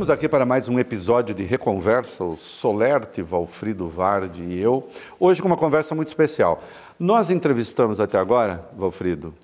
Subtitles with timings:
[0.00, 4.88] Estamos aqui para mais um episódio de Reconversa, o Solerte, Valfrido Vardi e eu.
[5.18, 6.62] Hoje com uma conversa muito especial.
[6.98, 9.34] Nós entrevistamos até agora, Valfrido,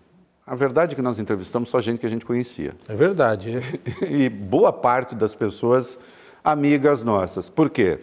[0.46, 2.74] a verdade é que nós entrevistamos só gente que a gente conhecia.
[2.88, 3.58] É verdade.
[4.00, 4.06] É.
[4.10, 5.98] e boa parte das pessoas
[6.42, 7.50] amigas nossas.
[7.50, 7.98] Por quê?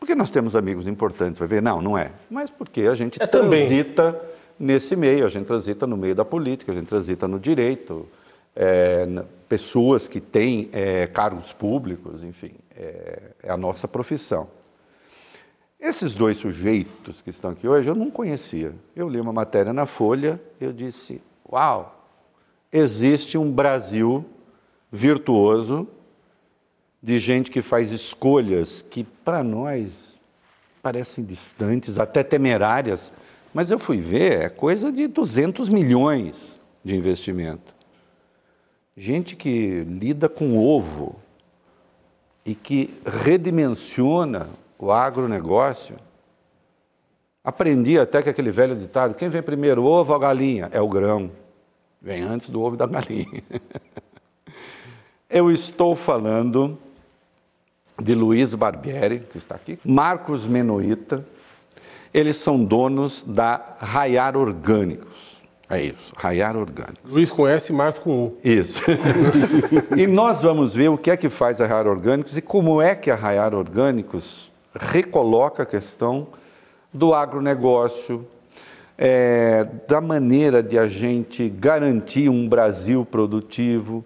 [0.00, 1.62] Porque nós temos amigos importantes, vai ver?
[1.62, 2.10] Não, não é.
[2.28, 4.28] Mas porque a gente é transita também.
[4.58, 8.08] nesse meio, a gente transita no meio da política, a gente transita no direito,
[8.56, 9.06] é,
[9.52, 14.48] pessoas que têm é, cargos públicos, enfim, é, é, a nossa profissão.
[15.78, 18.74] Esses dois sujeitos que estão aqui hoje eu não conhecia.
[18.96, 22.02] Eu li uma matéria na Folha, eu disse: Uau,
[22.72, 24.24] existe um Brasil
[24.90, 25.86] virtuoso
[27.02, 30.18] de gente que faz escolhas que para nós
[30.82, 33.12] parecem distantes, até temerárias,
[33.52, 37.81] mas eu fui ver, é coisa de 200 milhões de investimento.
[39.02, 41.16] Gente que lida com ovo
[42.46, 45.96] e que redimensiona o agronegócio.
[47.42, 50.68] Aprendi até que aquele velho ditado: quem vem primeiro, ovo ou galinha?
[50.70, 51.32] É o grão.
[52.00, 53.42] Vem antes do ovo da galinha.
[55.28, 56.78] Eu estou falando
[58.00, 61.26] de Luiz Barbieri, que está aqui, Marcos Menoita.
[62.14, 65.31] Eles são donos da Raiar Orgânicos.
[65.72, 67.10] É isso, raiar orgânicos.
[67.10, 68.36] Luiz com S, Marcos com U.
[68.44, 68.82] Isso.
[69.96, 72.94] e nós vamos ver o que é que faz a Raiar Orgânicos e como é
[72.94, 76.26] que a Raiar Orgânicos recoloca a questão
[76.92, 78.26] do agronegócio,
[78.98, 84.04] é, da maneira de a gente garantir um Brasil produtivo.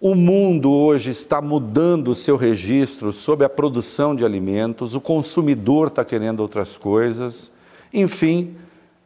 [0.00, 5.88] O mundo hoje está mudando o seu registro sobre a produção de alimentos, o consumidor
[5.88, 7.50] está querendo outras coisas.
[7.92, 8.54] Enfim,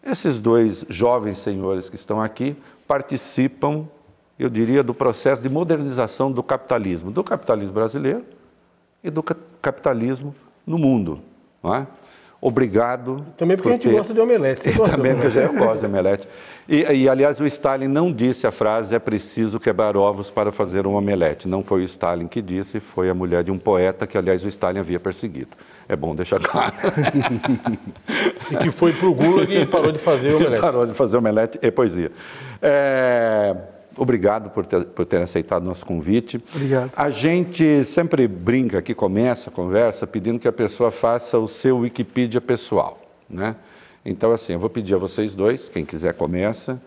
[0.04, 3.88] esses dois jovens senhores que estão aqui participam,
[4.38, 8.24] eu diria, do processo de modernização do capitalismo, do capitalismo brasileiro
[9.02, 10.34] e do capitalismo
[10.66, 11.20] no mundo.
[11.62, 11.86] Não é?
[12.40, 13.24] Obrigado.
[13.38, 13.94] Também porque a gente ter...
[13.94, 14.70] gosta de omelete.
[14.70, 16.28] Você também porque eu gosto de omelete.
[16.68, 20.86] E, e, aliás, o Stalin não disse a frase é preciso quebrar ovos para fazer
[20.86, 21.48] um omelete.
[21.48, 24.48] Não foi o Stalin que disse, foi a mulher de um poeta que, aliás, o
[24.48, 25.56] Stalin havia perseguido.
[25.88, 26.74] É bom deixar claro.
[28.50, 30.60] e que foi para o Gulag e parou de fazer omelete.
[30.60, 32.10] Parou de fazer omelete e poesia.
[32.62, 33.54] É...
[33.96, 36.42] Obrigado por ter, por ter aceitado nosso convite.
[36.54, 36.90] Obrigado.
[36.96, 41.78] A gente sempre brinca aqui, começa a conversa pedindo que a pessoa faça o seu
[41.78, 43.54] Wikipedia pessoal, né?
[44.04, 46.80] Então, assim, eu vou pedir a vocês dois, quem quiser começa,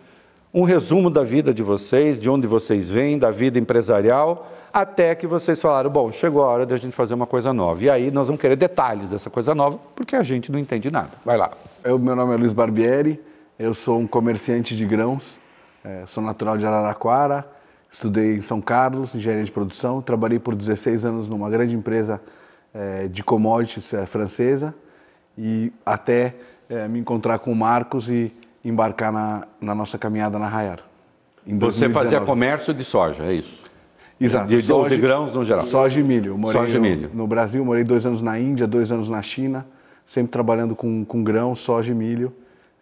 [0.57, 5.27] um resumo da vida de vocês, de onde vocês vêm, da vida empresarial, até que
[5.27, 7.83] vocês falaram, bom, chegou a hora de a gente fazer uma coisa nova.
[7.83, 11.11] E aí nós vamos querer detalhes dessa coisa nova, porque a gente não entende nada.
[11.23, 11.51] Vai lá.
[11.83, 13.21] Eu, meu nome é Luiz Barbieri,
[13.59, 15.37] eu sou um comerciante de grãos,
[15.85, 17.47] é, sou natural de Araraquara,
[17.91, 22.19] estudei em São Carlos, engenharia de produção, trabalhei por 16 anos numa grande empresa
[22.73, 24.73] é, de commodities é, francesa
[25.37, 26.33] e até
[26.89, 28.29] me encontrar com o Marcos e
[28.69, 30.79] embarcar na, na nossa caminhada na Raiar.
[31.45, 33.63] Você fazia comércio de soja, é isso?
[34.19, 34.47] Exato.
[34.47, 35.63] De, soja, de grãos no geral?
[35.63, 36.37] Soja e milho.
[36.37, 37.09] morei soja e milho.
[37.09, 39.65] No, no Brasil, morei dois anos na Índia, dois anos na China,
[40.05, 42.33] sempre trabalhando com, com grão, soja e milho,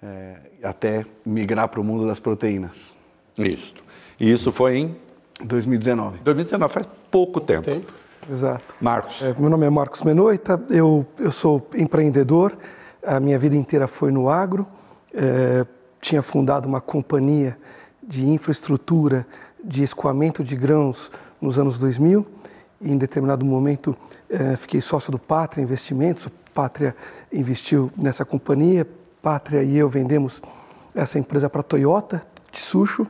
[0.02, 2.96] é, até migrar para o mundo das proteínas.
[3.38, 3.76] Isso.
[4.20, 4.96] E isso foi em?
[5.44, 6.20] 2019.
[6.24, 7.64] 2019, faz pouco tempo.
[7.64, 7.94] tempo.
[8.30, 8.76] Exato.
[8.82, 9.22] Marcos.
[9.22, 12.58] É, meu nome é Marcos Menoita, eu, eu sou empreendedor,
[13.06, 14.66] a minha vida inteira foi no agro,
[15.14, 15.66] é,
[16.06, 17.58] tinha fundado uma companhia
[18.08, 19.26] de infraestrutura
[19.64, 21.12] de escoamento de grãos
[21.42, 22.24] nos anos 2000
[22.80, 23.98] e em determinado momento
[24.30, 26.96] é, fiquei sócio do Pátria Investimentos, Pátria
[27.34, 28.88] investiu nessa companhia,
[29.20, 30.44] Pátria e eu vendemos
[30.94, 32.22] essa empresa para a Toyota,
[32.52, 33.08] Tsusho,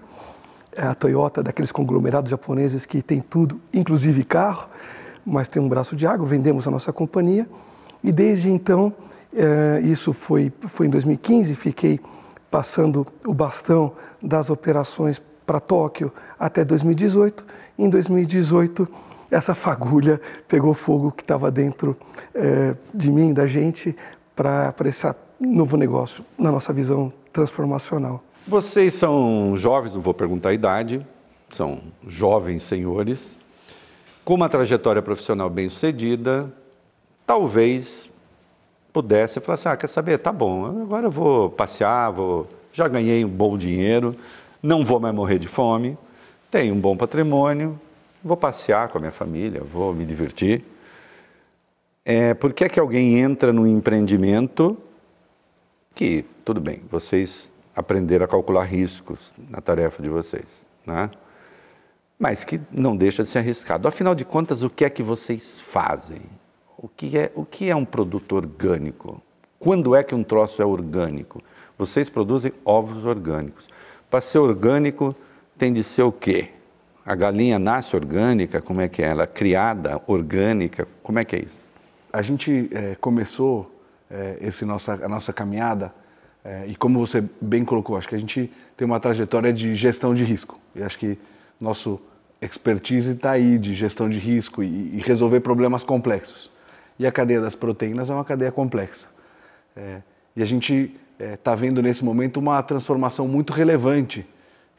[0.72, 4.70] é a Toyota daqueles conglomerados japoneses que tem tudo, inclusive carro,
[5.26, 7.46] mas tem um braço de água, vendemos a nossa companhia.
[8.02, 8.94] E desde então,
[9.34, 12.00] é, isso foi, foi em 2015, fiquei
[12.56, 13.92] passando o bastão
[14.22, 16.10] das operações para Tóquio
[16.40, 17.46] até 2018.
[17.78, 18.88] Em 2018,
[19.30, 21.98] essa fagulha pegou fogo que estava dentro
[22.34, 23.94] é, de mim, da gente,
[24.34, 25.06] para esse
[25.38, 28.24] novo negócio, na nossa visão transformacional.
[28.48, 31.06] Vocês são jovens, não vou perguntar a idade,
[31.50, 33.38] são jovens senhores,
[34.24, 36.50] com uma trajetória profissional bem sucedida,
[37.28, 38.10] talvez
[38.96, 43.26] pudesse falar assim, ah, quer saber, tá bom, agora eu vou passear, vou, já ganhei
[43.26, 44.16] um bom dinheiro,
[44.64, 45.98] não vou mais morrer de fome,
[46.50, 47.78] tenho um bom patrimônio,
[48.24, 50.64] vou passear com a minha família, vou me divertir.
[52.06, 54.78] É, por que é que alguém entra no empreendimento
[55.94, 60.46] que, tudo bem, vocês aprenderam a calcular riscos na tarefa de vocês,
[60.86, 61.12] né?
[62.18, 63.90] mas que não deixa de ser arriscado.
[63.90, 66.22] Afinal de contas, o que é que vocês fazem?
[66.78, 69.22] O que é, o que é um produto orgânico?
[69.60, 71.42] Quando é que um troço é orgânico?
[71.78, 73.70] Vocês produzem ovos orgânicos.
[74.10, 75.16] Para ser orgânico,
[75.58, 76.50] tem de ser o quê?
[77.06, 78.62] A galinha nasce orgânica?
[78.62, 79.24] Como é que é ela?
[79.24, 80.88] É criada orgânica?
[81.02, 81.64] Como é que é isso?
[82.12, 83.72] A gente é, começou
[84.10, 85.94] é, esse nossa, a nossa caminhada
[86.46, 90.14] é, e como você bem colocou, acho que a gente tem uma trajetória de gestão
[90.14, 90.60] de risco.
[90.76, 91.18] E acho que
[91.60, 92.00] nosso
[92.40, 96.52] expertise está aí de gestão de risco e, e, resolver problemas complexos.
[96.98, 99.08] E a cadeia das proteínas é uma cadeia complexa.
[99.76, 100.02] É,
[100.36, 104.26] e a gente está é, vendo nesse momento uma transformação muito relevante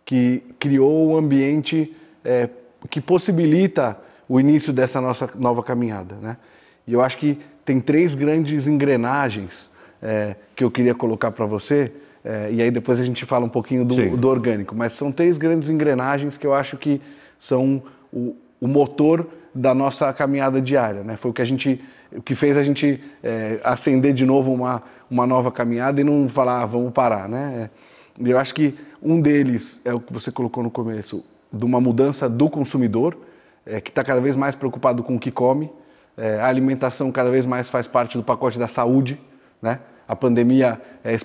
[0.04, 2.48] que criou um ambiente é,
[2.88, 3.98] que possibilita
[4.28, 6.16] o início dessa nossa nova caminhada.
[6.16, 6.36] Né?
[6.86, 9.70] E eu acho que tem três grandes engrenagens
[10.02, 11.92] é, que eu queria colocar para você,
[12.24, 15.38] é, e aí depois a gente fala um pouquinho do, do, orgânico, mas são três
[15.38, 17.00] grandes engrenagens que eu acho que
[17.38, 17.82] são
[18.12, 21.02] o, o motor da nossa caminhada diária.
[21.02, 21.16] Né?
[21.16, 21.80] Foi o que a gente,
[22.12, 26.28] o que fez a gente é, acender de novo uma, uma nova caminhada e não
[26.28, 27.28] falar, ah, vamos parar.
[27.28, 27.70] Né?
[28.18, 32.28] Eu acho que um deles é o que você colocou no começo, de uma mudança
[32.28, 33.16] do consumidor,
[33.64, 35.70] é, que está cada vez mais preocupado com o que come.
[36.16, 39.20] É, a alimentação cada vez mais faz parte do pacote da saúde.
[39.60, 39.80] Né?
[40.08, 41.16] A pandemia é,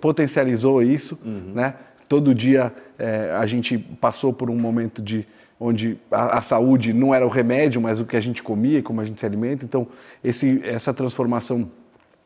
[0.00, 1.18] potencializou isso.
[1.24, 1.52] Uhum.
[1.54, 1.74] Né?
[2.08, 5.26] Todo dia é, a gente passou por um momento de
[5.58, 8.82] onde a, a, saúde não era o remédio, mas o que a gente comia e
[8.82, 9.64] como a gente se alimenta.
[9.64, 9.86] Então,
[10.22, 11.70] esse, essa transformação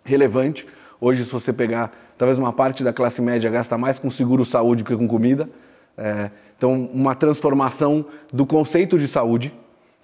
[0.04, 0.66] relevante.
[1.00, 4.82] Hoje, se você pegar, talvez uma parte da classe média gasta mais com seguro saúde
[4.82, 5.48] que com comida.
[5.96, 9.52] É, então, uma transformação do conceito de saúde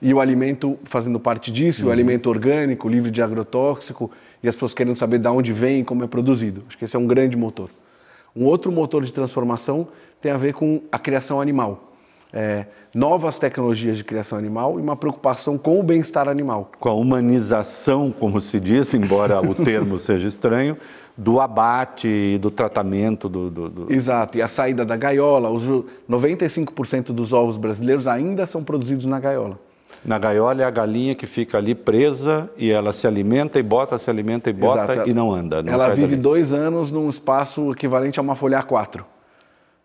[0.01, 1.89] e o alimento fazendo parte disso, uhum.
[1.89, 4.11] o alimento orgânico, livre de agrotóxico,
[4.43, 6.63] e as pessoas querendo saber de onde vem e como é produzido.
[6.69, 7.71] Acho que esse é um grande motor.
[8.37, 9.89] Um outro motor de transformação
[10.21, 11.94] tem a ver com a criação animal.
[12.37, 16.73] É, novas tecnologias de criação animal e uma preocupação com o bem-estar animal.
[16.81, 20.77] Com a humanização, como se diz, embora o termo seja estranho,
[21.17, 25.49] do abate e do tratamento do, do, do, Exato, e a saída da gaiola.
[25.49, 25.63] Os
[26.11, 29.57] 95% dos ovos brasileiros ainda são produzidos na gaiola.
[30.05, 33.99] Na gaiola é a galinha que fica ali presa e ela se alimenta e bota,
[33.99, 35.09] se alimenta e bota Exato.
[35.09, 35.63] e não anda.
[35.63, 36.17] Não ela vive dali.
[36.17, 39.03] dois anos num espaço equivalente a uma folha A4.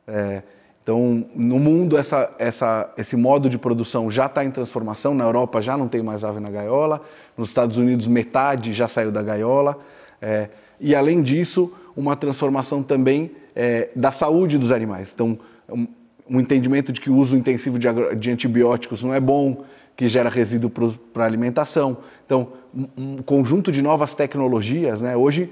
[0.07, 0.41] É,
[0.89, 5.13] então, no mundo, essa, essa, esse modo de produção já está em transformação.
[5.13, 6.99] Na Europa já não tem mais ave na gaiola.
[7.37, 9.77] Nos Estados Unidos, metade já saiu da gaiola.
[10.19, 10.49] É,
[10.79, 15.11] e, além disso, uma transformação também é, da saúde dos animais.
[15.13, 15.37] Então,
[15.71, 15.85] um,
[16.27, 19.63] um entendimento de que o uso intensivo de, de antibióticos não é bom,
[19.95, 20.71] que gera resíduo
[21.13, 21.97] para alimentação.
[22.25, 25.03] Então, um, um, conjunto de novas tecnologias.
[25.03, 25.15] Né?
[25.15, 25.51] Hoje,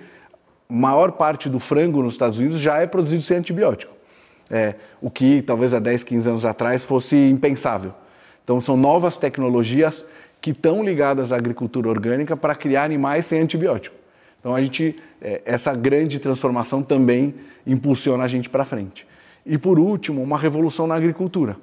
[0.68, 3.97] maior parte do frango nos Estados Unidos já é produzido sem antibiótico.
[4.50, 7.94] É, o que talvez há 10, 15 anos atrás fosse impensável.
[8.44, 10.06] Então, são novas tecnologias
[10.40, 13.96] que estão ligadas à agricultura orgânica para criar animais sem antibiótico.
[14.40, 17.36] Então, a gente, é, essa grande transformação também
[17.66, 19.06] impulsiona a gente para frente.
[19.46, 21.58] E, por último, uma revolução na agricultura,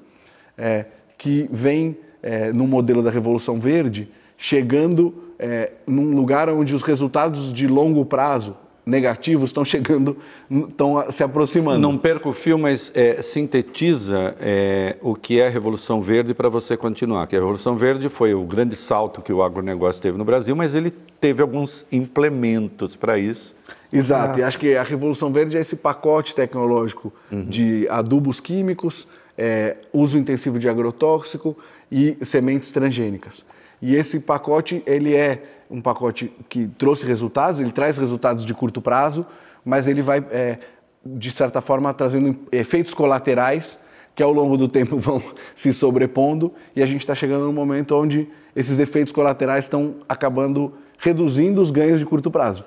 [0.59, 0.85] é,
[1.17, 7.53] que vem é, no modelo da Revolução Verde, chegando é, num lugar onde os resultados
[7.53, 10.17] de longo prazo negativos estão chegando,
[10.51, 11.81] estão se aproximando.
[11.81, 16.49] Não perca o fio, mas é, sintetiza é, o que é a Revolução Verde para
[16.49, 17.27] você continuar.
[17.27, 20.75] Que a Revolução Verde foi o grande salto que o agronegócio teve no Brasil, mas
[20.75, 23.55] ele teve alguns implementos para isso.
[23.93, 24.41] Exato, ah.
[24.41, 27.45] e acho que a Revolução Verde é esse pacote tecnológico uhum.
[27.45, 29.07] de adubos químicos,
[29.39, 31.57] é, uso intensivo de agrotóxico,
[31.91, 33.45] e sementes transgênicas.
[33.81, 38.81] E esse pacote, ele é um pacote que trouxe resultados, ele traz resultados de curto
[38.81, 39.27] prazo,
[39.65, 40.59] mas ele vai, é,
[41.05, 43.79] de certa forma, trazendo efeitos colaterais
[44.15, 45.23] que ao longo do tempo vão
[45.55, 50.73] se sobrepondo e a gente está chegando num momento onde esses efeitos colaterais estão acabando
[50.99, 52.65] reduzindo os ganhos de curto prazo.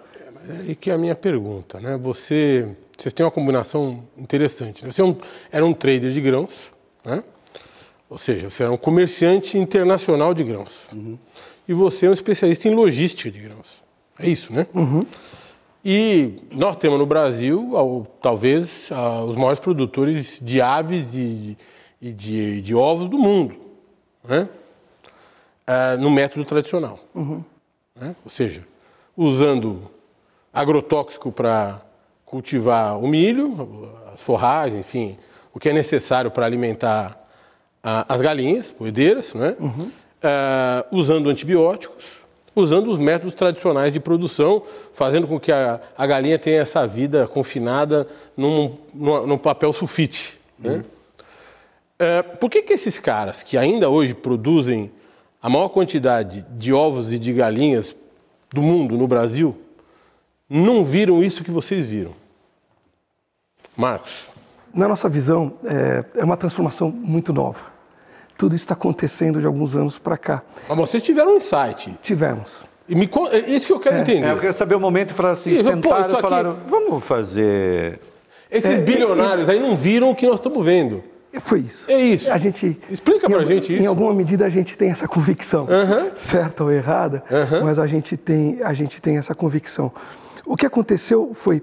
[0.50, 1.98] É, e que é a minha pergunta, né?
[1.98, 4.84] Você, vocês têm uma combinação interessante.
[4.84, 4.92] Né?
[4.92, 5.16] Você é um,
[5.52, 6.72] era um trader de grãos,
[7.04, 7.24] né?
[8.10, 10.88] Ou seja, você é um comerciante internacional de grãos.
[10.94, 11.18] Uhum.
[11.68, 13.82] E você é um especialista em logística de grãos.
[14.18, 14.66] É isso, né?
[14.74, 15.04] Uhum.
[15.84, 18.90] E nós temos no Brasil, talvez,
[19.28, 21.58] os maiores produtores de aves e
[22.02, 23.56] de, de, de ovos do mundo,
[24.24, 24.50] né?
[25.66, 27.00] É, no método tradicional.
[27.14, 27.44] Uhum.
[27.96, 28.16] Né?
[28.24, 28.66] Ou seja,
[29.16, 29.92] usando
[30.54, 31.82] agrotóxico para
[32.26, 35.18] cultivar o milho, as forragens, enfim,
[35.54, 37.22] o que é necessário para alimentar
[37.84, 39.56] as galinhas poedeiras, né?
[39.60, 39.92] Uhum.
[40.28, 42.18] Uh, usando antibióticos,
[42.54, 47.28] usando os métodos tradicionais de produção, fazendo com que a, a galinha tenha essa vida
[47.28, 50.38] confinada num, num, num papel sulfite.
[50.60, 50.72] Né?
[50.72, 50.84] Uhum.
[52.00, 54.92] É, por que, que esses caras que ainda hoje produzem
[55.42, 57.96] a maior quantidade de ovos e de galinhas
[58.52, 59.56] do mundo no Brasil
[60.50, 62.14] não viram isso que vocês viram?
[63.76, 64.28] Marcos.
[64.74, 67.77] Na nossa visão, é, é uma transformação muito nova.
[68.38, 70.44] Tudo isso está acontecendo de alguns anos para cá.
[70.70, 71.98] Mas vocês tiveram um insight.
[72.02, 72.66] Tivemos.
[72.88, 74.28] E me, é isso que eu quero é, entender.
[74.28, 76.62] É, eu quero saber o momento e falar assim, e, sentaram pô, e falaram, aqui...
[76.70, 78.00] vamos fazer...
[78.50, 81.04] Esses é, bilionários aí não viram o que nós estamos vendo.
[81.42, 81.90] Foi isso.
[81.92, 82.32] É isso.
[82.32, 83.84] A gente, Explica pra gente isso.
[83.84, 86.12] Em alguma medida a gente tem essa convicção, uhum.
[86.16, 87.66] certa ou errada, uhum.
[87.66, 89.92] mas a gente, tem, a gente tem essa convicção.
[90.46, 91.62] O que aconteceu foi,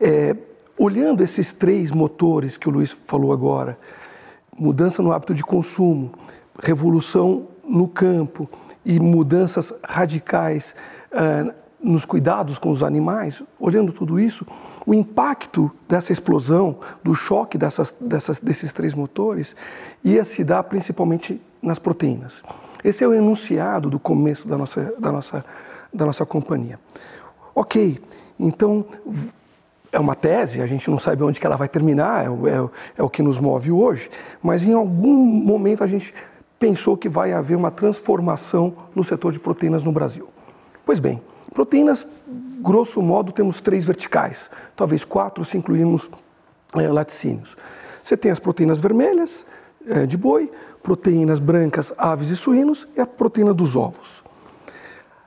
[0.00, 0.34] é,
[0.78, 3.78] olhando esses três motores que o Luiz falou agora,
[4.56, 6.12] mudança no hábito de consumo,
[6.62, 8.48] revolução no campo
[8.84, 10.74] e mudanças radicais
[11.12, 14.46] uh, nos cuidados com os animais, olhando tudo isso,
[14.86, 19.56] o impacto dessa explosão, do choque dessas, dessas, desses três motores,
[20.04, 22.42] ia se dar principalmente nas proteínas.
[22.84, 25.44] Esse é o enunciado do começo da nossa, da nossa,
[25.92, 26.78] da nossa companhia.
[27.54, 27.98] Ok,
[28.38, 28.84] então
[29.92, 33.02] é uma tese, a gente não sabe onde que ela vai terminar, é, é, é
[33.02, 34.10] o que nos move hoje,
[34.42, 36.14] mas em algum momento a gente
[36.58, 40.30] pensou que vai haver uma transformação no setor de proteínas no Brasil.
[40.86, 41.20] Pois bem,
[41.52, 42.06] proteínas,
[42.60, 46.10] grosso modo, temos três verticais, talvez quatro se incluirmos
[46.74, 47.56] é, laticínios.
[48.02, 49.44] Você tem as proteínas vermelhas
[49.86, 50.50] é, de boi,
[50.82, 54.24] proteínas brancas, aves e suínos e a proteína dos ovos.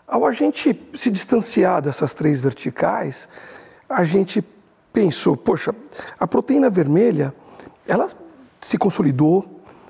[0.08, 3.30] Ao a gente se distanciar dessas três verticais,
[3.88, 4.42] a gente
[4.96, 5.76] pensou, poxa,
[6.18, 7.36] a proteína vermelha,
[7.86, 8.08] ela
[8.62, 9.46] se consolidou,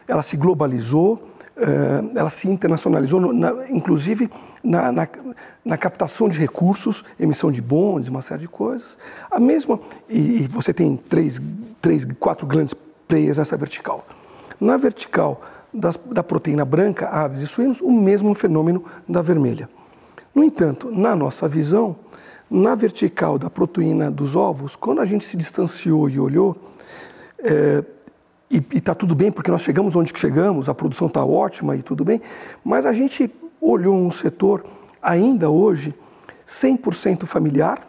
[0.08, 3.22] ela se globalizou, eh, ela se internacionalizou,
[3.70, 4.32] inclusive
[4.64, 5.08] na, na,
[5.64, 8.98] na, captação de recursos, emissão de bondes, uma série de coisas.
[9.30, 11.40] A mesma, e, e você tem três,
[11.80, 12.74] três, quatro grandes
[13.08, 14.08] players nessa vertical.
[14.60, 15.40] Na vertical
[15.72, 19.70] das, da proteína branca, aves e suínos, o mesmo fenômeno da vermelha.
[20.34, 21.96] No entanto, na nossa visão,
[22.50, 26.56] na vertical da proteína dos ovos, quando a gente se distanciou e olhou,
[27.40, 27.84] é,
[28.50, 32.06] e está tudo bem porque nós chegamos onde chegamos, a produção está ótima e tudo
[32.06, 32.22] bem,
[32.64, 34.64] mas a gente olhou um setor
[35.02, 35.94] ainda hoje
[36.48, 37.88] 100% familiar,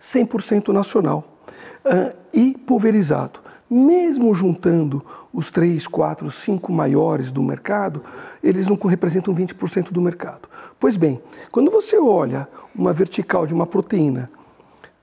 [0.00, 1.36] 100% nacional
[1.84, 8.02] uh, e pulverizado mesmo juntando os três, quatro, cinco maiores do mercado,
[8.42, 10.48] eles não representam 20% do mercado.
[10.80, 11.20] Pois bem,
[11.52, 14.30] quando você olha uma vertical de uma proteína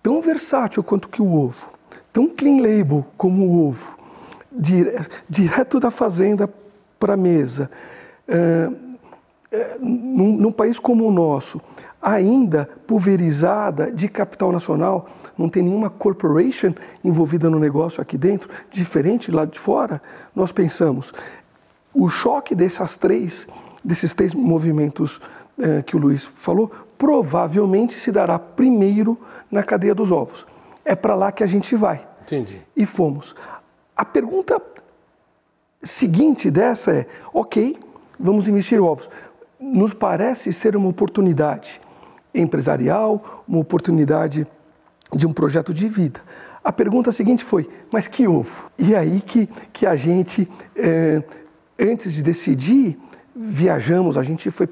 [0.01, 1.69] tão versátil quanto que o ovo,
[2.11, 3.97] tão clean label como o ovo,
[5.29, 6.49] direto da fazenda
[6.99, 7.69] para a mesa,
[8.27, 8.71] é,
[9.51, 11.61] é, num, num país como o nosso,
[12.05, 16.71] ainda pulverizada de capital nacional, não tem nenhuma corporation
[17.03, 19.99] envolvida no negócio aqui dentro, diferente lá de fora,
[20.35, 21.11] nós pensamos,
[21.91, 23.47] o choque dessas três,
[23.83, 25.19] desses três movimentos
[25.57, 29.17] eh, que o Luiz falou, provavelmente se dará primeiro
[29.49, 30.45] na cadeia dos ovos.
[30.83, 32.07] É para lá que a gente vai.
[32.21, 32.61] Entendi.
[32.77, 33.35] E fomos.
[33.97, 34.61] A pergunta
[35.81, 37.79] seguinte dessa é: ok,
[38.19, 39.09] vamos investir ovos.
[39.59, 41.81] Nos parece ser uma oportunidade
[42.41, 44.45] empresarial, uma oportunidade
[45.13, 46.19] de um projeto de vida.
[46.63, 48.71] A pergunta seguinte foi: mas que ovo?
[48.77, 51.23] E aí que, que a gente, é,
[51.79, 52.97] antes de decidir,
[53.35, 54.67] viajamos, a gente foi,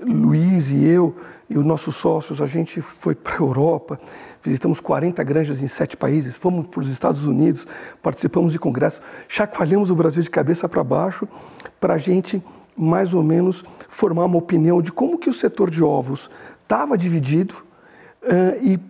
[0.00, 1.14] Luiz e eu
[1.48, 3.98] e os nossos sócios, a gente foi para a Europa,
[4.42, 7.66] visitamos 40 granjas em sete países, fomos para os Estados Unidos,
[8.02, 11.28] participamos de congressos, chacoalhamos o Brasil de cabeça para baixo
[11.80, 12.42] para a gente
[12.76, 16.28] mais ou menos formar uma opinião de como que o setor de ovos
[16.66, 17.54] estava dividido
[18.24, 18.80] uh, e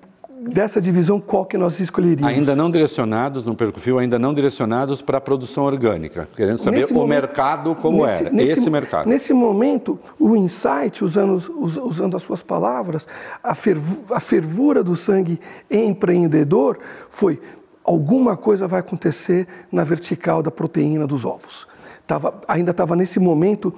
[0.48, 2.34] dessa divisão qual que nós escolheríamos?
[2.34, 6.92] Ainda não direcionados no perfil, ainda não direcionados para a produção orgânica, querendo saber nesse
[6.92, 9.08] o momento, mercado como nesse, era, nesse, esse mercado.
[9.08, 13.06] Nesse momento, o insight, usando, usando as suas palavras,
[13.42, 15.40] a, fervu, a fervura do sangue
[15.70, 16.78] empreendedor
[17.08, 17.40] foi
[17.84, 21.66] alguma coisa vai acontecer na vertical da proteína dos ovos.
[22.06, 23.74] Tava, ainda estava nesse momento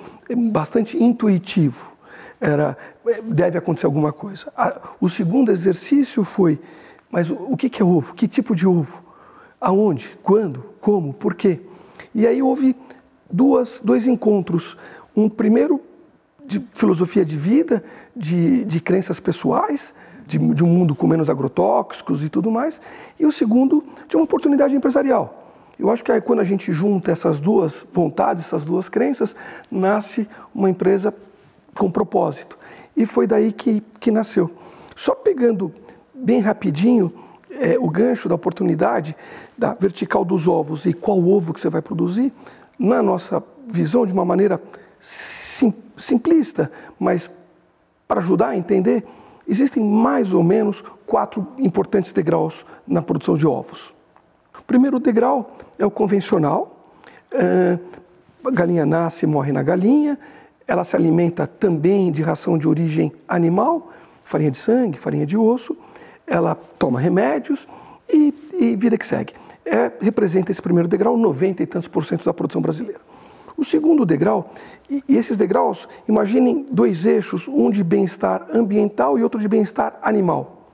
[0.50, 1.97] bastante intuitivo
[2.40, 2.76] era
[3.24, 4.52] deve acontecer alguma coisa.
[5.00, 6.60] O segundo exercício foi,
[7.10, 8.14] mas o que é ovo?
[8.14, 9.02] Que tipo de ovo?
[9.60, 10.16] Aonde?
[10.22, 10.64] Quando?
[10.80, 11.12] Como?
[11.12, 11.60] Por quê?
[12.14, 12.76] E aí houve
[13.30, 14.76] duas, dois encontros.
[15.16, 15.80] Um primeiro
[16.46, 17.84] de filosofia de vida,
[18.16, 19.92] de, de crenças pessoais,
[20.24, 22.80] de, de, um mundo com menos agrotóxicos e tudo mais,
[23.18, 25.52] e o segundo de uma oportunidade empresarial.
[25.78, 29.36] Eu acho que aí, quando a gente junta essas duas vontades, essas duas crenças,
[29.70, 31.14] nasce uma empresa
[31.78, 32.58] com propósito.
[32.96, 34.50] E foi daí que, que nasceu.
[34.96, 35.72] Só pegando
[36.12, 37.12] bem rapidinho
[37.50, 39.16] é, o gancho da oportunidade
[39.56, 42.32] da vertical dos ovos e qual ovo que você vai produzir,
[42.78, 44.60] na nossa visão, de uma maneira
[44.98, 47.30] sim, simplista, mas
[48.06, 49.04] para ajudar a entender,
[49.46, 53.94] existem mais ou menos quatro importantes degraus na produção de ovos.
[54.58, 56.92] O primeiro degrau é o convencional.
[57.32, 57.78] É,
[58.44, 60.18] a galinha nasce e morre na galinha.
[60.68, 63.90] Ela se alimenta também de ração de origem animal,
[64.22, 65.74] farinha de sangue, farinha de osso.
[66.26, 67.66] Ela toma remédios
[68.06, 69.32] e, e vida que segue.
[69.64, 73.00] É, representa esse primeiro degrau 90 e tantos por cento da produção brasileira.
[73.56, 74.52] O segundo degrau,
[74.88, 79.98] e, e esses degraus, imaginem dois eixos, um de bem-estar ambiental e outro de bem-estar
[80.02, 80.68] animal.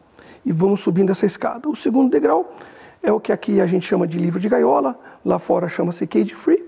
[0.45, 1.69] E vamos subindo essa escada.
[1.69, 2.53] O segundo degrau
[3.01, 6.35] é o que aqui a gente chama de livro de gaiola, lá fora chama-se cage
[6.35, 6.63] free.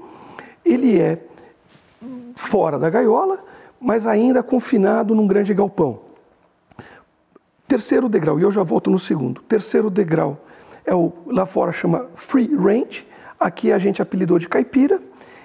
[0.65, 1.21] Ele é
[2.37, 3.43] fora da gaiola,
[3.81, 6.01] mas ainda confinado num grande galpão.
[7.67, 9.41] Terceiro degrau, e eu já volto no segundo.
[9.43, 10.39] Terceiro degrau
[10.85, 13.05] é o lá fora chama free range,
[13.41, 15.01] aqui a gente apelidou de caipira.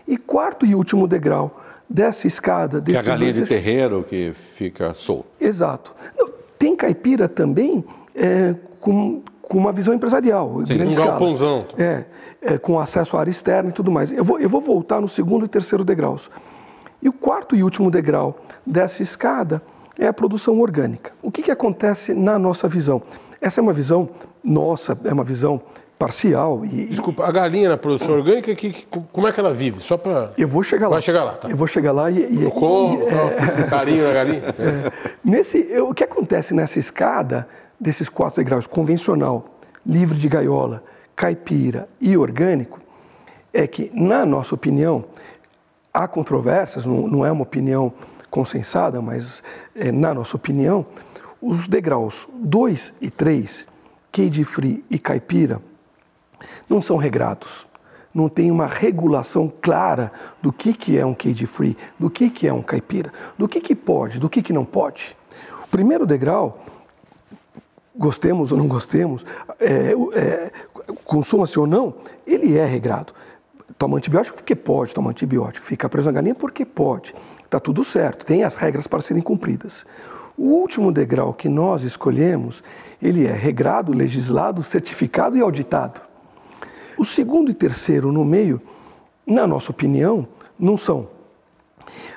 [0.08, 2.82] E quarto e último degrau dessa escada...
[2.82, 5.30] Que é a galinha de terreiro que fica solta.
[5.40, 5.94] Exato.
[6.58, 7.84] Tem caipira também
[8.14, 11.12] é, com, com uma visão empresarial, Sim, grande um escala.
[11.12, 11.66] galpãozão.
[11.78, 12.04] É,
[12.42, 14.12] é, com acesso à área externa e tudo mais.
[14.12, 16.30] Eu vou, eu vou voltar no segundo e terceiro degraus.
[17.02, 19.62] E o quarto e último degrau dessa escada
[19.98, 21.12] é a produção orgânica.
[21.22, 23.02] O que, que acontece na nossa visão?
[23.40, 24.10] Essa é uma visão
[24.44, 25.62] nossa, é uma visão
[26.02, 26.66] parcial.
[26.66, 29.80] E, Desculpa, a galinha na produção orgânica, que, que como é que ela vive?
[29.80, 30.34] Só para.
[30.38, 30.96] Eu vou chegar lá.
[30.96, 31.50] Vai chegar lá, tá?
[31.50, 32.20] Eu vou chegar lá e.
[32.20, 33.64] e Socorro, é...
[33.70, 34.42] carinho na galinha.
[34.62, 34.92] É.
[35.24, 37.48] Nesse, o que acontece nessa escada
[37.80, 39.46] desses quatro degraus, convencional,
[39.86, 40.84] livre de gaiola,
[41.16, 42.80] caipira e orgânico,
[43.54, 45.06] é que, na nossa opinião,
[45.94, 47.94] há controvérsias, não, não é uma opinião
[48.30, 49.44] consensada, mas
[49.76, 50.86] é, na nossa opinião,
[51.42, 53.68] os degraus 2 e 3,
[54.12, 55.62] cage free e caipira,
[56.70, 57.68] não são regrados.
[58.14, 60.12] Não tem uma regulação clara
[60.42, 63.62] do que, que é um cage free, do que, que é um caipira, do que,
[63.62, 65.16] que pode, do que, que não pode.
[65.64, 66.60] O primeiro degrau,
[67.96, 69.26] gostemos ou não gostemos,
[69.60, 70.52] é, é,
[71.06, 71.94] consuma-se ou não,
[72.28, 73.14] ele é regrado.
[73.78, 75.66] Toma antibiótico porque pode tomar antibiótico.
[75.66, 77.14] Fica preso na galinha porque pode.
[77.44, 79.86] Está tudo certo, tem as regras para serem cumpridas.
[80.38, 82.64] O último degrau que nós escolhemos,
[83.02, 86.02] ele é regrado, legislado, certificado e auditado.
[86.98, 88.62] O segundo e terceiro no meio,
[89.26, 91.08] na nossa opinião, não são.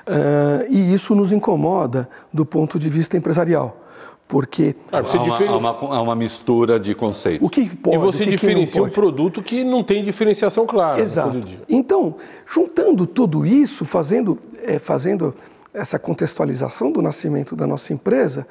[0.07, 3.84] Uh, e isso nos incomoda do ponto de vista empresarial.
[4.27, 7.45] Porque claro, você há, uma, há, uma, há, uma, mistura de conceitos.
[7.45, 10.99] O que pode, e você diferencia um produto que não tem diferenciação clara.
[10.99, 11.39] Exato.
[11.69, 15.33] Então, juntando tudo isso, fazendo, é, fazendo
[15.71, 18.47] essa contextualização do nascimento da nossa empresa,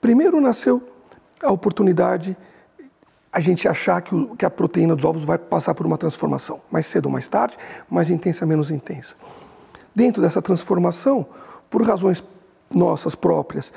[0.00, 0.82] primeiro nasceu
[1.40, 2.36] a oportunidade
[3.32, 6.60] a gente achar que, o, que a proteína dos ovos vai passar por uma transformação,
[6.70, 7.56] mais cedo ou mais tarde,
[7.88, 9.16] mais intensa, menos intensa.
[9.94, 11.26] Dentro dessa transformação,
[11.70, 12.22] por razões
[12.74, 13.72] nossas próprias,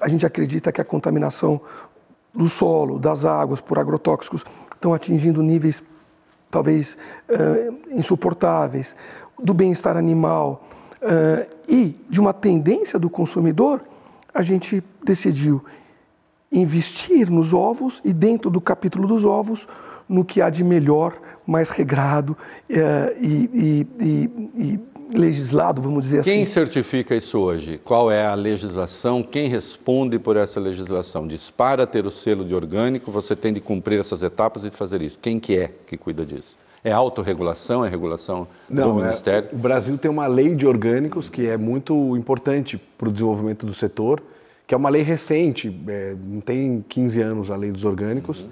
[0.00, 1.60] a gente acredita que a contaminação
[2.34, 5.82] do solo, das águas por agrotóxicos estão atingindo níveis
[6.50, 6.96] talvez
[7.28, 8.96] uh, insuportáveis,
[9.40, 10.64] do bem-estar animal
[10.96, 13.80] uh, e de uma tendência do consumidor,
[14.34, 15.64] a gente decidiu
[16.52, 19.68] investir nos ovos e, dentro do capítulo dos ovos,
[20.08, 22.36] no que há de melhor, mais regrado
[22.68, 24.80] eh, e, e, e,
[25.12, 26.44] legislado, vamos dizer Quem assim.
[26.44, 27.80] Quem certifica isso hoje?
[27.84, 29.22] Qual é a legislação?
[29.22, 31.26] Quem responde por essa legislação?
[31.26, 35.02] Diz, para ter o selo de orgânico, você tem de cumprir essas etapas e fazer
[35.02, 35.18] isso.
[35.20, 36.56] Quem que é que cuida disso?
[36.82, 37.84] É autorregulação?
[37.84, 39.48] É regulação Não, do é, Ministério?
[39.52, 43.74] O Brasil tem uma lei de orgânicos que é muito importante para o desenvolvimento do
[43.74, 44.22] setor
[44.70, 48.50] que é uma lei recente, é, não tem 15 anos a lei dos orgânicos, uhum.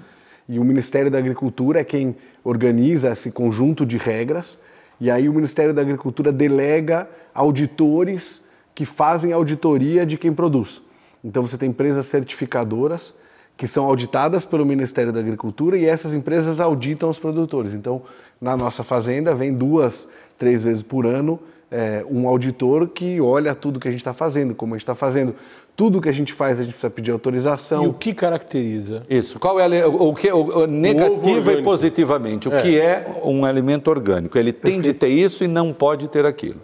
[0.49, 4.59] e o Ministério da Agricultura é quem organiza esse conjunto de regras,
[4.99, 8.43] e aí o Ministério da Agricultura delega auditores
[8.75, 10.81] que fazem auditoria de quem produz.
[11.23, 13.13] Então você tem empresas certificadoras
[13.57, 17.73] que são auditadas pelo Ministério da Agricultura e essas empresas auditam os produtores.
[17.73, 18.03] Então,
[18.39, 20.07] na nossa fazenda, vem duas,
[20.37, 21.39] três vezes por ano
[21.71, 24.95] é, um auditor que olha tudo que a gente está fazendo, como a gente está
[24.95, 25.35] fazendo.
[25.79, 27.85] Tudo que a gente faz, a gente precisa pedir autorização.
[27.85, 29.01] E o que caracteriza?
[29.09, 29.39] Isso.
[29.39, 32.49] Qual é o que o, negativa e positivamente?
[32.49, 32.61] O é.
[32.61, 34.37] que é um alimento orgânico?
[34.37, 34.83] Ele Perfeito.
[34.83, 36.59] tem de ter isso e não pode ter aquilo.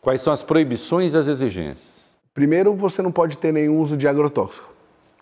[0.00, 2.16] Quais são as proibições e as exigências?
[2.32, 4.72] Primeiro, você não pode ter nenhum uso de agrotóxico.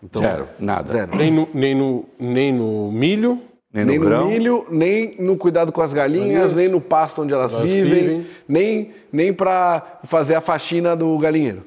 [0.01, 0.93] Então, zero, nada.
[0.93, 1.17] Zero.
[1.17, 3.41] Nem no, nem no, nem no milho,
[3.73, 7.33] nem, nem no, no milho, nem no cuidado com as galinhas, nem no pasto onde
[7.33, 11.65] elas, elas vivem, vivem, nem, nem para fazer a faxina do galinheiro.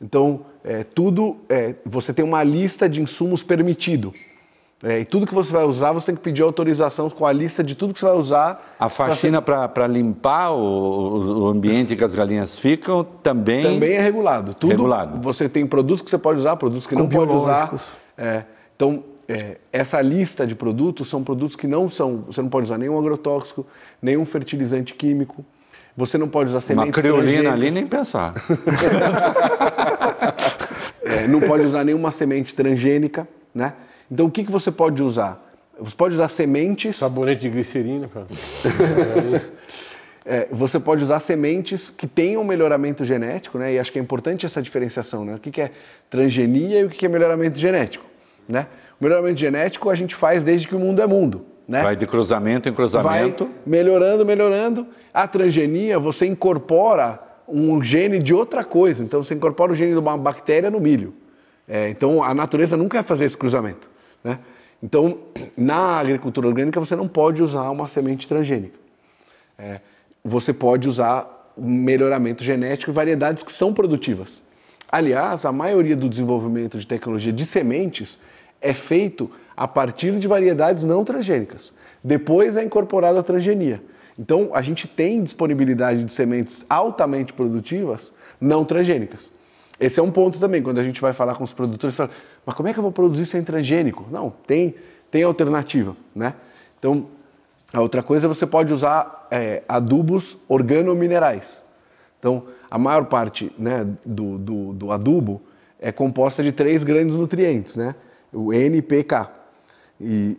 [0.00, 4.12] Então, é, tudo, é, você tem uma lista de insumos permitido.
[4.82, 7.64] É, e tudo que você vai usar, você tem que pedir autorização com a lista
[7.64, 8.76] de tudo que você vai usar.
[8.78, 13.62] A faxina para limpar o, o, ambiente que as galinhas ficam também.
[13.62, 14.52] Também é regulado.
[14.52, 15.20] Tudo, regulado.
[15.22, 17.74] Você tem produtos que você pode usar, produtos que com não pode usar.
[18.16, 18.44] É,
[18.76, 22.24] então, é, essa lista de produtos são produtos que não são.
[22.26, 23.66] Você não pode usar nenhum agrotóxico,
[24.02, 25.42] nenhum fertilizante químico.
[25.96, 26.94] Você não pode usar sementes.
[26.96, 28.32] Uma creolina ali nem pensar.
[31.18, 33.74] é, não pode usar nenhuma semente transgênica, né?
[34.10, 35.44] Então o que, que você pode usar?
[35.78, 36.96] Você pode usar sementes.
[36.96, 38.26] Sabonete de glicerina, cara.
[40.24, 43.74] é, você pode usar sementes que tenham melhoramento genético, né?
[43.74, 45.34] E acho que é importante essa diferenciação, né?
[45.34, 45.70] O que, que é
[46.10, 48.04] transgenia e o que, que é melhoramento genético,
[48.48, 48.66] né?
[49.00, 51.44] O melhoramento genético a gente faz desde que o mundo é mundo.
[51.68, 51.82] Né?
[51.82, 53.44] Vai de cruzamento em cruzamento.
[53.44, 54.86] Vai melhorando, melhorando.
[55.12, 59.02] A transgenia, você incorpora um gene de outra coisa.
[59.02, 61.14] Então, você incorpora o gene de uma bactéria no milho.
[61.66, 63.88] É, então, a natureza nunca vai fazer esse cruzamento.
[64.22, 64.38] Né?
[64.82, 65.18] Então,
[65.56, 68.78] na agricultura orgânica, você não pode usar uma semente transgênica.
[69.58, 69.80] É,
[70.24, 74.40] você pode usar melhoramento genético e variedades que são produtivas.
[74.90, 78.18] Aliás, a maioria do desenvolvimento de tecnologia de sementes
[78.60, 81.72] é feito a partir de variedades não transgênicas.
[82.02, 83.82] Depois é incorporada a transgenia.
[84.18, 89.32] Então, a gente tem disponibilidade de sementes altamente produtivas não transgênicas.
[89.78, 92.10] Esse é um ponto também, quando a gente vai falar com os produtores, fala,
[92.44, 94.06] mas como é que eu vou produzir sem transgênico?
[94.10, 94.74] Não, tem,
[95.08, 96.34] tem alternativa, né?
[96.78, 97.06] Então,
[97.72, 101.62] a outra coisa, você pode usar é, adubos organominerais.
[102.18, 105.40] Então, a maior parte né, do, do, do, adubo
[105.78, 107.94] é composta de três grandes nutrientes, né?
[108.32, 109.30] O N, P, K.
[110.00, 110.36] E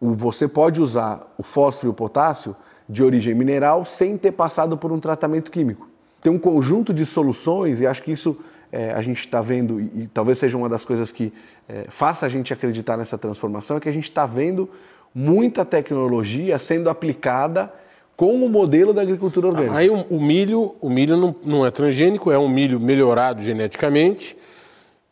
[0.00, 2.54] você pode usar o fósforo e o potássio
[2.88, 5.94] de origem mineral sem ter passado por um tratamento químico
[6.24, 8.34] tem um conjunto de soluções, e acho que isso
[8.72, 11.30] é, a gente está vendo, e, e, talvez seja uma das coisas que
[11.68, 14.70] é, faça a gente acreditar nessa transformação, é que a gente está vendo
[15.14, 17.70] muita tecnologia sendo aplicada
[18.16, 19.76] com o modelo da agricultura orgânica.
[19.76, 24.34] Aí o, o milho, o milho não, não, é transgênico, é um milho melhorado geneticamente,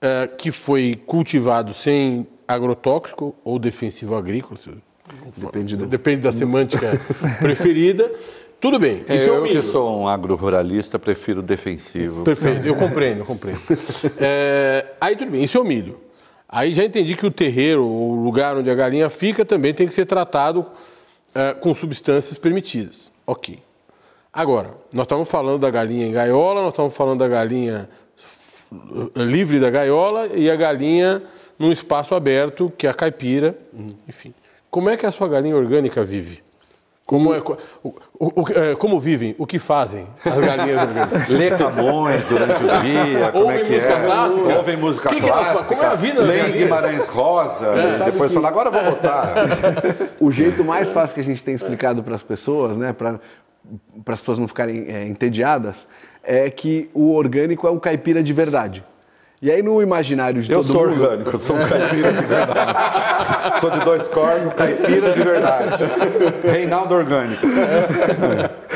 [0.00, 4.58] é, que foi cultivado sem agrotóxico ou defensivo agrícola.
[5.36, 5.86] Depende, do...
[5.86, 7.00] Depende da semântica
[7.40, 8.10] preferida.
[8.60, 9.04] Tudo bem.
[9.08, 12.22] É, eu é que sou um agro-ruralista, prefiro defensivo.
[12.22, 13.60] Perfeito, eu compreendo, eu compreendo.
[14.18, 16.00] É, aí tudo bem, isso é o milho.
[16.48, 19.94] Aí já entendi que o terreiro, o lugar onde a galinha fica, também tem que
[19.94, 20.66] ser tratado
[21.34, 23.10] é, com substâncias permitidas.
[23.26, 23.58] Ok.
[24.32, 27.88] Agora, nós estamos falando da galinha em gaiola, nós estamos falando da galinha
[29.16, 31.22] livre da gaiola e a galinha
[31.58, 33.94] num espaço aberto, que é a caipira, uhum.
[34.08, 34.32] enfim.
[34.72, 36.42] Como é que a sua galinha orgânica vive?
[37.04, 37.42] Como, é,
[37.84, 41.28] o, o, é, como vivem, o que fazem as galinhas orgânicas?
[41.28, 44.04] Lê Camões durante o dia, como é que música é?
[44.06, 44.56] Clássica.
[44.56, 45.58] Ouvem música que clássica.
[45.58, 48.34] Que como é a vida Lê Guimarães Rosa, é, depois que...
[48.34, 49.34] fala, agora vou votar.
[50.18, 53.20] o jeito mais fácil que a gente tem explicado para as pessoas, né, para
[54.06, 55.86] as pessoas não ficarem é, entediadas,
[56.22, 58.82] é que o orgânico é um caipira de verdade.
[59.42, 60.78] E aí no imaginário de eu todo mundo...
[60.78, 63.58] Eu sou orgânico, eu sou um caipira de verdade.
[63.60, 65.82] sou de dois cornos, caipira de verdade.
[66.44, 67.42] Reinaldo orgânico.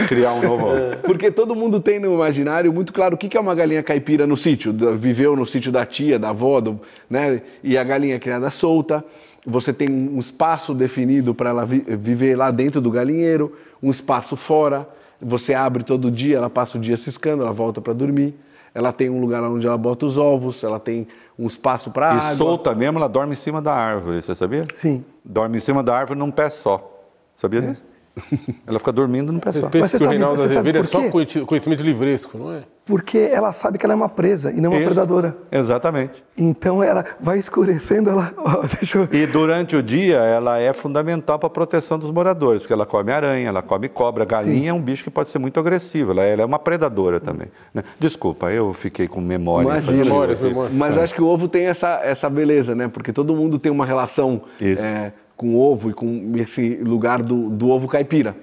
[0.09, 0.67] Criar um novo...
[1.05, 4.37] Porque todo mundo tem no imaginário muito claro o que é uma galinha caipira no
[4.37, 4.75] sítio.
[4.97, 7.43] Viveu no sítio da tia, da avó, do, né?
[7.63, 9.05] E a galinha é criada solta.
[9.47, 14.35] Você tem um espaço definido para ela vi viver lá dentro do galinheiro, um espaço
[14.35, 14.89] fora.
[15.23, 18.35] Você abre todo dia, ela passa o dia ciscando, ela volta para dormir
[18.77, 21.09] ela tem um lugar onde ela bota os ovos, ela tem
[21.39, 22.33] um espaço para água.
[22.33, 24.65] E solta mesmo, ela dorme em cima da árvore, você sabia?
[24.75, 25.03] Sim.
[25.25, 26.93] Dorme em cima da árvore num pé só.
[27.35, 27.63] Sabia é.
[27.63, 27.83] disso?
[28.67, 29.69] Ela fica dormindo pé só.
[29.73, 31.03] Mas você que o Reinaldo Azevedo é só
[31.47, 32.63] conhecimento livresco, não é?
[32.85, 35.37] Porque ela sabe que ela é uma presa e não uma Isso, predadora.
[35.51, 36.23] Exatamente.
[36.39, 38.33] Então ela vai escurecendo, ela.
[38.79, 39.09] deixa eu...
[39.11, 43.11] E durante o dia ela é fundamental para a proteção dos moradores, porque ela come
[43.11, 44.25] aranha, ela come cobra.
[44.25, 44.69] Galinha Sim.
[44.69, 47.49] é um bicho que pode ser muito agressivo, ela, ela é uma predadora também.
[47.75, 47.83] Né?
[47.99, 49.67] Desculpa, eu fiquei com memória.
[49.67, 50.71] Imagina, memória, memória.
[50.73, 51.03] Mas é.
[51.03, 52.87] acho que o ovo tem essa, essa beleza, né?
[52.87, 57.69] Porque todo mundo tem uma relação é, com ovo e com esse lugar do, do
[57.69, 58.35] ovo caipira.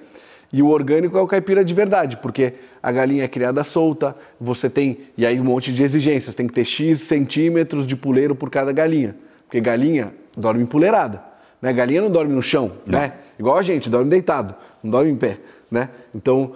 [0.52, 4.70] E o orgânico é o caipira de verdade, porque a galinha é criada solta, você
[4.70, 8.48] tem, e aí um monte de exigências, tem que ter X centímetros de puleiro por
[8.50, 9.16] cada galinha.
[9.46, 11.20] Porque galinha dorme empuleirada,
[11.60, 11.72] né?
[11.72, 13.00] Galinha não dorme no chão, não.
[13.00, 13.14] né?
[13.36, 15.88] Igual a gente, dorme deitado, não dorme em pé, né?
[16.14, 16.52] Então,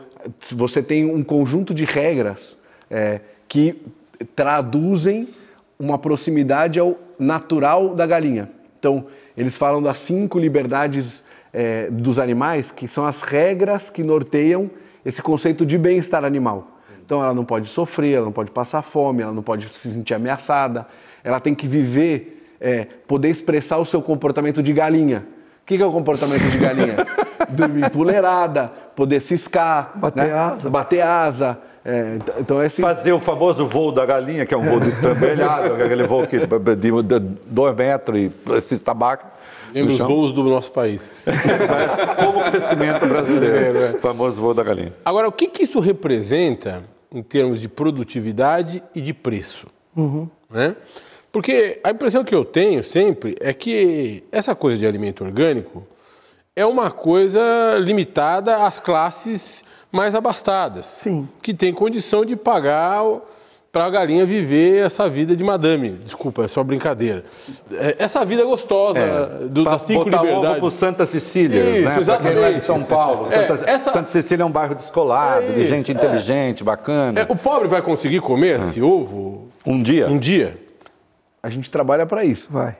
[0.52, 2.56] você tem um conjunto de regras
[2.88, 3.82] é, que
[4.36, 5.28] traduzem
[5.76, 8.48] uma proximidade ao natural da galinha.
[8.78, 9.06] Então,
[9.38, 11.22] eles falam das cinco liberdades
[11.52, 14.68] é, dos animais, que são as regras que norteiam
[15.06, 16.78] esse conceito de bem-estar animal.
[17.04, 20.12] Então ela não pode sofrer, ela não pode passar fome, ela não pode se sentir
[20.12, 20.86] ameaçada,
[21.22, 25.24] ela tem que viver é, poder expressar o seu comportamento de galinha.
[25.62, 26.96] O que, que é o comportamento de galinha?
[27.48, 30.32] Dormir empoleirada, poder ciscar, bater né?
[30.32, 30.68] asa.
[30.68, 31.58] Bater asa.
[31.90, 32.82] É, então, esse...
[32.82, 37.02] Fazer o famoso voo da galinha, que é um voo destrambelhado, aquele voo que, de,
[37.02, 39.26] de dois metros e se estabaca.
[39.72, 41.10] Lembra os voos do nosso país.
[42.22, 43.90] Como o crescimento brasileiro, é.
[43.92, 44.92] o famoso voo da galinha.
[45.02, 49.66] Agora, o que, que isso representa em termos de produtividade e de preço?
[49.96, 50.28] Uhum.
[50.50, 50.76] Né?
[51.32, 55.86] Porque a impressão que eu tenho sempre é que essa coisa de alimento orgânico
[56.54, 61.28] é uma coisa limitada às classes mais abastadas, Sim.
[61.42, 63.02] que têm condição de pagar
[63.70, 65.90] para a galinha viver essa vida de madame.
[65.90, 67.24] Desculpa, é só brincadeira.
[67.72, 70.50] É, essa vida gostosa É, do, pra das cinco botar liberdades.
[70.50, 71.82] ovo pro Santa Cecília, Isso, né?
[71.82, 72.38] Pra quem exatamente.
[72.44, 73.26] é de São Paulo.
[73.32, 75.94] É, Santa, essa- Santa Cecília é um bairro descolado, É de isso, gente é.
[75.94, 77.20] inteligente, bacana.
[77.20, 80.08] É, o pobre vai conseguir comer esse ovo Um dia.
[80.08, 80.58] um dia?
[81.42, 82.48] A gente trabalha para isso.
[82.50, 82.76] Vai.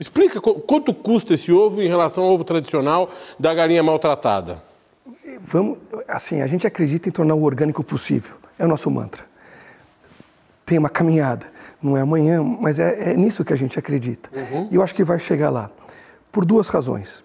[0.00, 4.60] Explica qu- quanto custa esse ovo em relação ao ovo tradicional da galinha maltratada.
[5.40, 8.36] Vamos, assim, a gente acredita em tornar o orgânico possível.
[8.58, 9.24] É o nosso mantra.
[10.64, 11.46] Tem uma caminhada.
[11.82, 14.30] Não é amanhã, mas é, é nisso que a gente acredita.
[14.70, 15.70] E eu acho que vai chegar lá.
[16.30, 17.24] Por duas razões.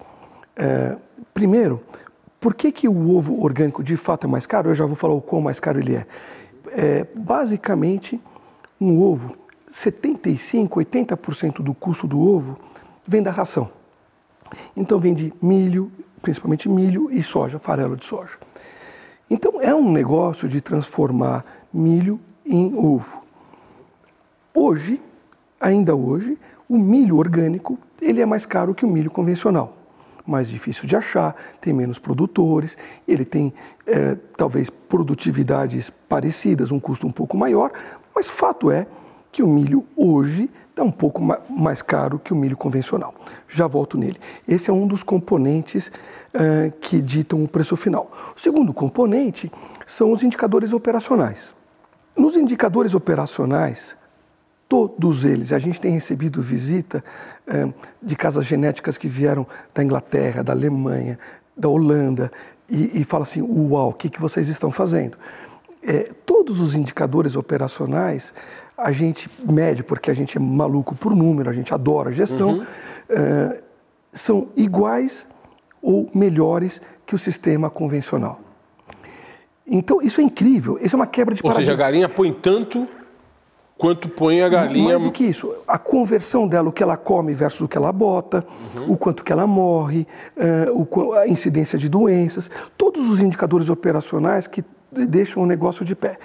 [0.56, 0.98] É,
[1.34, 1.82] primeiro,
[2.40, 4.70] por que, que o ovo orgânico de fato é mais caro?
[4.70, 6.06] Eu já vou falar o quão mais caro ele é.
[6.70, 8.20] É, basicamente,
[8.82, 9.36] um ovo,
[9.72, 12.58] 75%, 80% do custo do ovo
[13.08, 13.70] vem da ração.
[14.76, 18.38] Então vem de milho, principalmente milho e soja, farelo de soja.
[19.30, 23.22] Então é um negócio de transformar milho em ovo.
[24.54, 25.02] Hoje,
[25.60, 29.76] ainda hoje, o milho orgânico ele é mais caro que o milho convencional.
[30.26, 32.78] Mais difícil de achar, tem menos produtores,
[33.08, 33.54] ele tem
[33.86, 37.72] eh, talvez produtividades parecidas, um custo um pouco maior,
[38.14, 38.88] mas fato é
[39.32, 43.14] que o milho hoje está um pouco ma- mais caro que o milho convencional.
[43.50, 44.20] Já volto nele.
[44.48, 45.92] Esse é um dos componentes
[46.34, 48.12] eh, que ditam o preço final.
[48.36, 49.52] O segundo componente
[49.88, 51.56] são os indicadores operacionais.
[52.16, 53.98] Nos indicadores operacionais,
[54.70, 57.04] todos eles, a gente tem recebido visita
[57.48, 57.68] eh,
[58.02, 61.18] de casas genéticas que vieram da Inglaterra, da Alemanha,
[61.56, 62.32] da Holanda,
[62.70, 65.18] e, e fala assim: Uau, o que, que vocês estão fazendo?
[65.82, 68.32] Eh, todos os indicadores operacionais
[68.78, 72.64] a gente mede, porque a gente é maluco por número, a gente adora gestão,
[73.10, 73.64] eh,
[74.14, 75.28] são iguais
[75.82, 78.40] ou melhores que o sistema convencional.
[79.66, 81.74] Então, isso é incrível, isso é uma quebra de Ou seja, paradigma.
[81.74, 82.88] a galinha põe tanto
[83.78, 84.90] quanto põe a galinha.
[84.90, 87.92] Mais do que isso, a conversão dela, o que ela come versus o que ela
[87.92, 88.46] bota,
[88.88, 90.68] o quanto que ela morre, eh,
[91.20, 96.18] a incidência de doenças, todos os indicadores operacionais que deixam o negócio de pé.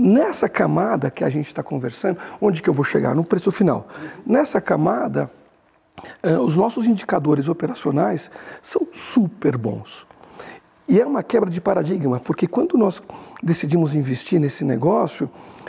[0.00, 3.16] Nessa camada que a gente está conversando, onde que eu vou chegar?
[3.16, 3.88] No preço final.
[4.24, 5.28] Nessa camada,
[6.22, 8.30] eh, os nossos indicadores operacionais
[8.62, 10.06] são super bons.
[10.86, 13.02] E é uma quebra de paradigma, porque quando nós
[13.42, 15.28] decidimos investir nesse negócio,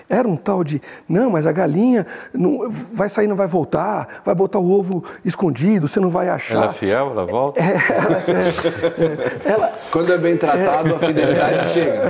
[0.10, 4.34] era um tal de, não, mas a galinha não, vai sair, não vai voltar, vai
[4.34, 6.56] botar o ovo escondido, você não vai achar.
[6.56, 7.60] Ela é fiel, ela volta.
[7.62, 12.02] É, ela, é, é, ela- Quando é bem tratado, a fidelidade chega.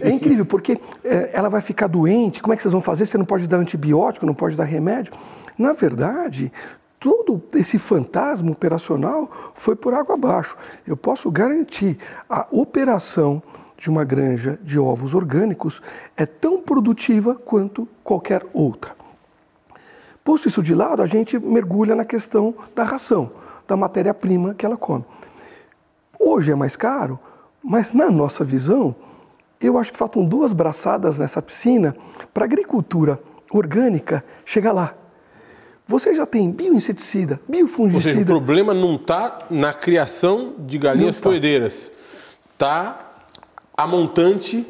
[0.00, 3.06] é incrível, porque é, ela vai ficar doente, como é que vocês vão fazer?
[3.06, 5.14] Você não pode dar antibiótico, não pode dar remédio.
[5.56, 6.52] Na verdade,
[7.00, 10.56] todo esse fantasma operacional foi por água abaixo.
[10.86, 13.42] Eu posso garantir, a operação
[13.76, 15.82] de uma granja de ovos orgânicos
[16.16, 18.94] é tão produtiva quanto qualquer outra.
[20.24, 23.30] Posto isso de lado, a gente mergulha na questão da ração,
[23.66, 25.04] da matéria-prima que ela come.
[26.18, 27.18] Hoje é mais caro,
[27.62, 28.94] mas na nossa visão,
[29.60, 31.94] eu acho que faltam duas braçadas nessa piscina
[32.34, 33.20] para a agricultura
[33.52, 34.94] orgânica chegar lá.
[35.86, 38.24] Você já tem bioinseticida, Ou seja, o biofungicida.
[38.24, 41.28] problema não está na criação de galinhas está.
[41.28, 41.92] poedeiras.
[42.52, 43.05] Está
[43.76, 44.66] a montante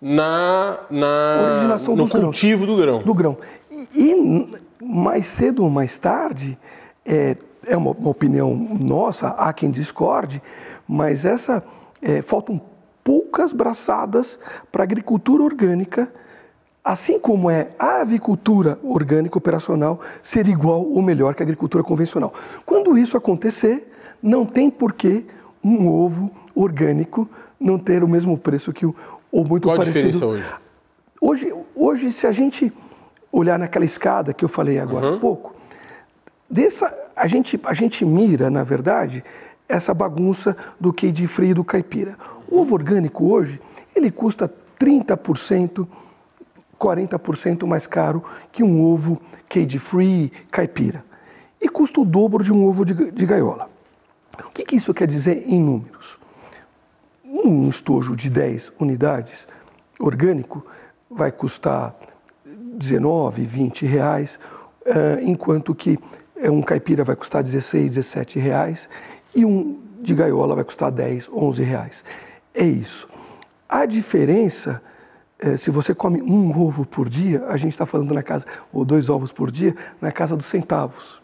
[0.00, 2.22] na, na, Originação no grãos.
[2.24, 3.02] cultivo do grão.
[3.02, 3.38] do grão.
[3.70, 6.58] E, e mais cedo ou mais tarde,
[7.04, 7.36] é,
[7.66, 10.42] é uma, uma opinião nossa, há quem discorde,
[10.88, 11.62] mas essa
[12.00, 12.60] é, faltam
[13.04, 14.38] poucas braçadas
[14.72, 16.12] para a agricultura orgânica,
[16.82, 22.32] assim como é a avicultura orgânica operacional ser igual ou melhor que a agricultura convencional.
[22.64, 25.26] Quando isso acontecer, não tem por que
[25.62, 27.28] um ovo orgânico
[27.60, 28.94] não ter o mesmo preço que o
[29.30, 30.12] ou muito Qual a parecido.
[30.12, 30.44] diferença hoje?
[31.20, 32.72] Hoje, hoje, se a gente
[33.30, 35.54] olhar naquela escada que eu falei agora há pouco,
[36.48, 39.22] dessa, a, gente, a gente mira, na verdade,
[39.68, 42.16] essa bagunça do queijo frio e do caipira.
[42.48, 43.60] O ovo orgânico hoje,
[43.94, 45.86] ele custa 30%
[46.80, 51.04] 40% mais caro que um ovo cage-free caipira.
[51.60, 53.68] E custa o dobro de um ovo de, de gaiola.
[54.46, 56.18] O que, que isso quer dizer em números?
[57.32, 59.46] Um estojo de 10 unidades
[60.00, 60.66] orgânico
[61.08, 61.94] vai custar
[62.44, 64.40] 19, 20 reais,
[64.84, 65.96] uh, enquanto que
[66.34, 68.88] eh, um caipira vai custar 16, 17 reais
[69.32, 72.04] e um de gaiola vai custar 10, 11 reais.
[72.52, 73.08] É isso.
[73.68, 74.82] A diferença,
[75.40, 78.84] uh, se você come um ovo por dia, a gente está falando na casa, ou
[78.84, 81.20] dois ovos por dia, na casa dos centavos.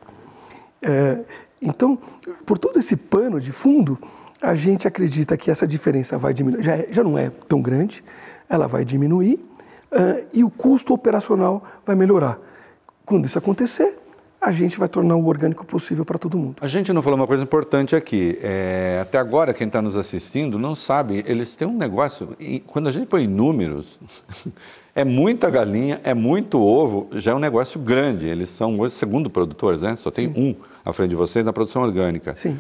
[1.61, 1.99] Então,
[2.45, 3.99] por todo esse pano de fundo,
[4.41, 8.05] a gente acredita que essa diferença vai diminuir, já, é, já não é tão grande,
[8.49, 9.35] ela vai diminuir
[9.93, 12.39] uh, e o custo operacional vai melhorar.
[13.05, 13.99] Quando isso acontecer,
[14.41, 16.57] a gente vai tornar o orgânico possível para todo mundo.
[16.61, 18.39] A gente não falou uma coisa importante aqui.
[18.43, 22.37] É, até agora, quem está nos assistindo não sabe, eles têm um negócio.
[22.67, 23.99] quando a gente põe números,
[24.95, 28.27] é muita galinha, é muito ovo, já é um negócio grande.
[28.27, 29.97] Eles são hoje segundo produtores, né?
[29.97, 30.41] Só tem Sim.
[30.41, 32.35] um à frente de vocês na produção orgânica.
[32.35, 32.59] Sim.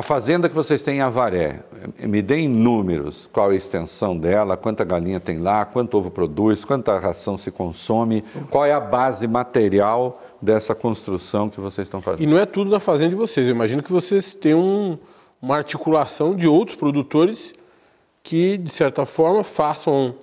[0.00, 1.60] A fazenda que vocês têm em Avaré,
[1.98, 6.98] me deem números, qual a extensão dela, quanta galinha tem lá, quanto ovo produz, quanta
[6.98, 12.22] ração se consome, qual é a base material dessa construção que vocês estão fazendo.
[12.22, 14.96] E não é tudo da fazenda de vocês, eu imagino que vocês têm um,
[15.42, 17.52] uma articulação de outros produtores
[18.22, 20.14] que, de certa forma, façam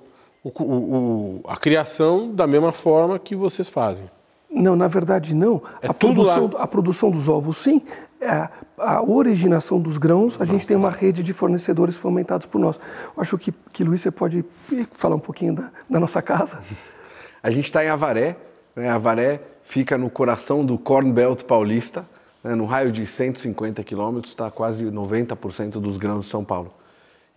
[0.43, 4.09] o, o, a criação da mesma forma que vocês fazem.
[4.49, 5.61] Não, na verdade não.
[5.81, 6.63] É a, produção, lá.
[6.63, 7.81] a produção dos ovos, sim.
[8.19, 8.49] É,
[8.79, 12.79] a originação dos grãos, a gente tem uma rede de fornecedores fomentados por nós.
[13.15, 14.43] Eu acho que, que Luiz, você pode
[14.91, 16.59] falar um pouquinho da, da nossa casa?
[17.43, 18.35] A gente está em Avaré.
[18.75, 18.89] Né?
[18.89, 22.03] Avaré fica no coração do Corn Belt paulista.
[22.43, 22.55] Né?
[22.55, 26.73] No raio de 150 quilômetros está quase 90% dos grãos de São Paulo.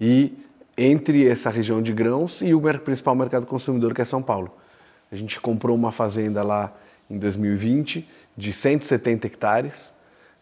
[0.01, 0.33] E
[0.77, 4.51] entre essa região de grãos e o principal mercado consumidor, que é São Paulo.
[5.13, 6.73] A gente comprou uma fazenda lá
[7.11, 9.93] em 2020 de 170 hectares,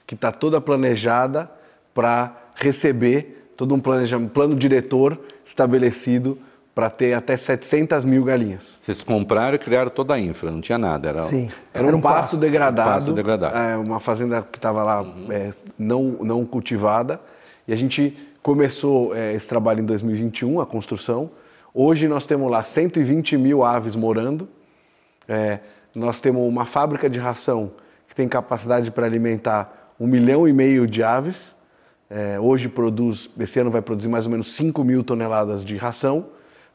[0.09, 1.51] que está toda planejada
[1.92, 6.38] para receber todo um planejamento, plano diretor estabelecido
[6.75, 8.79] para ter até 700 mil galinhas.
[8.81, 11.11] Vocês compraram e criaram toda a infra, não tinha nada.
[11.11, 11.51] Era, Sim.
[11.75, 13.59] Era, era um, um pasto, pasto degradado, um pasto degradado.
[13.59, 15.27] É, uma fazenda que estava lá uhum.
[15.31, 17.21] é, não, não cultivada.
[17.66, 21.31] E a gente começou é, esse trabalho em 2021, a construção.
[21.75, 24.49] Hoje nós temos lá 120 mil aves morando.
[25.29, 25.59] É,
[25.94, 27.73] nós temos uma fábrica de ração
[28.09, 31.54] que tem capacidade para alimentar um milhão e meio de aves.
[32.11, 36.26] É, hoje produz, esse ano vai produzir mais ou menos 5 mil toneladas de ração,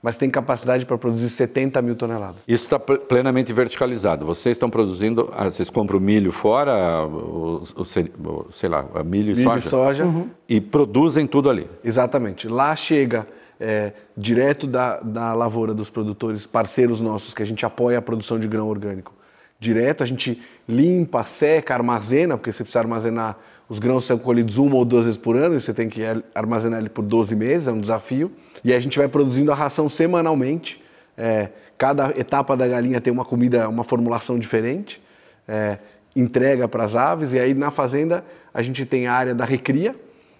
[0.01, 2.35] mas tem capacidade para produzir 70 mil toneladas.
[2.47, 4.25] Isso está plenamente verticalizado.
[4.25, 9.43] Vocês estão produzindo, ah, vocês compram milho fora, o, o, sei lá, milho e milho
[9.43, 9.67] soja?
[9.67, 10.05] E soja.
[10.05, 10.29] Uhum.
[10.47, 11.67] E produzem tudo ali?
[11.83, 12.47] Exatamente.
[12.47, 13.25] Lá chega
[13.59, 18.37] é, direto da, da lavoura dos produtores parceiros nossos, que a gente apoia a produção
[18.37, 19.13] de grão orgânico.
[19.57, 24.75] Direto, a gente limpa, seca, armazena, porque você precisa armazenar, os grãos são colhidos uma
[24.75, 26.01] ou duas vezes por ano, e você tem que
[26.33, 28.31] armazenar ele por 12 meses, é um desafio.
[28.63, 30.81] E a gente vai produzindo a ração semanalmente.
[31.17, 35.01] É, cada etapa da galinha tem uma comida, uma formulação diferente.
[35.47, 35.77] É,
[36.15, 38.23] entrega para as aves, e aí na fazenda
[38.53, 39.95] a gente tem a área da recria,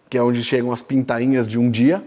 [0.10, 2.04] que é onde chegam as pintainhas de um dia,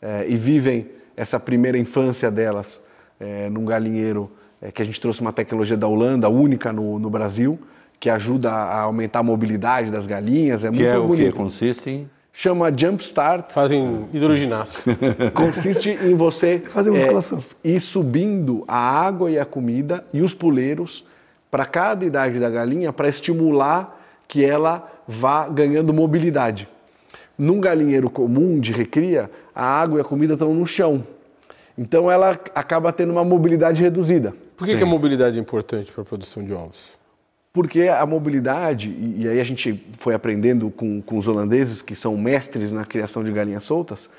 [0.00, 2.82] é, e vivem essa primeira infância delas
[3.18, 7.10] é, num galinheiro é, que a gente trouxe uma tecnologia da Holanda, única no, no
[7.10, 7.58] Brasil,
[7.98, 10.64] que ajuda a aumentar a mobilidade das galinhas.
[10.64, 11.28] É que muito é bonito.
[11.28, 13.50] o que consiste em chama Jump Start.
[13.50, 14.96] Fazem hidroginástica.
[15.34, 17.42] Consiste em você Fazer musculação.
[17.62, 21.04] É, ir subindo a água e a comida e os puleiros
[21.50, 26.68] para cada idade da galinha para estimular que ela vá ganhando mobilidade.
[27.36, 31.04] Num galinheiro comum de recria, a água e a comida estão no chão.
[31.80, 34.34] Então ela acaba tendo uma mobilidade reduzida.
[34.54, 36.90] Por que, que a mobilidade é importante para a produção de ovos?
[37.54, 42.18] Porque a mobilidade, e, aí a gente foi aprendendo com, com os holandeses, que são
[42.18, 44.10] mestres na criação de galinhas soltas,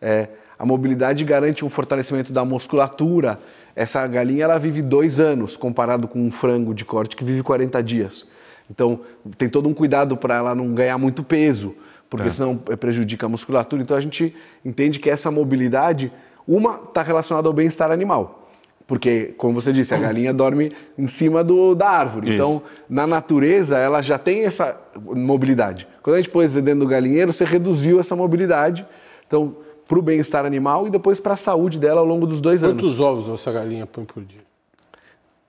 [0.00, 0.28] é,
[0.58, 3.38] a mobilidade garante um fortalecimento da musculatura.
[3.76, 7.82] Essa galinha ela vive dois anos, comparado com um frango de corte que vive 40
[7.82, 8.26] dias.
[8.70, 9.00] Então
[9.36, 11.76] tem todo um cuidado para ela não ganhar muito peso
[12.10, 12.30] porque é.
[12.32, 13.80] senão prejudica a musculatura.
[13.80, 16.12] Então a gente entende que essa mobilidade,
[16.56, 18.48] uma está relacionada ao bem-estar animal.
[18.90, 22.26] Porque, como você disse, a galinha dorme em cima do, da árvore.
[22.26, 22.34] Isso.
[22.34, 25.86] Então, na natureza, ela já tem essa mobilidade.
[26.02, 28.84] Quando a gente pôs dentro do galinheiro, você reduziu essa mobilidade.
[29.28, 29.54] Então,
[29.86, 32.70] para o bem-estar animal e depois para a saúde dela ao longo dos dois Quantos
[32.70, 32.96] anos.
[32.96, 34.42] Quantos ovos essa galinha põe por dia?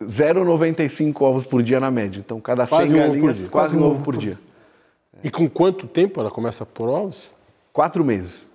[0.03, 2.19] 0,95 ovos por dia na média.
[2.23, 4.37] Então, cada quase 100 um galinhas, quase, quase um ovo por dia.
[5.23, 7.31] E com quanto tempo ela começa a pôr ovos?
[7.73, 8.50] Quatro meses.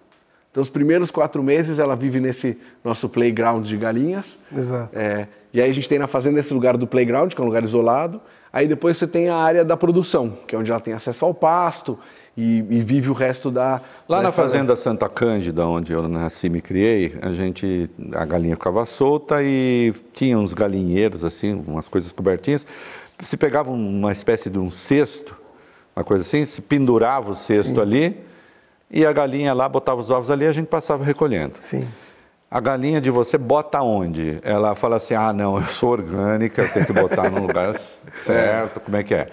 [0.56, 4.38] Então, os primeiros quatro meses ela vive nesse nosso playground de galinhas.
[4.50, 4.88] Exato.
[4.98, 7.46] É, e aí a gente tem na fazenda esse lugar do playground, que é um
[7.46, 8.22] lugar isolado.
[8.50, 11.34] Aí depois você tem a área da produção, que é onde ela tem acesso ao
[11.34, 11.98] pasto
[12.34, 13.82] e, e vive o resto da.
[14.08, 18.56] Lá na fazenda Santa Cândida, onde eu nasci e me criei, a gente a galinha
[18.56, 22.66] ficava solta e tinha uns galinheiros assim, umas coisas cobertinhas.
[23.20, 25.36] Se pegava uma espécie de um cesto,
[25.94, 27.80] uma coisa assim, se pendurava o cesto Sim.
[27.82, 28.26] ali
[28.90, 31.54] e a galinha lá botava os ovos ali e a gente passava recolhendo.
[31.58, 31.86] Sim.
[32.48, 34.38] A galinha de você bota onde?
[34.44, 37.74] Ela fala assim: ah, não, eu sou orgânica, eu tenho que botar no lugar
[38.22, 38.78] certo.
[38.78, 39.26] Como é que é?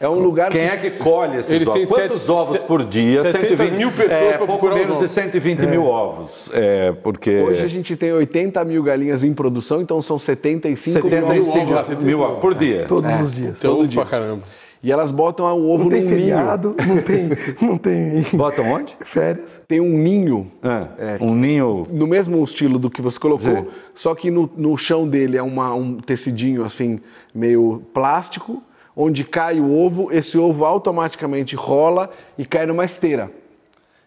[0.00, 0.50] É um lugar.
[0.50, 0.66] Quem que...
[0.66, 1.88] é que colhe esses Eles ovos?
[1.88, 3.30] Quantos sete, ovos por dia?
[3.30, 5.66] 120 mil pessoas é, pouco menos de 120 é.
[5.66, 6.50] mil ovos.
[6.54, 7.42] É, porque...
[7.42, 12.04] Hoje a gente tem 80 mil galinhas em produção, então são 75, 75 mil ovos
[12.04, 12.86] mil ovos por dia.
[12.88, 13.22] Todos é.
[13.22, 13.60] os dias.
[13.60, 14.00] Todo dia.
[14.00, 14.42] Pra caramba.
[14.84, 16.94] E elas botam o ovo não tem num feriado, ninho.
[16.94, 17.28] Não tem,
[17.66, 18.22] não tem.
[18.34, 18.94] Botam onde?
[19.00, 19.62] Férias.
[19.66, 20.52] Tem um ninho.
[20.98, 21.86] É, um ninho.
[21.90, 23.66] No mesmo estilo do que você colocou, Sim.
[23.94, 27.00] só que no, no chão dele é uma, um tecidinho assim,
[27.34, 28.62] meio plástico,
[28.94, 33.30] onde cai o ovo, esse ovo automaticamente rola e cai numa esteira.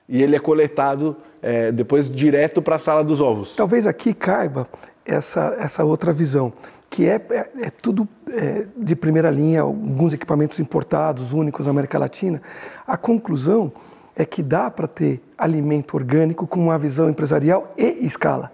[0.08, 3.56] E ele é coletado é, depois direto para a sala dos ovos.
[3.56, 4.68] Talvez aqui caiba
[5.04, 6.54] essa, essa outra visão
[6.90, 12.00] que é, é, é tudo é, de primeira linha, alguns equipamentos importados, únicos na América
[12.00, 12.42] Latina.
[12.86, 13.72] A conclusão
[14.16, 18.52] é que dá para ter alimento orgânico com uma visão empresarial e escala.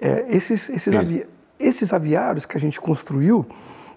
[0.00, 1.26] É, esses, esses, avi
[1.58, 3.44] esses aviários que a gente construiu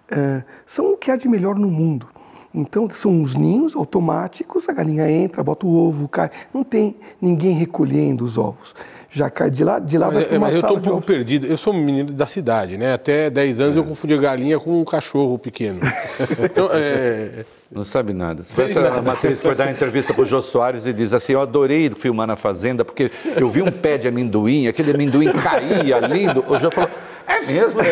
[0.09, 2.07] é, são o que há de melhor no mundo.
[2.53, 6.29] Então, são os ninhos automáticos, a galinha entra, bota o ovo, cai.
[6.53, 8.75] Não tem ninguém recolhendo os ovos
[9.13, 11.05] já cai de lá, de lá mas, vai para uma mas eu estou um pouco
[11.05, 11.45] perdido.
[11.45, 12.93] Eu sou um menino da cidade, né?
[12.93, 13.79] Até 10 anos é.
[13.79, 15.81] eu confundia galinha com um cachorro pequeno.
[16.39, 17.43] Então, é...
[17.71, 18.43] Não sabe nada.
[18.43, 21.41] Se a Matheus foi dar uma entrevista para o Jô Soares e diz assim, eu
[21.41, 26.43] adorei filmar na Fazenda, porque eu vi um pé de amendoim, aquele amendoim caía, lindo.
[26.47, 26.89] O Jô falou,
[27.27, 27.79] é mesmo?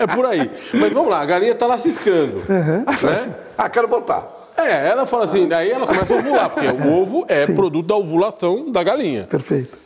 [0.00, 0.50] é por aí.
[0.72, 2.38] Mas vamos lá, a galinha está lá ciscando.
[2.48, 2.84] Uhum.
[3.08, 3.34] Né?
[3.56, 4.45] Ah, quero botar.
[4.56, 7.54] É, ela fala assim, aí ela começa a ovular, porque o ovo é Sim.
[7.54, 9.24] produto da ovulação da galinha.
[9.24, 9.78] Perfeito.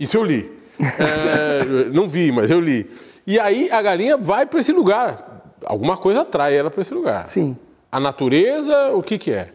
[0.00, 0.50] Isso eu li.
[0.80, 2.90] É, não vi, mas eu li.
[3.26, 5.42] E aí a galinha vai para esse lugar.
[5.64, 7.26] Alguma coisa atrai ela para esse lugar.
[7.28, 7.56] Sim.
[7.90, 9.50] A natureza, o que, que é?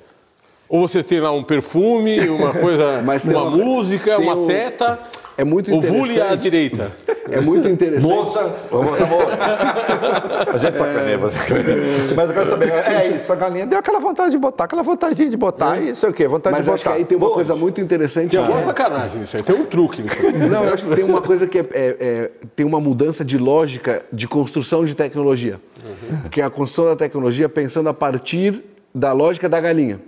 [0.70, 5.00] Ou vocês têm lá um perfume, uma coisa, uma, uma música, uma seta.
[5.38, 6.00] É muito interessante.
[6.00, 6.96] Ovule à direita.
[7.32, 8.07] É muito interessante.
[8.07, 11.38] Moça, vamos, tá A gente sacaneia você.
[12.15, 15.30] Mas eu quero saber, é isso, a galinha deu aquela vontade de botar, aquela vontade
[15.30, 15.86] de botar, é.
[15.86, 16.28] isso é o quê?
[16.28, 16.71] Vontade Mas de botar.
[16.71, 18.32] Mas acho que aí tem uma coisa muito interessante.
[18.32, 20.34] Tem alguma sacanagem nisso aí, tem um truque nisso aí.
[20.34, 23.38] Não, eu acho que tem uma coisa que é, é, é tem uma mudança de
[23.38, 25.59] lógica de construção de tecnologia.
[25.84, 26.30] Uhum.
[26.30, 28.63] Que é a construção da tecnologia pensando a partir
[28.93, 29.99] da lógica da galinha.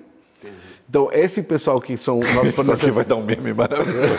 [0.90, 2.80] Então, esse pessoal que são nossos fornecedores...
[2.80, 4.16] Isso aqui vai dar um meme maravilhoso.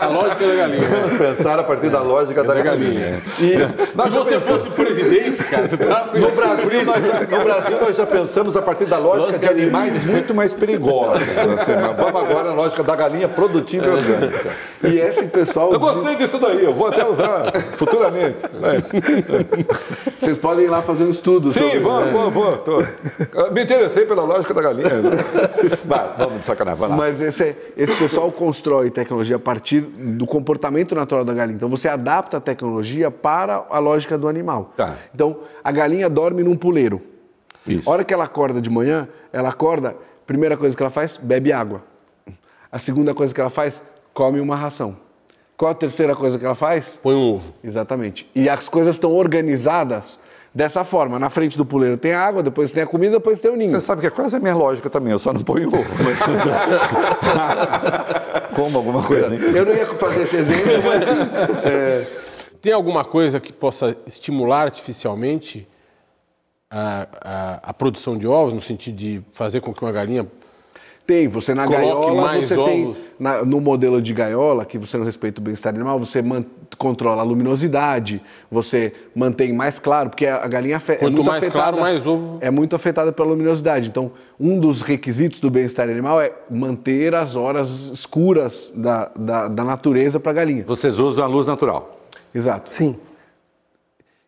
[0.00, 0.88] a lógica da galinha.
[0.88, 3.22] Vamos pensar a partir da lógica é da, da, galinha.
[3.38, 3.72] galinha.
[4.00, 4.91] E, se você fosse presidente,
[5.50, 9.38] cara, estava no Brasil, nós já, no Brasil, nós já pensamos a partir da lógica,
[9.38, 11.22] de animais muito mais perigosos.
[11.22, 14.50] Assim, vamos agora na lógica da galinha produtiva e orgânica.
[14.84, 15.72] E esse pessoal...
[15.72, 18.36] Eu gostei disso daí, eu vou até usar futuramente.
[18.62, 20.20] É.
[20.20, 21.78] Vocês podem ir lá fazer um estudo Sim, sobre...
[21.80, 22.56] vou, vou, vou.
[22.58, 22.82] Tô.
[23.52, 24.90] Me interessei pela lógica da galinha.
[25.84, 26.96] Vai, vamos de sacanagem, vai lá.
[26.96, 31.56] Mas esse, esse pessoal constrói tecnologia a partir do comportamento natural da galinha.
[31.56, 34.72] Então você adapta a tecnologia para a lógica do animal.
[34.76, 34.96] Tá.
[35.14, 37.00] Então a galinha dorme num puleiro.
[37.66, 37.88] Isso.
[37.88, 39.96] A hora que ela acorda de manhã, ela acorda,
[40.26, 41.82] primeira coisa que ela faz, bebe água.
[42.70, 43.82] A segunda coisa que ela faz,
[44.12, 44.96] come uma ração.
[45.56, 46.98] Qual a terceira coisa que ela faz?
[47.02, 47.54] Põe um ovo.
[47.62, 48.28] Exatamente.
[48.34, 50.18] E as coisas estão organizadas
[50.54, 51.18] dessa forma.
[51.18, 53.70] Na frente do puleiro tem água, depois tem a comida, depois tem o ninho.
[53.70, 55.84] Você sabe que é quase a minha lógica também, eu só não ponho ovo.
[56.02, 56.18] Mas...
[58.54, 59.56] Como alguma coisa assim.
[59.56, 61.02] Eu não ia fazer esse exemplo, mas...
[61.64, 62.21] É...
[62.62, 65.66] Tem alguma coisa que possa estimular artificialmente
[66.70, 70.24] a, a, a, produção de ovos, no sentido de fazer com que uma galinha
[71.04, 72.70] tem, você na gaiola, mais você ovos.
[72.70, 76.44] tem na, no modelo de gaiola, que você não respeita o bem-estar animal, você man,
[76.78, 81.64] controla a luminosidade, você mantém mais claro, porque a galinha é Quanto muito mais afetada,
[81.64, 82.38] claro, mais ovo.
[82.40, 83.88] É muito afetada pela luminosidade.
[83.88, 89.64] Então, um dos requisitos do bem-estar animal é manter as horas escuras da, da, da
[89.64, 90.64] natureza para a galinha.
[90.64, 92.01] Vocês usam a luz natural?
[92.34, 92.74] Exato.
[92.74, 92.96] Sim.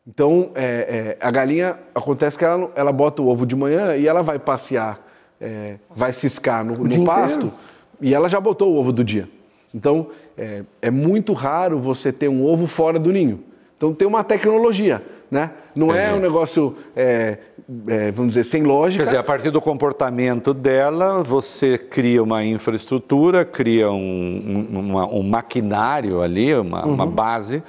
[0.07, 4.07] Então, é, é, a galinha, acontece que ela, ela bota o ovo de manhã e
[4.07, 5.05] ela vai passear
[5.45, 7.53] é, vai ciscar no, no pasto inteiro.
[8.01, 9.29] e ela já botou o ovo do dia.
[9.75, 13.41] Então, é, é, muito raro você ter um ovo fora do ninho.
[13.77, 15.03] Então, tem uma tecnologia.
[15.31, 15.51] Né?
[15.75, 16.13] Não é Entendi.
[16.13, 17.39] é um negócio, é,
[18.13, 19.03] vamos dizer, sem lógica.
[19.03, 23.97] Quer dizer, a partir do comportamento dela, você cria uma infraestrutura, cria um,
[24.73, 26.95] um, uma, um maquinário ali, uma, uhum.
[26.95, 27.65] uma base,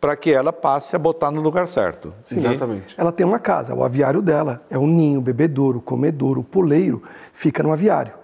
[0.00, 2.14] para que ela passe a botar no lugar certo.
[2.22, 2.38] Sim.
[2.38, 2.94] Exatamente.
[2.96, 6.44] Ela tem uma casa, o aviário dela é o ninho, o bebedouro, o comedouro, o
[6.44, 8.14] poleiro, fica no aviário.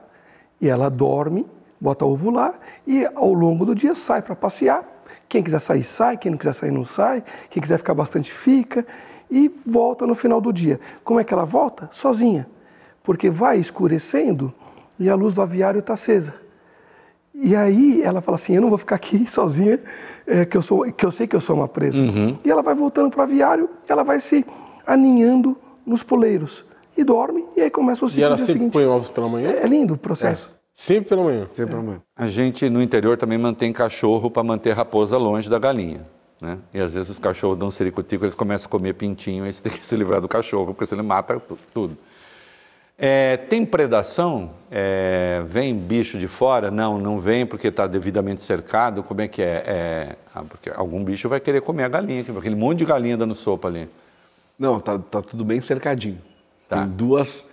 [0.60, 1.46] E ela dorme,
[1.80, 2.54] bota ovo lá
[2.86, 4.94] e ao longo do dia sai para passear
[5.34, 6.16] quem quiser sair, sai.
[6.16, 7.22] Quem não quiser sair, não sai.
[7.50, 8.86] Quem quiser ficar bastante, fica.
[9.28, 10.78] E volta no final do dia.
[11.02, 11.88] Como é que ela volta?
[11.90, 12.46] Sozinha.
[13.02, 14.54] Porque vai escurecendo
[14.98, 16.34] e a luz do aviário está acesa.
[17.34, 19.80] E aí ela fala assim: Eu não vou ficar aqui sozinha,
[20.26, 22.02] é, que, eu sou, que eu sei que eu sou uma presa.
[22.02, 22.34] Uhum.
[22.44, 24.44] E ela vai voltando para o aviário, ela vai se
[24.86, 25.56] aninhando
[25.86, 26.64] nos poleiros.
[26.96, 28.20] E dorme, e aí começa o ciclo.
[28.20, 28.72] E ela sempre seguinte.
[28.72, 29.50] põe ovos pela manhã?
[29.50, 30.48] É, é lindo o processo.
[30.52, 30.54] É.
[30.76, 31.48] Sempre pela manhã.
[31.54, 32.02] Sempre pela manhã.
[32.16, 36.02] A gente no interior também mantém cachorro para manter a raposa longe da galinha.
[36.40, 36.58] Né?
[36.72, 39.72] E às vezes os cachorros dão ciricutico, eles começam a comer pintinho, aí você tem
[39.72, 41.40] que se livrar do cachorro, porque senão ele mata
[41.72, 41.96] tudo.
[42.96, 44.50] É, tem predação?
[44.70, 46.70] É, vem bicho de fora?
[46.70, 49.02] Não, não vem porque está devidamente cercado.
[49.02, 49.64] Como é que é?
[49.66, 53.34] é ah, porque algum bicho vai querer comer a galinha, aquele monte de galinha dando
[53.34, 53.88] sopa ali.
[54.58, 56.20] Não, tá, tá tudo bem cercadinho.
[56.68, 56.78] Tá.
[56.78, 57.48] Tem duas,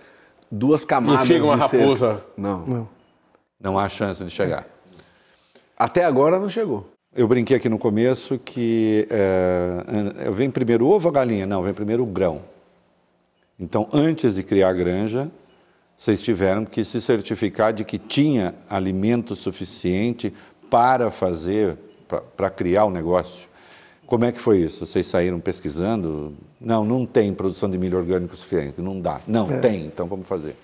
[0.50, 1.20] duas camadas.
[1.20, 2.24] Não chega uma raposa.
[2.36, 2.64] Não.
[2.66, 2.88] não.
[3.60, 4.66] Não há chance de chegar.
[5.76, 6.88] Até agora não chegou.
[7.14, 11.46] Eu brinquei aqui no começo que é, vem primeiro o ovo ou a galinha?
[11.46, 12.42] Não, vem primeiro o grão.
[13.62, 15.30] Então, antes de criar a granja,
[15.96, 20.34] vocês tiveram que se certificar de que tinha alimento suficiente
[20.68, 21.76] para fazer,
[22.36, 23.46] para criar o negócio.
[24.04, 24.84] Como é que foi isso?
[24.84, 26.34] Vocês saíram pesquisando?
[26.60, 29.20] Não, não tem produção de milho orgânico suficiente, não dá.
[29.28, 29.58] Não, é.
[29.58, 30.56] tem, então vamos fazer.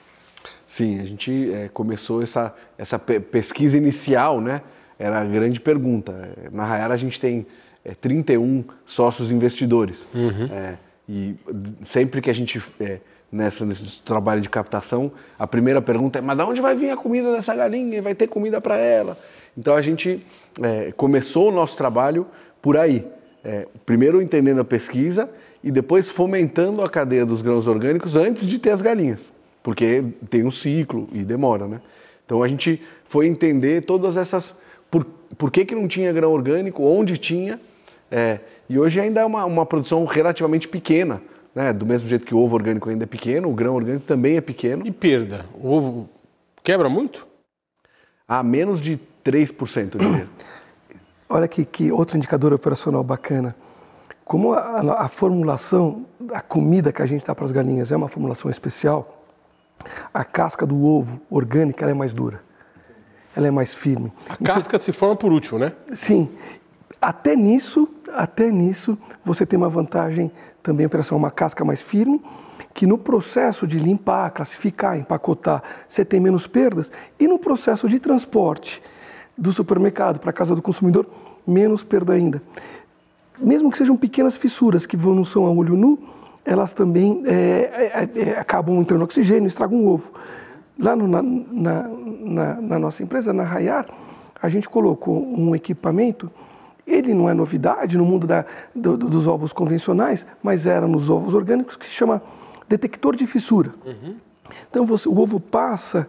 [0.66, 4.60] Sim, a gente é, começou essa, essa pesquisa inicial, né?
[4.98, 6.30] Era a grande pergunta.
[6.50, 7.46] Na Rayara a gente tem
[7.84, 10.04] é, 31 sócios investidores.
[10.12, 10.48] Uhum.
[10.50, 10.78] É,
[11.08, 11.34] e
[11.84, 12.98] sempre que a gente, é,
[13.30, 16.96] nessa, nesse trabalho de captação, a primeira pergunta é: mas de onde vai vir a
[16.96, 18.02] comida dessa galinha?
[18.02, 19.18] Vai ter comida para ela?
[19.56, 20.24] Então a gente
[20.62, 22.26] é, começou o nosso trabalho
[22.60, 23.06] por aí.
[23.44, 25.30] É, primeiro entendendo a pesquisa
[25.62, 29.32] e depois fomentando a cadeia dos grãos orgânicos antes de ter as galinhas
[29.68, 31.80] porque tem um ciclo e demora, né?
[32.24, 34.58] Então a gente foi entender todas essas
[34.90, 35.04] por,
[35.36, 37.60] por que, que não tinha grão orgânico, onde tinha,
[38.10, 38.38] é,
[38.68, 41.22] e hoje ainda é uma, uma produção relativamente pequena,
[41.54, 41.72] né?
[41.72, 44.40] Do mesmo jeito que o ovo orgânico ainda é pequeno, o grão orgânico também é
[44.40, 44.86] pequeno.
[44.86, 45.46] E perda?
[45.54, 46.08] O ovo
[46.62, 47.26] quebra muito?
[48.26, 50.26] A menos de 3%, eu diria.
[51.28, 53.54] Olha aqui que outro indicador operacional bacana.
[54.24, 57.96] Como a, a, a formulação, a comida que a gente dá para as galinhas é
[57.96, 59.24] uma formulação especial,
[60.12, 62.42] a casca do ovo orgânica é mais dura.
[63.34, 64.12] Ela é mais firme.
[64.28, 65.72] A então, casca se forma por último, né?
[65.92, 66.28] Sim.
[67.00, 70.30] Até nisso, até nisso, você tem uma vantagem
[70.62, 72.22] também em uma casca mais firme,
[72.74, 77.98] que no processo de limpar, classificar, empacotar, você tem menos perdas, e no processo de
[77.98, 78.82] transporte
[79.36, 81.06] do supermercado para a casa do consumidor,
[81.46, 82.42] menos perda ainda.
[83.38, 85.98] Mesmo que sejam pequenas fissuras que não são a olho nu,
[86.44, 90.12] elas também é, é, é, acabam entrando oxigênio estragam o ovo.
[90.78, 91.88] Lá no, na, na,
[92.20, 93.86] na, na, nossa empresa, na Rayar,
[94.40, 96.30] a gente colocou um equipamento,
[96.88, 101.34] ele não é novidade no mundo da, do, dos ovos convencionais, mas era nos ovos
[101.34, 102.22] orgânicos, que se chama
[102.68, 103.74] detector de fissura.
[103.84, 104.16] Uhum.
[104.70, 106.08] Então você, o ovo passa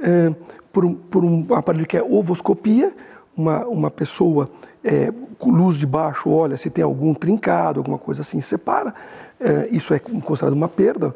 [0.00, 0.34] é,
[0.72, 2.92] por, um, por um aparelho que é ovoscopia,
[3.36, 4.50] uma, uma pessoa
[4.82, 8.92] é, com luz de baixo olha se tem algum trincado, alguma coisa assim, separa,
[9.38, 11.14] é, isso é considerado uma perda.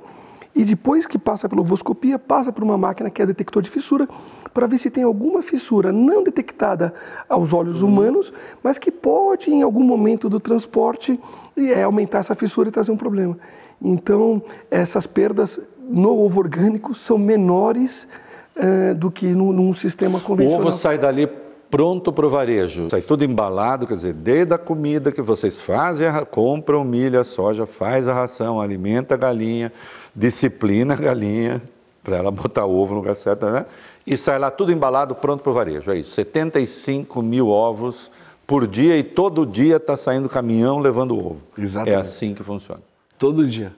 [0.54, 4.06] E depois que passa pela ovoscopia, passa por uma máquina que é detector de fissura,
[4.52, 6.92] para ver se tem alguma fissura não detectada
[7.28, 7.88] aos olhos uhum.
[7.88, 8.32] humanos,
[8.62, 11.18] mas que pode, em algum momento do transporte,
[11.56, 13.38] é, aumentar essa fissura e trazer um problema.
[13.80, 18.06] Então, essas perdas no ovo orgânico são menores
[18.54, 20.66] é, do que no, num sistema convencional.
[20.66, 21.26] O ovo sai dali
[21.72, 22.90] pronto para o varejo.
[22.90, 28.06] Sai tudo embalado, quer dizer, desde a comida que vocês fazem, compram milho, soja, faz
[28.06, 29.72] a ração, alimenta a galinha,
[30.14, 31.62] disciplina a galinha
[32.02, 33.66] para ela botar o ovo no lugar certo, né?
[34.06, 35.90] E sai lá tudo embalado, pronto para o varejo.
[35.90, 38.10] É isso, 75 mil ovos
[38.46, 41.40] por dia e todo dia está saindo caminhão levando ovo.
[41.56, 41.94] Exatamente.
[41.94, 42.82] É assim que funciona.
[43.18, 43.72] Todo dia.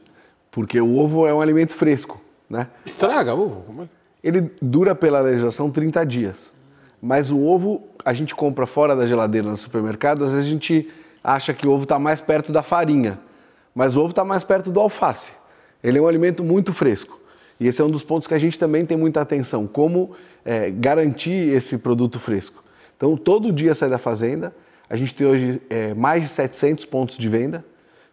[0.50, 2.68] Porque o ovo é um alimento fresco, né?
[2.86, 3.82] Estraga o ovo?
[3.82, 3.88] É?
[4.22, 6.54] Ele dura pela legislação 30 dias.
[7.02, 10.88] Mas o ovo a gente compra fora da geladeira no supermercado, às vezes a gente
[11.22, 13.18] acha que o ovo está mais perto da farinha,
[13.74, 15.32] mas o ovo está mais perto do alface.
[15.84, 17.20] Ele é um alimento muito fresco.
[17.60, 20.12] E esse é um dos pontos que a gente também tem muita atenção, como
[20.44, 22.64] é, garantir esse produto fresco.
[22.96, 24.54] Então, todo dia sai da fazenda,
[24.88, 27.64] a gente tem hoje é, mais de 700 pontos de venda,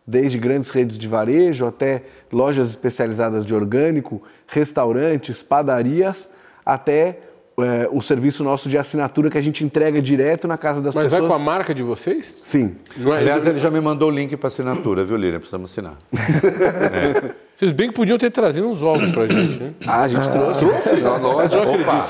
[0.06, 6.30] desde grandes redes de varejo até lojas especializadas de orgânico, restaurantes, padarias,
[6.66, 7.20] até
[7.64, 11.06] é, o serviço nosso de assinatura que a gente entrega direto na casa das Mas
[11.06, 11.22] pessoas.
[11.22, 12.38] Mas vai com a marca de vocês?
[12.44, 12.76] Sim.
[13.00, 15.40] É, Aliás, ele já me mandou o link para assinatura, viu, Lilian?
[15.40, 15.96] Precisamos assinar.
[16.14, 17.34] é.
[17.56, 19.74] Vocês bem que podiam ter trazido uns ovos pra gente, né?
[19.86, 20.60] Ah, a gente ah, trouxe.
[20.66, 21.02] Trouxe?
[21.02, 21.62] Não, lógico.
[21.62, 22.08] Opa.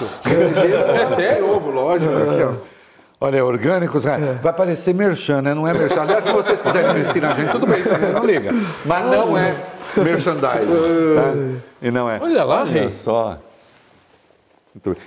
[1.02, 1.50] É sério?
[1.50, 2.14] Ovo, lógico.
[2.14, 2.72] Aqui, ó.
[3.24, 4.18] Olha, orgânicos, é.
[4.42, 5.54] vai parecer merchan, né?
[5.54, 6.02] Não é merchan.
[6.02, 7.84] Aliás, se vocês quiserem investir na gente, tudo bem,
[8.14, 8.52] não liga.
[8.84, 9.56] Mas não é
[9.96, 11.16] merchandising.
[11.16, 11.58] Tá?
[11.82, 12.20] E não é.
[12.20, 13.38] Olha lá, Olha só.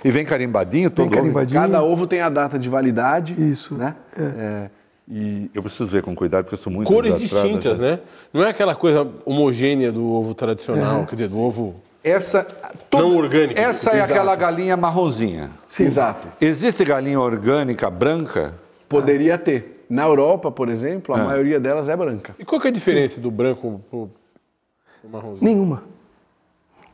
[0.03, 1.59] E vem carimbadinho todo vem carimbadinho.
[1.59, 3.35] Cada ovo tem a data de validade.
[3.37, 3.75] Isso.
[3.75, 3.95] Né?
[4.17, 4.21] É.
[4.21, 4.69] É,
[5.07, 7.99] e eu preciso ver com cuidado, porque eu sou muito Cores distintas, né?
[8.33, 11.05] Não é aquela coisa homogênea do ovo tradicional, é.
[11.05, 12.43] quer dizer, do ovo essa,
[12.87, 13.59] toda, não orgânico.
[13.59, 14.13] Essa é Exato.
[14.13, 15.49] aquela galinha marronzinha.
[15.67, 15.85] Sim.
[15.85, 16.27] Exato.
[16.39, 18.53] Existe galinha orgânica branca?
[18.87, 19.39] Poderia ah.
[19.39, 19.85] ter.
[19.89, 21.23] Na Europa, por exemplo, a ah.
[21.23, 22.35] maioria delas é branca.
[22.37, 23.21] E qual é a diferença Sim.
[23.21, 24.09] do branco para o
[25.11, 25.51] marronzinho?
[25.51, 25.94] Nenhuma.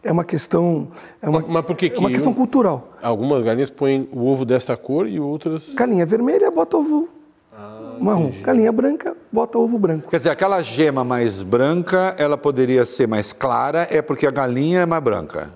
[0.03, 0.87] É uma questão.
[1.21, 2.93] É uma, mas por que, que é uma questão cultural.
[3.01, 5.73] Algumas galinhas põem o ovo dessa cor e outras.
[5.73, 7.07] Galinha vermelha bota ovo
[7.55, 8.27] ah, marrom.
[8.27, 8.41] Entendi.
[8.41, 10.09] Galinha branca bota ovo branco.
[10.09, 14.81] Quer dizer, aquela gema mais branca, ela poderia ser mais clara, é porque a galinha
[14.81, 15.49] é mais branca?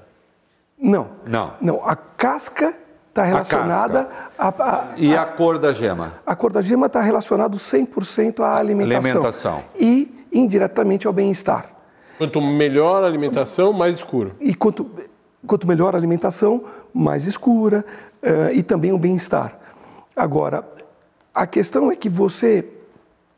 [0.78, 1.08] Não.
[1.26, 1.54] Não.
[1.60, 1.82] Não.
[1.84, 2.76] A casca
[3.10, 6.14] está relacionada a, a, a, E a, cor da gema?
[6.26, 9.00] A cor da gema está relacionada 100% à alimentação.
[9.00, 9.64] Alimentação.
[9.80, 11.75] E indiretamente ao bem-estar.
[12.18, 14.32] Quanto melhor a alimentação, mais escuro.
[14.40, 14.90] E quanto,
[15.46, 16.64] quanto melhor a alimentação,
[16.94, 17.84] mais escura
[18.24, 19.60] uh, e também o bem-estar.
[20.16, 20.66] Agora,
[21.34, 22.66] a questão é que você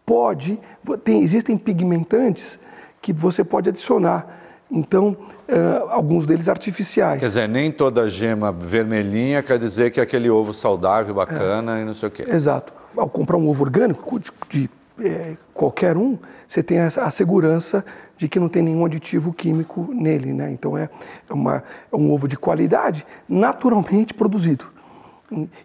[0.06, 0.60] pode,
[1.04, 2.60] tem, existem pigmentantes
[3.02, 4.26] que você pode adicionar.
[4.70, 5.18] Então,
[5.50, 7.20] uh, alguns deles artificiais.
[7.20, 11.82] Quer dizer, nem toda gema vermelhinha quer dizer que é aquele ovo saudável, bacana é.
[11.82, 12.26] e não sei o quê.
[12.28, 12.74] Exato.
[12.96, 14.70] Ao comprar um ovo orgânico de, de
[15.00, 16.18] é, qualquer um,
[16.48, 17.86] você tem a, segurança
[18.18, 20.34] de que não tem nenhum aditivo químico nele.
[20.34, 20.52] Né?
[20.52, 20.90] Então é,
[21.30, 24.66] uma, é um ovo de qualidade naturalmente produzido.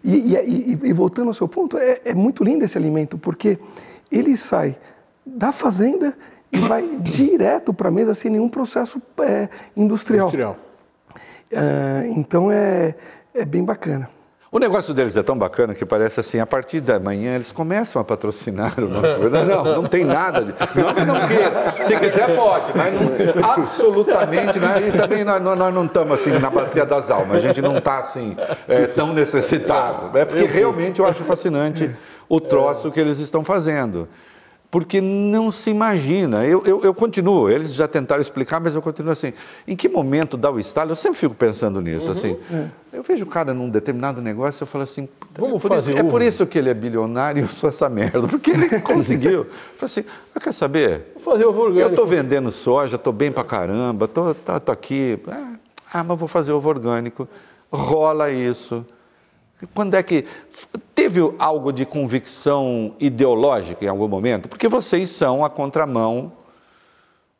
[0.03, 3.57] E, e, e, voltando ao seu ponto, é, é, muito lindo esse alimento, porque
[4.11, 4.77] ele sai
[5.25, 6.13] da fazenda
[6.51, 10.27] e vai direto para a mesa sem nenhum processo é, industrial.
[10.27, 10.57] industrial.
[11.49, 12.95] É, então é,
[13.33, 14.09] é bem bacana.
[14.53, 17.99] O negócio deles é tão bacana que parece assim, a partir da manhã eles começam
[17.99, 19.17] a patrocinar o nosso.
[19.47, 20.45] Não, não tem nada.
[20.45, 20.53] De...
[20.79, 21.71] Não que não queira.
[21.71, 24.59] Se quiser, pode, mas não, absolutamente.
[24.59, 24.89] Né?
[24.89, 27.97] E também nós, nós não estamos assim na bacia das almas, a gente não está
[27.97, 28.37] assim
[28.67, 30.15] é, tão necessitado.
[30.15, 31.89] É porque realmente eu acho fascinante
[32.29, 34.07] o troço que eles estão fazendo
[34.73, 36.43] porque não se imagina.
[36.47, 39.31] Eu, eu, eu, continuo, eles já tentaram explicar, mas eu continuo assim.
[39.67, 40.89] Em que momento dá o estalo?
[40.89, 42.07] Eu sempre fico pensando nisso.
[42.07, 42.37] Uhum, assim.
[42.51, 42.65] É.
[42.91, 45.07] Eu vejo o cara num determinado negócio, eu falo assim,
[45.37, 47.87] Vamos é fazer isso, É por isso que ele é bilionário e eu sou essa
[47.87, 49.41] merda, porque ele conseguiu.
[49.41, 49.47] eu
[49.77, 51.11] falei assim, ah, quer saber?
[51.13, 51.87] Vou fazer ovo orgânico.
[51.87, 55.19] Eu estou vendendo soja, estou bem pra caramba, estou tô, tô aqui.
[55.93, 57.29] Ah, mas vou fazer ovo orgânico.
[57.71, 58.83] Rola isso.
[59.75, 60.25] Quando é que
[61.13, 64.49] teve algo de convicção ideológica em algum momento?
[64.49, 66.31] Porque vocês são a contramão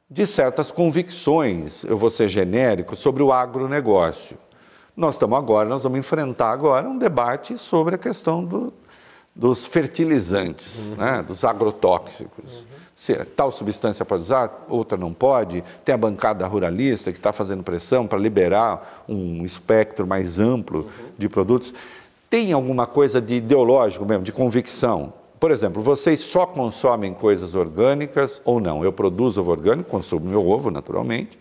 [0.08, 4.38] de certas convicções, eu vou ser genérico, sobre o agronegócio.
[4.96, 8.72] Nós estamos agora, nós vamos enfrentar agora um debate sobre a questão do,
[9.36, 10.98] dos fertilizantes, uhum.
[10.98, 12.60] né, dos agrotóxicos.
[12.60, 12.84] Uhum.
[12.96, 15.64] Se tal substância pode usar, outra não pode.
[15.84, 21.12] Tem a bancada ruralista que está fazendo pressão para liberar um espectro mais amplo uhum.
[21.18, 21.74] de produtos
[22.34, 25.14] tem alguma coisa de ideológico mesmo, de convicção.
[25.40, 28.84] Por exemplo, vocês só consomem coisas orgânicas ou não?
[28.84, 31.38] Eu produzo ovo orgânico, consumo meu ovo naturalmente,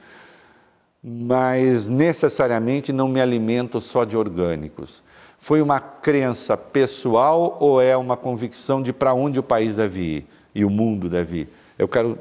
[1.03, 5.03] mas necessariamente não me alimento só de orgânicos.
[5.38, 10.26] Foi uma crença pessoal ou é uma convicção de para onde o país deve ir
[10.55, 11.49] e o mundo deve ir?
[11.78, 12.18] Eu quero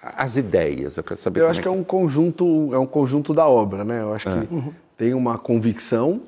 [0.00, 1.40] as ideias, eu quero saber.
[1.40, 4.00] Eu acho é que é um conjunto, é um conjunto da obra, né?
[4.00, 4.72] Eu acho que é.
[4.96, 6.22] tem uma convicção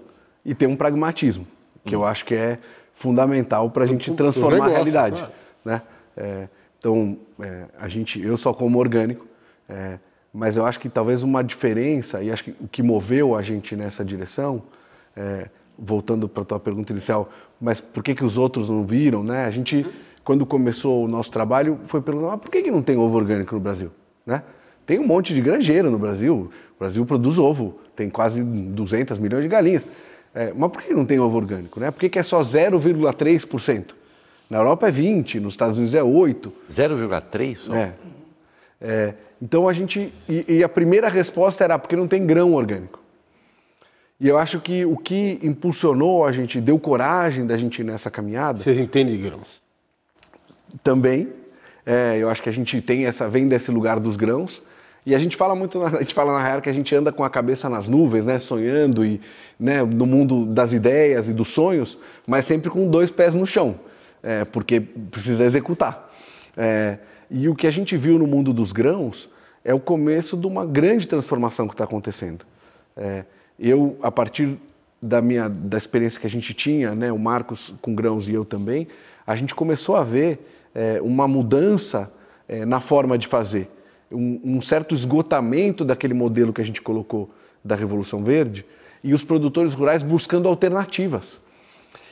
[0.44, 1.46] e tem um pragmatismo
[1.84, 2.58] que eu acho que é
[2.92, 5.28] fundamental para a gente transformar negócio, a realidade.
[5.64, 5.82] Né?
[6.16, 9.26] É, então, é, a gente, eu só como orgânico,
[9.68, 9.98] é,
[10.32, 13.76] mas eu acho que talvez uma diferença, e acho que o que moveu a gente
[13.76, 14.62] nessa direção,
[15.16, 17.30] é, voltando para a tua pergunta inicial,
[17.60, 19.22] mas por que, que os outros não viram?
[19.22, 19.44] Né?
[19.44, 19.86] A gente,
[20.24, 23.60] quando começou o nosso trabalho, foi perguntar, por que, que não tem ovo orgânico no
[23.60, 23.90] Brasil?
[24.24, 24.42] Né?
[24.86, 29.42] Tem um monte de granjeiro no Brasil, o Brasil produz ovo, tem quase 200 milhões
[29.42, 29.86] de galinhas.
[30.34, 31.78] É, mas por que não tem ovo orgânico?
[31.78, 31.90] Né?
[31.90, 33.92] Por que, que é só 0,3%?
[34.48, 36.52] Na Europa é 20%, nos Estados Unidos é 8%.
[36.70, 37.74] 0,3% só?
[37.74, 37.92] É.
[38.80, 39.14] é.
[39.40, 40.12] Então a gente.
[40.28, 43.00] E, e, a primeira resposta era porque não tem grão orgânico.
[44.20, 48.10] E eu acho que o que impulsionou a gente, deu coragem da gente ir nessa
[48.10, 48.58] caminhada.
[48.58, 49.60] Vocês entendem de grãos?
[50.82, 51.28] Também.
[51.84, 54.62] É, eu acho que a gente tem essa vem desse lugar dos grãos
[55.04, 57.24] e a gente fala muito, a gente fala na real que a gente anda com
[57.24, 59.20] a cabeça nas nuvens, né, sonhando e
[59.58, 63.76] né, no mundo das ideias e dos sonhos, mas sempre com dois pés no chão,
[64.22, 66.10] é, porque precisa executar.
[66.56, 66.98] É,
[67.30, 69.28] e o que a gente viu no mundo dos grãos
[69.64, 72.44] é o começo de uma grande transformação que está acontecendo.
[72.96, 73.24] É,
[73.58, 74.58] eu, a partir
[75.00, 78.44] da minha da experiência que a gente tinha, né, o Marcos com grãos e eu
[78.44, 78.86] também,
[79.26, 82.12] a gente começou a ver é, uma mudança
[82.48, 83.68] é, na forma de fazer,
[84.12, 87.30] um, um, certo esgotamento daquele modelo que a gente colocou
[87.64, 88.64] da Revolução Verde
[89.02, 91.40] e os produtores rurais buscando alternativas.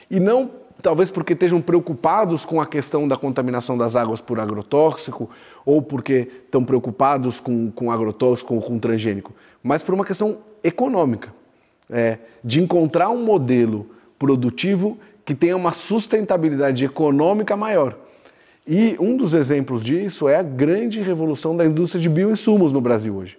[0.09, 5.29] E não talvez porque estejam preocupados com a questão da contaminação das águas por agrotóxico
[5.65, 9.31] ou porque estão preocupados com, com agrotóxico ou com transgênico,
[9.61, 11.33] mas por uma questão econômica
[11.89, 13.87] é, de encontrar um modelo
[14.17, 17.95] produtivo que tenha uma sustentabilidade econômica maior.
[18.73, 23.13] E um dos exemplos disso é a grande revolução da indústria de bioinsumos no Brasil
[23.13, 23.37] hoje.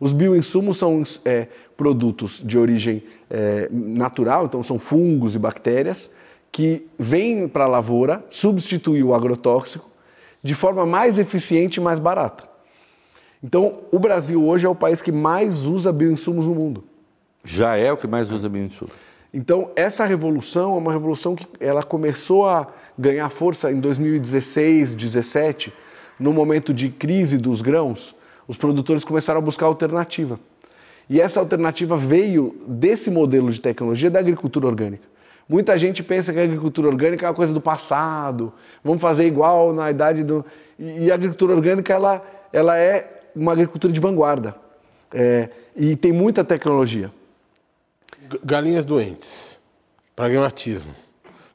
[0.00, 1.46] Os bioinsumos são é,
[1.76, 6.10] produtos de origem é, natural, então são fungos e bactérias,
[6.50, 9.88] que vêm para a lavoura substituir o agrotóxico
[10.42, 12.42] de forma mais eficiente e mais barata.
[13.40, 16.82] Então, o Brasil hoje é o país que mais usa bioinsumos no mundo.
[17.44, 18.92] Já é o que mais usa bioinsumos.
[19.32, 22.66] Então, essa revolução é uma revolução que ela começou a
[23.00, 25.72] ganhar força em 2016, 2017,
[26.18, 28.14] no momento de crise dos grãos,
[28.46, 30.38] os produtores começaram a buscar alternativa.
[31.08, 35.08] E essa alternativa veio desse modelo de tecnologia da agricultura orgânica.
[35.48, 38.52] Muita gente pensa que a agricultura orgânica é uma coisa do passado,
[38.84, 40.44] vamos fazer igual na idade do.
[40.78, 44.54] E a agricultura orgânica ela, ela é uma agricultura de vanguarda.
[45.12, 47.10] É, e tem muita tecnologia.
[48.44, 49.58] Galinhas doentes,
[50.14, 50.94] pragmatismo.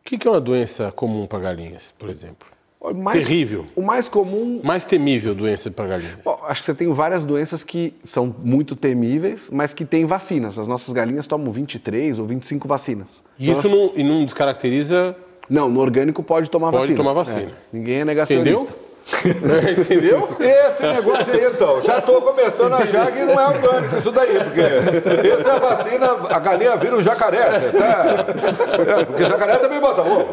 [0.05, 2.47] O que é uma doença comum para galinhas, por exemplo?
[2.93, 3.65] Mais, Terrível.
[3.75, 4.61] O mais comum.
[4.63, 6.19] Mais temível doença para galinhas.
[6.23, 10.59] Bom, acho que você tem várias doenças que são muito temíveis, mas que têm vacinas.
[10.59, 13.23] As nossas galinhas tomam 23 ou 25 vacinas.
[13.39, 15.17] E então, isso não, e não descaracteriza.
[15.49, 16.97] Não, no orgânico pode tomar pode vacina.
[16.97, 17.51] Pode tomar vacina.
[17.51, 18.51] É, ninguém é negacionista.
[18.51, 18.84] Entendeu?
[19.77, 20.27] Entendeu?
[20.39, 21.81] Esse negócio aí, então.
[21.81, 25.59] Já estou começando a achar que não é orgânico isso daí, porque essa é a
[25.59, 27.45] vacina, a galinha vira um jacaré.
[27.45, 28.99] Tá?
[28.99, 30.27] É, porque jacaré também bota ovo.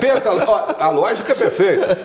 [0.00, 0.30] Pensa,
[0.78, 1.98] a lógica é perfeita.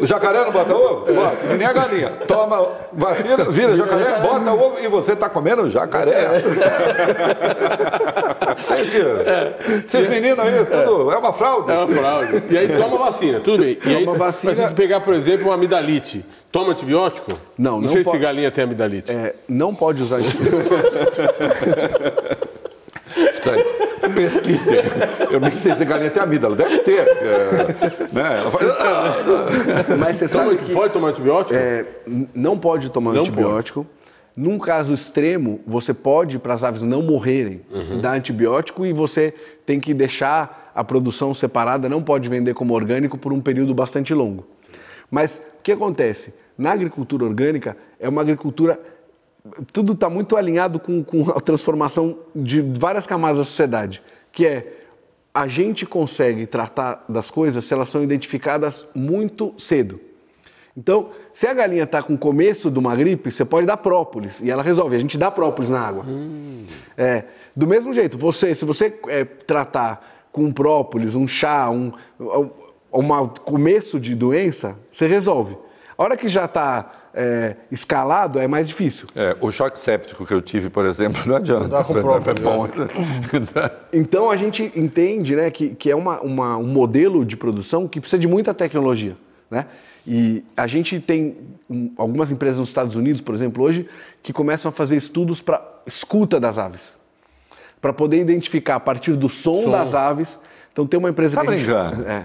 [0.00, 1.12] O jacaré não bota ovo?
[1.12, 1.54] Bota.
[1.58, 2.12] Nem a galinha.
[2.28, 6.42] Toma vacina, vira jacaré, bota ovo e você está comendo jacaré.
[8.58, 11.72] Esses meninos aí, tudo é uma fraude.
[11.72, 12.42] É uma fraude.
[12.48, 13.78] E aí toma vacina, tudo bem.
[13.84, 14.52] E aí, toma vacina.
[14.52, 17.32] Mas se pegar, por exemplo, uma amidalite, toma antibiótico?
[17.56, 17.82] Não, não.
[17.82, 19.10] Não sei se galinha tem amidalite.
[19.10, 20.72] É, não pode usar antibiótico.
[24.14, 24.70] Pesquise.
[25.30, 26.54] Eu nem sei se a galinha tem amígdala.
[26.56, 27.00] Deve ter.
[27.00, 27.66] É,
[28.12, 28.36] né?
[28.50, 29.98] faz...
[29.98, 30.72] Mas você sabe que...
[30.72, 31.54] Pode tomar antibiótico?
[31.54, 31.86] É,
[32.34, 33.84] não pode tomar não antibiótico.
[33.84, 34.02] Pode.
[34.34, 38.00] Num caso extremo, você pode, para as aves não morrerem, uhum.
[38.00, 39.34] dar antibiótico e você
[39.66, 44.14] tem que deixar a produção separada, não pode vender como orgânico por um período bastante
[44.14, 44.46] longo.
[45.12, 46.32] Mas o que acontece?
[46.56, 48.80] Na agricultura orgânica, é uma agricultura.
[49.70, 54.02] Tudo está muito alinhado com, com a transformação de várias camadas da sociedade,
[54.32, 54.78] que é
[55.34, 60.00] a gente consegue tratar das coisas se elas são identificadas muito cedo.
[60.74, 64.40] Então, se a galinha está com o começo de uma gripe, você pode dar própolis
[64.40, 64.96] e ela resolve.
[64.96, 66.04] A gente dá própolis na água.
[66.06, 66.64] Hum.
[66.96, 71.92] É, do mesmo jeito, você, se você é, tratar com própolis, um chá, um,
[72.92, 75.56] um começo de doença, você resolve.
[75.96, 79.06] A hora que já está é, escalado é mais difícil.
[79.14, 81.68] É, o choque séptico que eu tive, por exemplo, não adianta.
[82.02, 82.68] Não é bom.
[83.92, 88.00] então a gente entende né, que, que é uma, uma, um modelo de produção que
[88.00, 89.16] precisa de muita tecnologia.
[89.50, 89.66] Né?
[90.06, 91.36] E a gente tem
[91.96, 93.88] algumas empresas nos Estados Unidos, por exemplo, hoje,
[94.22, 96.94] que começam a fazer estudos para escuta das aves.
[97.80, 100.38] Para poder identificar a partir do som, som, das aves.
[100.72, 101.96] Então tem uma empresa tá que brincando.
[101.96, 102.24] Gente, é,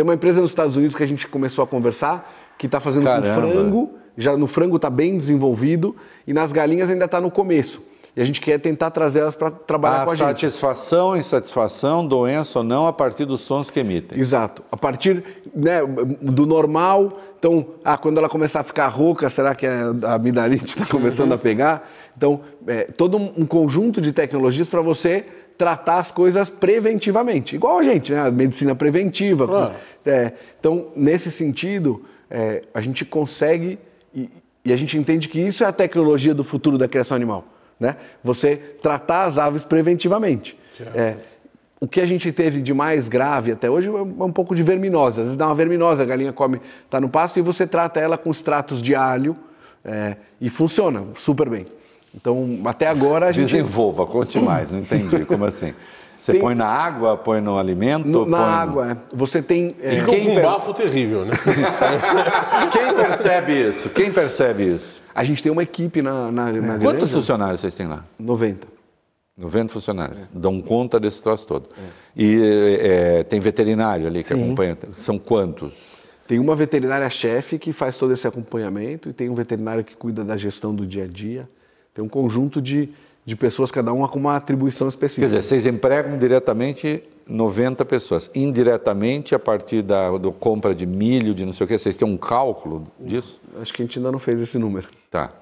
[0.00, 3.04] tem uma empresa nos Estados Unidos que a gente começou a conversar, que está fazendo
[3.04, 3.28] Caramba.
[3.28, 5.94] com frango, já no frango está bem desenvolvido,
[6.26, 7.82] e nas galinhas ainda está no começo.
[8.16, 10.40] E a gente quer tentar trazer elas para trabalhar a com a gente.
[10.40, 14.18] Satisfação, insatisfação, doença ou não, a partir dos sons que emitem.
[14.18, 14.62] Exato.
[14.72, 15.22] A partir
[15.54, 15.80] né,
[16.22, 17.20] do normal.
[17.38, 21.36] Então, ah, quando ela começar a ficar rouca, será que a amidalite está começando uhum.
[21.36, 21.90] a pegar?
[22.16, 25.26] Então, é, todo um conjunto de tecnologias para você
[25.60, 27.54] tratar as coisas preventivamente.
[27.54, 28.26] Igual a gente, né?
[28.26, 29.46] A medicina preventiva.
[29.46, 29.74] Claro.
[30.06, 33.78] É, então, nesse sentido, é, a gente consegue
[34.14, 34.30] e,
[34.64, 37.44] e a gente entende que isso é a tecnologia do futuro da criação animal
[37.80, 37.96] né?
[38.22, 40.56] Você tratar as aves preventivamente.
[40.94, 41.16] É,
[41.80, 45.20] o que a gente teve de mais grave até hoje é um pouco de verminose.
[45.20, 48.18] Às vezes dá uma verminose, a galinha come, está no pasto e você trata ela
[48.18, 49.34] com extratos de alho
[49.82, 51.66] é, e funciona super bem.
[52.14, 53.46] Então, até agora a gente.
[53.46, 55.24] Desenvolva, conte mais, não entendi.
[55.24, 55.72] Como assim?
[56.18, 56.40] Você tem...
[56.40, 58.06] põe na água, põe no alimento?
[58.06, 58.90] No, na água, no...
[58.92, 58.96] é.
[59.14, 59.74] Você tem.
[59.80, 60.00] É...
[60.00, 60.42] Fica um per...
[60.42, 61.32] bafo terrível, né?
[62.70, 63.88] Quem percebe isso?
[63.88, 65.00] Quem percebe isso?
[65.14, 68.04] A gente tem uma equipe na, na, na Quantos funcionários vocês têm lá?
[68.18, 68.66] 90.
[69.36, 70.20] 90 funcionários.
[70.20, 70.24] É.
[70.32, 71.68] Dão conta desse troço todo.
[71.76, 71.88] É.
[72.14, 74.42] E é, tem veterinário ali que Sim.
[74.44, 74.76] acompanha.
[74.94, 76.00] São quantos?
[76.28, 80.36] Tem uma veterinária-chefe que faz todo esse acompanhamento e tem um veterinário que cuida da
[80.36, 81.48] gestão do dia a dia.
[81.94, 82.88] Tem um conjunto de,
[83.24, 85.26] de pessoas, cada uma com uma atribuição específica.
[85.26, 88.30] Quer dizer, vocês empregam diretamente 90 pessoas.
[88.34, 92.06] Indiretamente, a partir da do compra de milho, de não sei o quê, vocês têm
[92.06, 93.40] um cálculo disso?
[93.60, 94.88] Acho que a gente ainda não fez esse número.
[95.10, 95.32] Tá.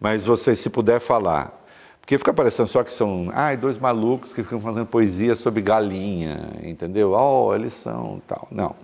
[0.00, 1.64] Mas vocês, se puder falar,
[2.00, 6.50] porque fica parecendo só que são ai, dois malucos que ficam fazendo poesia sobre galinha,
[6.62, 7.12] entendeu?
[7.12, 8.46] Oh, eles são tal.
[8.50, 8.76] Não.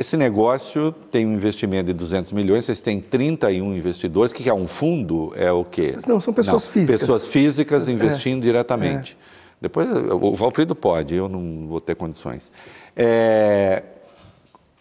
[0.00, 4.32] Esse negócio tem um investimento de 200 milhões, vocês têm 31 investidores.
[4.32, 5.30] O que é um fundo?
[5.36, 5.94] É o quê?
[6.06, 7.00] Não, são pessoas não, físicas.
[7.02, 7.92] Pessoas físicas é.
[7.92, 8.46] investindo é.
[8.46, 9.14] diretamente.
[9.20, 9.24] É.
[9.60, 12.50] Depois, o Valfrido pode, eu não vou ter condições.
[12.96, 13.82] É,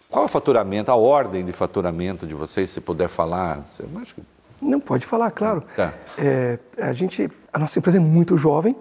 [0.10, 3.68] qual o faturamento, a ordem de faturamento de vocês, se puder falar?
[3.78, 4.22] Eu acho que
[4.62, 5.66] não, pode falar, claro.
[5.76, 5.94] Tá.
[6.18, 8.74] É, a, gente, a nossa empresa é muito jovem,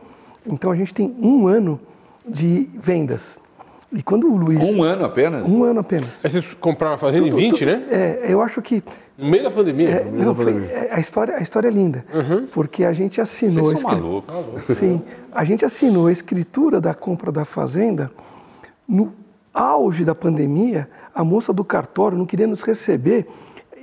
[0.47, 1.81] então a gente tem um ano
[2.25, 3.41] de vendas.
[3.91, 4.63] E quando o Luiz.
[4.63, 5.43] Um ano apenas?
[5.45, 6.23] Um ano apenas.
[6.23, 7.87] Aí vocês compraram uma fazenda tudo, em 20, tudo, né?
[7.91, 8.83] É, eu acho que.
[9.17, 9.89] No meio da pandemia?
[9.89, 12.05] É, não, foi, é, a, história, a história é linda.
[12.13, 12.47] Uhum.
[12.47, 13.65] Porque a gente assinou.
[13.65, 14.77] Vocês são malucos.
[14.77, 15.03] Sim.
[15.33, 18.11] A gente assinou a escritura da compra da fazenda
[18.87, 19.13] no
[19.55, 20.89] auge da pandemia.
[21.15, 23.27] A moça do cartório não queria nos receber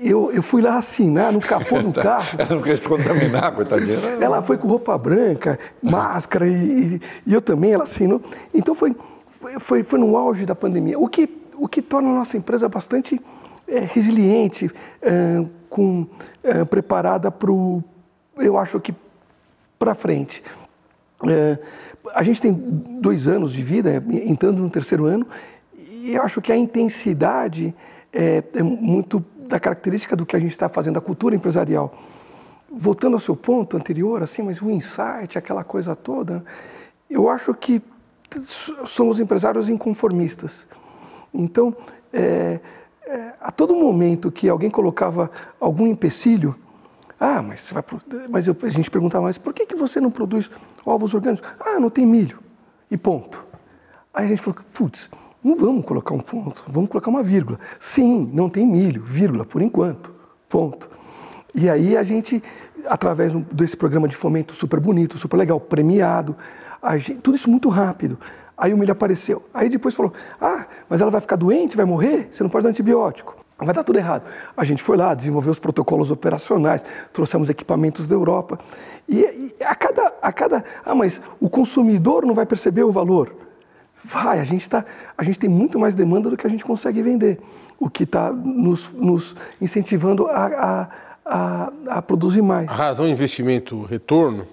[0.02, 2.38] eu, eu fui lá assinar no capô do carro.
[2.38, 3.98] Ela não queria se contaminar, coitadinha.
[4.20, 8.22] Ela foi com roupa branca, máscara, e, e, eu também, ela assinou.
[8.54, 8.96] Então foi,
[9.60, 10.98] foi, foi no auge da pandemia.
[10.98, 13.20] O que, o que torna a nossa empresa bastante
[13.68, 14.70] é, resiliente,
[15.02, 16.08] é, com,
[16.44, 17.84] é, preparada para o,
[18.38, 18.94] eu acho que,
[19.78, 20.44] para frente.
[22.14, 25.26] A gente tem dois anos de vida, entrando no terceiro ano,
[25.78, 27.74] e eu acho que a intensidade
[28.14, 31.94] é, é muito da característica do que a gente está fazendo, da cultura empresarial.
[32.72, 36.44] Voltando ao seu ponto anterior, assim, mas o insight, aquela coisa toda,
[37.10, 37.82] eu acho que
[38.86, 40.68] somos empresários inconformistas.
[41.34, 41.76] Então,
[42.12, 42.60] é,
[43.06, 46.56] é, a todo momento que alguém colocava algum empecilho,
[47.20, 47.84] ah, mas você vai,
[48.30, 50.50] mas eu, a gente perguntava, mas por que, que você não produz
[50.86, 51.48] ovos orgânicos?
[51.60, 52.40] Ah, não tem milho.
[52.90, 53.46] E ponto.
[54.14, 55.10] Aí a gente falou, putz,
[55.44, 57.60] não vamos colocar um ponto, vamos colocar uma vírgula.
[57.80, 60.14] Sim, não tem milho, vírgula, por enquanto.
[60.50, 60.90] Ponto.
[61.54, 62.44] E aí a gente,
[62.86, 66.36] através desse programa de fomento super bonito, super legal, premiado,
[66.98, 68.18] gente, tudo isso muito rápido.
[68.58, 69.46] Aí o milho apareceu.
[69.54, 72.30] Aí depois falou: Ah, mas ela vai ficar doente, vai morrer?
[72.32, 73.36] Você não pode dar antibiótico.
[73.58, 74.24] Vai dar tudo errado.
[74.56, 76.84] A gente foi lá, desenvolveu os protocolos operacionais,
[77.14, 78.60] trouxemos equipamentos da Europa.
[79.08, 80.64] E, e a, cada, a cada.
[80.86, 83.34] Ah, mas o consumidor não vai perceber o valor.
[84.04, 84.86] Vai, a gente, tá,
[85.18, 87.40] a gente tem muito mais demanda do que a gente consegue vender,
[87.80, 90.90] o que está nos, nos, incentivando a, a,
[91.26, 92.70] a, a, produzir mais.
[92.70, 94.46] A razão investimento-retorno,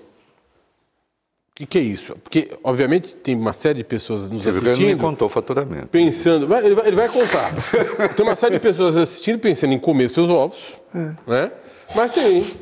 [1.53, 2.17] o que, que, é isso?
[2.23, 4.87] Porque, obviamente, tem uma série de pessoas nos Você assistindo...
[4.87, 5.89] Ele não contou o faturamento.
[5.89, 6.49] Pensando...
[6.49, 7.53] Vai, ele, vai, ele vai contar.
[8.17, 11.11] tem uma série de pessoas assistindo pensando em comer seus ovos, é.
[11.27, 11.53] né?
[11.95, 12.43] Mas tem...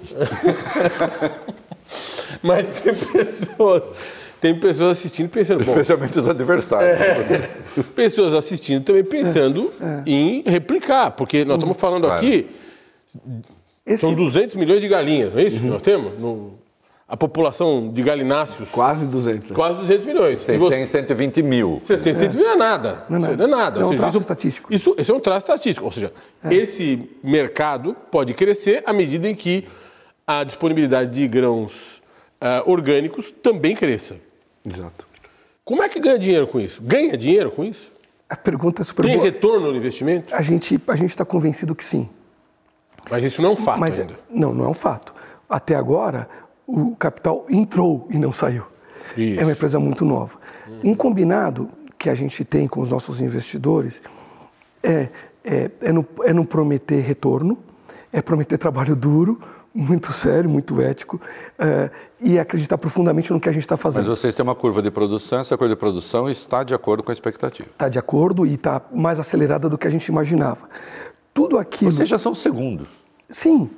[2.42, 3.92] Mas tem pessoas
[4.40, 5.60] tem pessoas assistindo pensando.
[5.60, 6.98] Especialmente bom, os adversários.
[6.98, 7.50] É,
[7.94, 10.02] pessoas assistindo também pensando é, é.
[10.10, 12.18] em replicar, porque nós estamos falando claro.
[12.18, 12.46] aqui.
[13.84, 14.00] Esse...
[14.00, 15.62] São 200 milhões de galinhas, não é isso uhum.
[15.62, 16.18] que nós temos?
[16.18, 16.58] No,
[17.10, 18.70] a população de galináceos.
[18.70, 19.50] Quase 200.
[19.50, 20.38] Quase 200 milhões.
[20.42, 21.80] Vocês têm 120 mil.
[21.84, 23.04] Vocês têm 120 mil, é nada.
[23.08, 23.36] Não é nada.
[23.36, 23.80] Não é, nada.
[23.80, 24.72] É um seja, traço isso, estatístico.
[24.72, 25.86] Isso, esse é um traço estatístico.
[25.86, 26.12] Ou seja,
[26.44, 26.54] é.
[26.54, 29.66] esse mercado pode crescer à medida em que
[30.24, 32.00] a disponibilidade de grãos
[32.40, 34.14] uh, orgânicos também cresça.
[34.64, 35.04] Exato.
[35.64, 36.80] Como é que ganha dinheiro com isso?
[36.80, 37.90] Ganha dinheiro com isso?
[38.28, 39.24] A pergunta é super Tem boa.
[39.24, 40.32] retorno no investimento?
[40.32, 42.08] A gente a está convencido que sim.
[43.10, 44.14] Mas isso não é um fato Mas, ainda.
[44.30, 45.12] Não, não é um fato.
[45.48, 46.28] Até agora,
[46.70, 48.64] o capital entrou e não saiu.
[49.16, 49.40] Isso.
[49.40, 50.38] É uma empresa muito nova.
[50.68, 50.90] Hum.
[50.90, 51.68] Um combinado
[51.98, 54.00] que a gente tem com os nossos investidores
[54.82, 55.08] é,
[55.44, 57.58] é, é, não, é não prometer retorno,
[58.12, 59.40] é prometer trabalho duro,
[59.72, 61.20] muito sério, muito ético
[61.58, 61.90] uh,
[62.20, 64.08] e acreditar profundamente no que a gente está fazendo.
[64.08, 67.10] Mas vocês têm uma curva de produção, essa curva de produção está de acordo com
[67.10, 67.68] a expectativa?
[67.70, 70.68] Está de acordo e está mais acelerada do que a gente imaginava.
[71.32, 71.92] Tudo aquilo...
[71.92, 72.88] Vocês já são segundos.
[73.28, 73.70] Sim,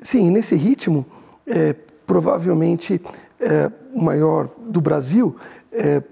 [0.00, 1.06] sim, nesse ritmo,
[1.46, 1.76] é,
[2.06, 3.00] provavelmente
[3.40, 5.36] é, o maior do Brasil,
[5.72, 6.02] é,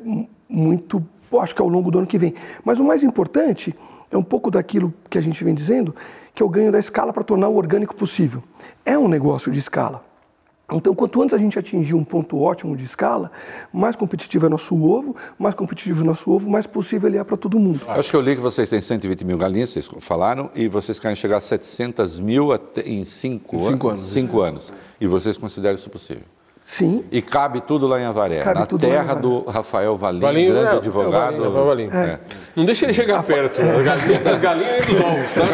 [0.48, 1.02] muito,
[1.40, 2.34] acho que ao longo do ano que vem.
[2.64, 3.74] Mas o mais importante
[4.10, 5.94] é um pouco daquilo que a gente vem dizendo,
[6.34, 8.42] que é o ganho da escala para tornar o orgânico possível.
[8.84, 10.04] É um negócio de escala.
[10.72, 13.30] Então, quanto antes a gente atingir um ponto ótimo de escala,
[13.70, 17.36] mais competitivo é nosso ovo, mais competitivo é nosso ovo, mais possível ele é para
[17.36, 17.82] todo mundo.
[17.86, 21.14] Acho que eu li que vocês têm 120 mil galinhas, vocês falaram, e vocês querem
[21.14, 22.48] chegar a 700 mil
[22.84, 24.00] em 5 cinco anos.
[24.00, 24.72] Cinco anos.
[25.04, 26.22] E vocês consideram isso possível?
[26.58, 27.04] Sim.
[27.12, 30.78] E cabe tudo lá em Avaré, Cabe na terra do Rafael Valim, Valinho, grande é,
[30.78, 31.44] advogado.
[31.44, 32.04] é o Valinho, é.
[32.12, 32.20] É.
[32.56, 33.60] Não deixa ele chegar perto.
[33.60, 35.32] Das galinhas, das galinhas e dos ovos.
[35.34, 35.44] Tá?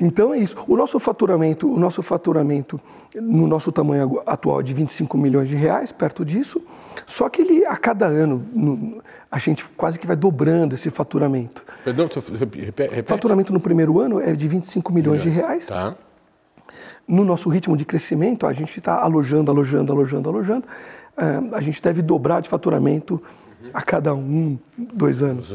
[0.00, 0.56] Então é isso.
[0.66, 2.80] O nosso faturamento, o nosso faturamento
[3.14, 6.62] no nosso tamanho atual é de 25 milhões de reais, perto disso.
[7.06, 11.62] Só que ele a cada ano no- a gente quase que vai dobrando esse faturamento.
[11.84, 12.08] Perdão,
[12.56, 13.02] repete.
[13.04, 15.66] Faturamento no primeiro ano é de 25 milhões de reais.
[15.66, 15.94] Tá.
[17.06, 20.66] No nosso ritmo de crescimento, a gente está alojando, alojando, alojando, alojando.
[21.16, 23.22] Ah, a gente deve dobrar de faturamento
[23.72, 25.54] a cada um, dois anos.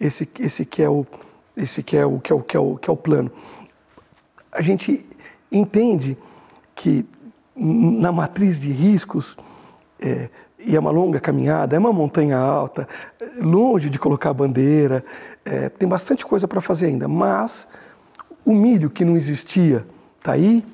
[0.00, 1.06] Esse, esse que é o,
[1.56, 3.30] esse que é o, que é o, que é o, que é o plano.
[4.50, 5.04] A gente
[5.50, 6.16] entende
[6.74, 7.04] que
[7.54, 9.36] na matriz de riscos
[10.00, 12.88] é, e é uma longa caminhada, é uma montanha alta,
[13.40, 15.04] longe de colocar a bandeira,
[15.44, 17.66] é, tem bastante coisa para fazer ainda, mas
[18.44, 19.84] o milho que não existia
[20.22, 20.64] está aí,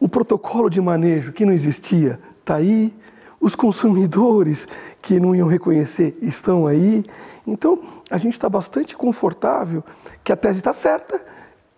[0.00, 2.92] o protocolo de manejo que não existia está aí,
[3.40, 4.66] os consumidores
[5.00, 7.04] que não iam reconhecer estão aí.
[7.46, 7.78] Então,
[8.10, 9.84] a gente está bastante confortável
[10.24, 11.24] que a tese está certa,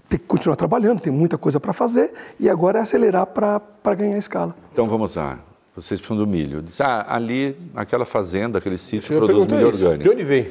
[0.09, 4.17] tem que continuar trabalhando, tem muita coisa para fazer e agora é acelerar para ganhar
[4.17, 4.55] escala.
[4.73, 5.39] Então vamos lá.
[5.77, 6.63] Vocês precisam do milho.
[6.63, 9.79] Diz, ah, ali, aquela fazenda, aquele sítio Eu produz milho isso.
[9.79, 10.11] De orgânico.
[10.13, 10.51] onde vem?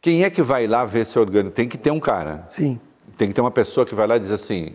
[0.00, 1.54] Quem é que vai lá ver se é orgânico?
[1.54, 2.46] Tem que ter um cara.
[2.48, 2.78] Sim,
[3.18, 4.72] Tem que ter uma pessoa que vai lá e diz assim,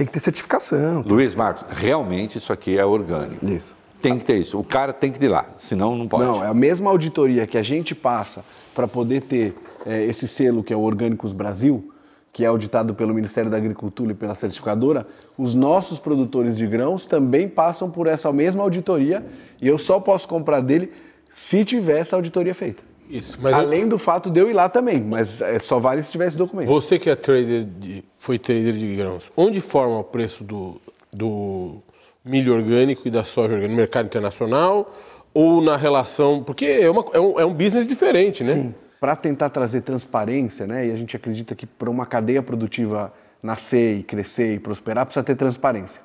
[0.00, 1.04] tem que ter certificação.
[1.06, 3.44] Luiz Marcos, realmente isso aqui é orgânico.
[3.46, 3.76] Isso.
[4.00, 4.58] Tem que ter isso.
[4.58, 6.24] O cara tem que ir lá, senão não pode.
[6.24, 8.42] Não, é a mesma auditoria que a gente passa
[8.74, 11.92] para poder ter é, esse selo que é o Orgânicos Brasil,
[12.32, 17.04] que é auditado pelo Ministério da Agricultura e pela certificadora, os nossos produtores de grãos
[17.04, 19.26] também passam por essa mesma auditoria
[19.60, 20.90] e eu só posso comprar dele
[21.30, 22.82] se tiver essa auditoria feita.
[23.10, 23.38] Isso.
[23.42, 26.10] Mas eu- Além do fato de eu ir lá também, mas é, só vale se
[26.10, 26.68] tiver esse documento.
[26.68, 30.80] você que é trader de, foi trader de grãos, onde forma o preço do,
[31.12, 31.76] do
[32.24, 33.68] milho orgânico e da soja orgânica?
[33.72, 34.94] No mercado internacional
[35.34, 36.42] ou na relação.
[36.44, 38.54] Porque é, uma- é um, é um business diferente, né?
[38.54, 38.74] Sim.
[39.00, 40.86] para tentar trazer transparência, né?
[40.86, 45.24] E a gente acredita que para uma cadeia produtiva nascer e crescer e prosperar precisa
[45.24, 46.02] ter transparência.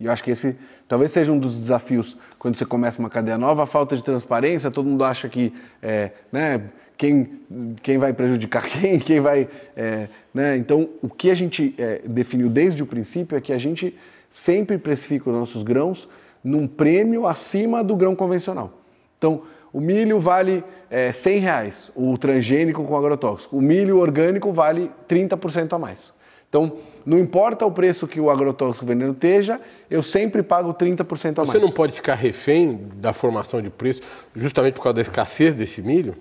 [0.00, 0.56] E eu acho que esse
[0.88, 4.70] talvez seja um dos desafios quando você começa uma cadeia nova, a falta de transparência.
[4.70, 5.50] Todo mundo acha que,
[5.82, 6.60] é, né?
[6.94, 7.40] Quem,
[7.82, 10.54] quem vai prejudicar quem, quem vai, é, né?
[10.58, 13.98] Então, o que a gente é, definiu desde o princípio é que a gente
[14.30, 16.06] sempre precifica os nossos grãos
[16.44, 18.78] num prêmio acima do grão convencional.
[19.16, 23.56] Então, o milho vale é, 100 reais, o transgênico com agrotóxico.
[23.56, 26.12] O milho orgânico vale 30% a mais.
[26.54, 26.72] Então,
[27.04, 31.48] não importa o preço que o agrotóxico veneno esteja, eu sempre pago 30% a mais.
[31.50, 34.02] Você não pode ficar refém da formação de preço
[34.36, 36.14] justamente por causa da escassez desse milho?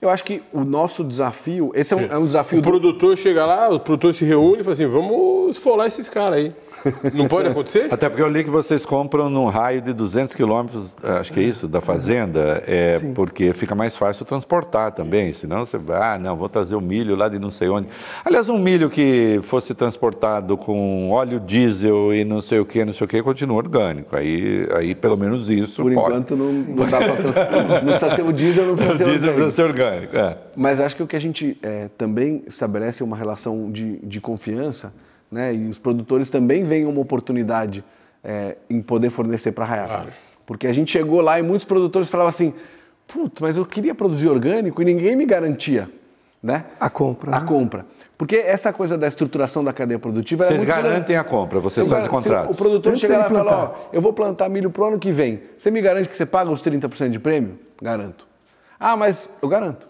[0.00, 3.14] Eu acho que o nosso desafio, esse é um, é um desafio O do- produtor
[3.14, 6.52] chega lá, o produtor se reúne e fala assim: vamos esfolar esses caras aí.
[7.14, 7.88] Não pode acontecer?
[7.90, 11.40] Até porque eu li que vocês compram num raio de 200 quilômetros, eh, acho que
[11.40, 16.18] é isso, da fazenda, é, porque fica mais fácil transportar também, senão você vai, ah,
[16.18, 17.88] não, vou trazer o milho lá de não sei onde.
[18.24, 22.92] Aliás, um milho que fosse transportado com óleo diesel e não sei o que, não
[22.92, 24.16] sei o que, continua orgânico.
[24.16, 26.06] Aí, aí pelo menos isso Por pode.
[26.08, 27.32] enquanto não, não dá pra trans-
[27.82, 29.34] Não precisa ser o diesel, não O precisa ser o diesel orgânico.
[29.34, 30.16] precisa ser orgânico.
[30.16, 30.36] É.
[30.56, 34.20] Mas acho que o que a gente é, também estabelece é uma relação de, de
[34.20, 34.92] confiança,
[35.32, 35.54] né?
[35.54, 37.82] E os produtores também veem uma oportunidade
[38.22, 40.12] é, em poder fornecer para a Rayara.
[40.46, 42.52] Porque a gente chegou lá e muitos produtores falavam assim,
[43.08, 45.88] putz, mas eu queria produzir orgânico e ninguém me garantia,
[46.42, 46.64] né?
[46.78, 47.46] A compra, A né?
[47.46, 47.86] compra.
[48.18, 50.44] Porque essa coisa da estruturação da cadeia produtiva...
[50.44, 52.52] é Vocês muito garantem a compra, vocês fazem contrato.
[52.52, 55.40] O produtor chega lá e fala, ó, eu vou plantar milho pro ano que vem.
[55.56, 57.58] Você me garante que você paga os 30% de prêmio?
[57.80, 58.26] Garanto.
[58.78, 59.88] Ah, mas eu garanto.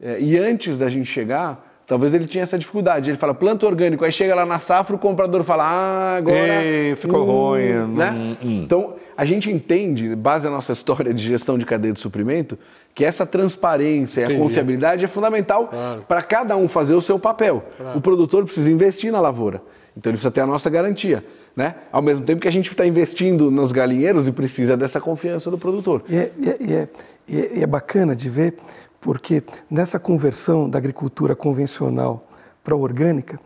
[0.00, 3.10] É, e antes da gente chegar, talvez ele tinha essa dificuldade.
[3.10, 4.04] Ele fala, planta orgânico.
[4.04, 6.62] Aí chega lá na safra, o comprador fala, ah, agora...
[6.64, 7.62] Ei, ficou ruim,
[7.96, 8.10] Né?
[8.12, 8.62] hum, hum.
[8.64, 12.56] Então, a gente entende, base da nossa história de gestão de cadeia de suprimento,
[12.94, 16.04] que essa transparência e a confiabilidade é fundamental Claro.
[16.06, 17.64] para cada um fazer o seu papel.
[17.96, 19.60] O produtor precisa investir na lavoura.
[19.96, 21.24] Então ele precisa ter a nossa garantia.
[21.56, 21.74] Né?
[21.90, 25.58] Ao mesmo tempo que a gente está investindo nos galinheiros e precisa dessa confiança do
[25.58, 26.04] produtor.
[26.08, 26.88] E é, e é- e é-
[27.28, 28.54] e é- e é bacana de ver,
[29.00, 32.28] porque nessa conversão da agricultura convencional
[32.62, 33.40] para a orgânica,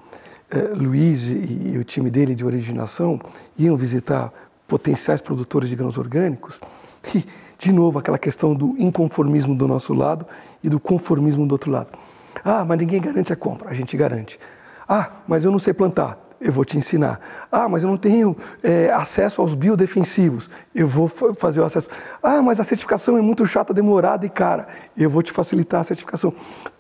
[0.51, 3.21] eh, Luiz e, e o time dele de originação
[3.57, 4.33] iam visitar
[4.67, 6.61] potenciais produtores de grãos orgânicos
[7.15, 7.25] e
[7.59, 10.27] de novo, aquela questão do inconformismo do nosso lado
[10.63, 11.93] e do conformismo do outro lado.
[12.45, 14.39] Ah, mas ninguém garante a compra, a gente garante.
[14.89, 17.21] Ah, mas eu não sei plantar, eu vou te ensinar.
[17.51, 21.89] Ah, mas eu não tenho é, acesso aos biodefensivos, eu vou fazer o acesso.
[22.23, 25.85] Ah, mas a certificação é muito chata, demorada e cara, eu vou te facilitar a
[25.85, 26.33] certificação.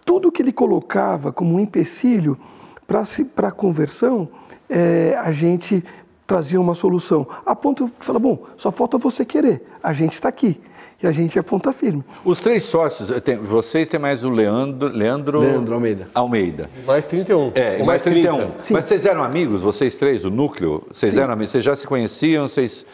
[0.04, 2.38] Tudo que ele colocava como um empecilho
[2.86, 4.28] para a conversão,
[4.68, 5.82] é, a gente
[6.26, 7.26] trazia uma solução.
[7.44, 10.60] A ponto de falar, bom, só falta você querer, a gente está aqui
[11.02, 12.04] e a gente é ponta firme.
[12.24, 16.08] Os três sócios, tem, vocês têm mais o Leandro, Leandro, Leandro Almeida.
[16.14, 16.70] Almeida.
[16.86, 17.52] Mais 31.
[17.54, 18.50] É, mais, mais 31.
[18.70, 20.86] Mas vocês eram amigos, vocês três, o núcleo?
[20.92, 21.20] Vocês Sim.
[21.20, 21.52] eram amigos?
[21.52, 22.48] Vocês já se conheciam?
[22.48, 22.84] Vocês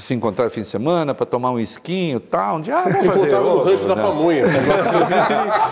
[0.00, 2.56] se encontraram no fim de semana para tomar um esquinho e tal.
[2.56, 4.44] Um dia, ah, se encontraram no rancho da pamonha.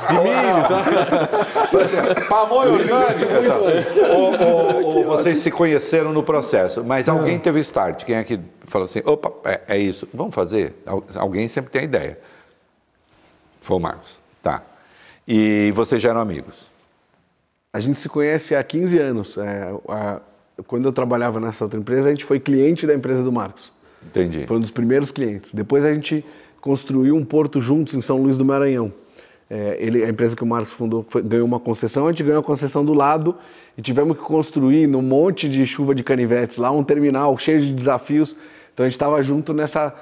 [0.08, 2.26] de milho, tá?
[2.28, 3.26] pamonha orgânica.
[3.26, 3.58] Tá?
[4.16, 8.04] Ou, ou, ou vocês se conheceram no processo, mas alguém teve start.
[8.04, 10.74] Quem é que falou assim, opa, é, é isso, vamos fazer?
[11.14, 12.18] Alguém sempre tem a ideia.
[13.60, 14.16] Foi o Marcos.
[14.42, 14.62] Tá.
[15.26, 16.70] E vocês já eram amigos?
[17.72, 19.38] A gente se conhece há 15 anos.
[19.38, 20.20] É, a,
[20.66, 23.72] quando eu trabalhava nessa outra empresa, a gente foi cliente da empresa do Marcos.
[24.06, 24.46] Entendi.
[24.46, 25.54] Foi um dos primeiros clientes.
[25.54, 26.24] Depois a gente
[26.60, 28.92] construiu um porto juntos em São Luís do Maranhão.
[29.50, 32.40] É, ele, a empresa que o Marcos fundou foi, ganhou uma concessão, a gente ganhou
[32.40, 33.36] a concessão do lado
[33.76, 37.72] e tivemos que construir no monte de chuva de canivetes lá um terminal cheio de
[37.74, 38.34] desafios.
[38.72, 39.94] Então a gente estava junto nessa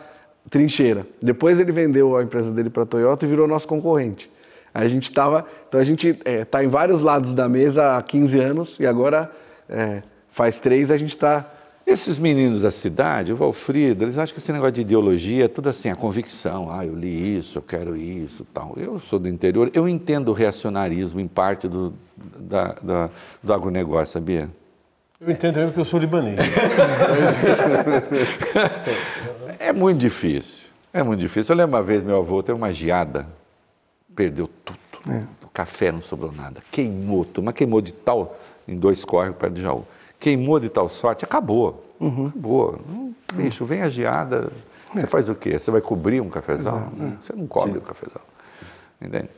[0.49, 1.05] trincheira.
[1.21, 4.31] Depois ele vendeu a empresa dele para a Toyota e virou nosso concorrente.
[4.73, 8.03] A gente estava, então a gente está é, tá em vários lados da mesa há
[8.03, 9.31] 15 anos e agora
[9.69, 11.51] é, faz três a gente está
[11.91, 15.69] esses meninos da cidade, o Valfrido, eles acham que esse negócio de ideologia é tudo
[15.69, 18.75] assim, a convicção, ah, eu li isso, eu quero isso, tal.
[18.77, 23.11] Eu sou do interior, eu entendo o reacionarismo em parte do, da, da,
[23.43, 24.49] do agronegócio, sabia?
[25.21, 26.39] Eu entendo também porque eu sou libanês.
[29.59, 31.53] é muito difícil, é muito difícil.
[31.53, 33.27] Eu lembro uma vez, meu avô teve uma geada,
[34.15, 34.79] perdeu tudo.
[35.09, 35.23] É.
[35.45, 38.39] O café não sobrou nada, queimou, mas queimou de tal,
[38.69, 39.85] em dois córregos perto de Jaú
[40.21, 41.85] queimou de tal sorte, acabou.
[41.99, 42.27] Uhum.
[42.27, 42.79] Acabou.
[43.33, 44.53] Bicho, vem a geada,
[44.95, 45.59] você faz o quê?
[45.59, 46.93] Você vai cobrir um cafezal?
[46.99, 47.79] Hum, você não cobre Sim.
[47.79, 48.23] o cafezal.
[49.01, 49.29] Entende?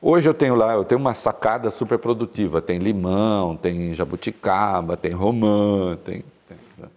[0.00, 2.62] Hoje eu tenho lá, eu tenho uma sacada super produtiva.
[2.62, 6.88] Tem limão, tem jabuticaba, tem romã, tem, tem né?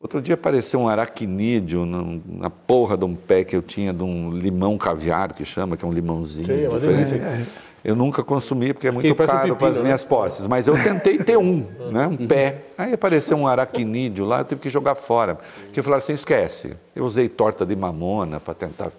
[0.00, 4.30] Outro dia apareceu um aracnídeo na porra de um pé que eu tinha de um
[4.30, 6.46] limão caviar, que chama, que é um limãozinho.
[6.46, 6.64] Sim, é,
[7.16, 7.46] é,
[7.84, 9.82] eu nunca consumi porque é muito caro para as né?
[9.82, 12.62] minhas posses, mas eu tentei ter um, né, um pé.
[12.76, 15.38] Aí apareceu um aracnídeo lá, eu tive que jogar fora.
[15.72, 16.76] Que eu falei assim, esquece.
[16.94, 18.90] Eu usei torta de mamona para tentar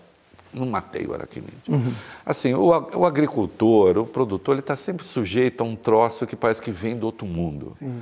[0.52, 1.54] não matei o aracnídeo.
[1.68, 1.94] Uhum.
[2.26, 6.60] Assim, o, o, agricultor, o produtor, ele está sempre sujeito a um troço que parece
[6.60, 7.74] que vem do outro mundo.
[7.78, 8.02] Sim.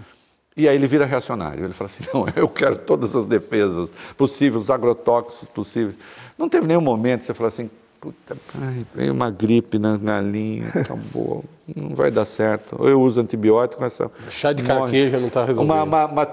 [0.56, 1.64] E aí ele vira reacionário.
[1.64, 5.96] Ele fala assim: não, eu quero todas as defesas possíveis, os agrotóxicos possíveis.
[6.38, 7.70] Não teve nenhum momento que você falou assim:
[8.08, 11.44] Puta, ai, veio uma gripe na galinha, acabou,
[11.76, 12.78] não vai dar certo.
[12.80, 14.10] Ou eu uso antibiótico, essa.
[14.30, 15.74] Chá de carqueja não está resolvendo.
[15.74, 16.28] Uma, uma, uma,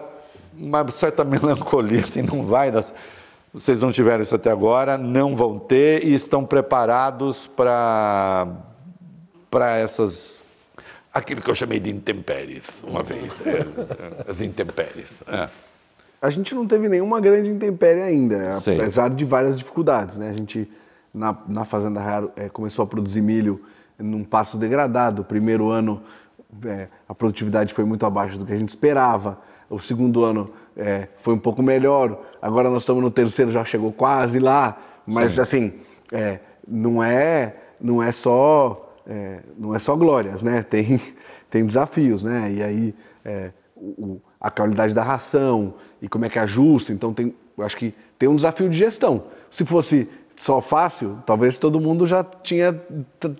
[0.56, 2.84] uma, certa melancolia, assim, não vai dar
[3.52, 8.46] Vocês não tiveram isso até agora, não vão ter e estão preparados para
[9.50, 10.44] para essas.
[11.12, 13.32] aquilo que eu chamei de intempéries, uma vez.
[13.44, 15.08] É, as intempéries.
[15.26, 15.48] É.
[16.22, 18.78] A gente não teve nenhuma grande intempérie ainda, Sei.
[18.78, 20.30] apesar de várias dificuldades, né?
[20.30, 20.68] A gente
[21.14, 23.62] na, na Fazenda Real é, começou a produzir milho
[23.98, 25.22] num passo degradado.
[25.22, 26.02] O primeiro ano
[26.64, 29.38] é, a produtividade foi muito abaixo do que a gente esperava.
[29.70, 32.20] O segundo ano é, foi um pouco melhor.
[32.42, 34.76] Agora nós estamos no terceiro, já chegou quase lá.
[35.06, 35.40] Mas Sim.
[35.40, 35.72] assim,
[36.12, 40.62] é, não é não é só é, não é só glórias, né?
[40.62, 41.00] Tem
[41.48, 42.52] tem desafios, né?
[42.52, 46.92] E aí é, o, a qualidade da ração e como é que ajusta.
[46.92, 49.24] Então tem, eu acho que tem um desafio de gestão.
[49.50, 52.78] Se fosse só fácil, talvez todo mundo já tinha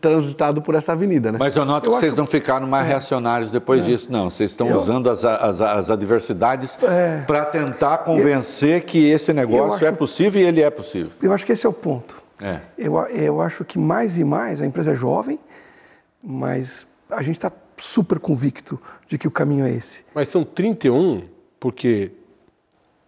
[0.00, 1.38] transitado por essa avenida, né?
[1.40, 2.20] Mas eu noto eu que vocês acho...
[2.20, 2.90] não ficaram mais é.
[2.90, 3.84] reacionários depois é.
[3.84, 4.30] disso, não.
[4.30, 4.76] Vocês estão eu...
[4.76, 7.22] usando as, as, as adversidades é.
[7.26, 8.86] para tentar convencer eu...
[8.86, 9.86] que esse negócio acho...
[9.86, 11.12] é possível e ele é possível.
[11.20, 12.22] Eu acho que esse é o ponto.
[12.40, 12.60] É.
[12.78, 15.38] Eu, eu acho que mais e mais a empresa é jovem,
[16.22, 20.04] mas a gente está super convicto de que o caminho é esse.
[20.14, 21.22] Mas são 31,
[21.58, 22.12] porque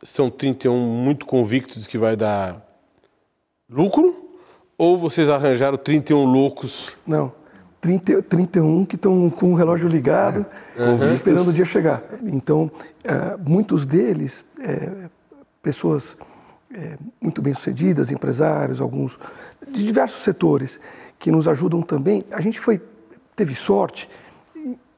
[0.02, 2.65] são 31 muito convictos de que vai dar
[3.68, 4.14] lucro?
[4.78, 6.94] Ou vocês arranjaram 31 loucos?
[7.06, 7.32] Não.
[7.80, 10.44] 30, 31 que estão com o relógio ligado,
[10.76, 11.08] uhum.
[11.08, 12.02] esperando o dia chegar.
[12.24, 12.70] Então,
[13.04, 15.08] é, muitos deles, é,
[15.62, 16.16] pessoas
[16.74, 19.18] é, muito bem-sucedidas, empresários, alguns
[19.68, 20.80] de diversos setores,
[21.18, 22.24] que nos ajudam também.
[22.32, 22.80] A gente foi,
[23.34, 24.08] teve sorte,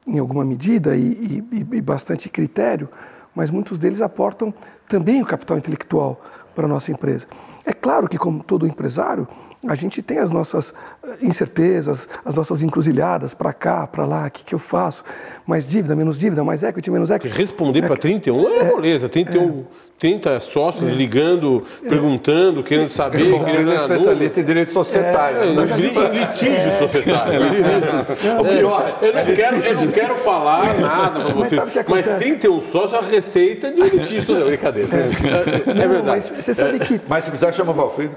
[0.06, 2.88] em alguma medida, e, e, e bastante critério,
[3.34, 4.52] mas muitos deles aportam
[4.88, 6.20] também o capital intelectual
[6.58, 7.28] para a nossa empresa.
[7.64, 9.28] É claro que, como todo empresário,
[9.66, 10.72] a gente tem as nossas
[11.02, 15.02] eh, incertezas, as nossas encruzilhadas para cá, para lá, o que, que eu faço?
[15.46, 17.36] Mais dívida, menos dívida, mais equity, menos equity.
[17.36, 20.94] Responder para 31 é, é moleza, 31, é, 30 sócios é.
[20.94, 23.28] ligando, perguntando, querendo saber.
[23.28, 25.40] Eu querendo um especialista em direito societário.
[25.40, 25.64] É, né?
[25.64, 27.34] em litígio societário.
[27.34, 33.00] eu, não quero, eu não quero falar nada para vocês, mas, mas 31 sócios a
[33.00, 34.46] receita de um litígio social.
[34.48, 34.88] Brincadeira.
[34.96, 36.06] É, é verdade.
[36.06, 37.00] Mas você sabe que.
[37.08, 38.14] Mas se precisar, chama o Valfrido.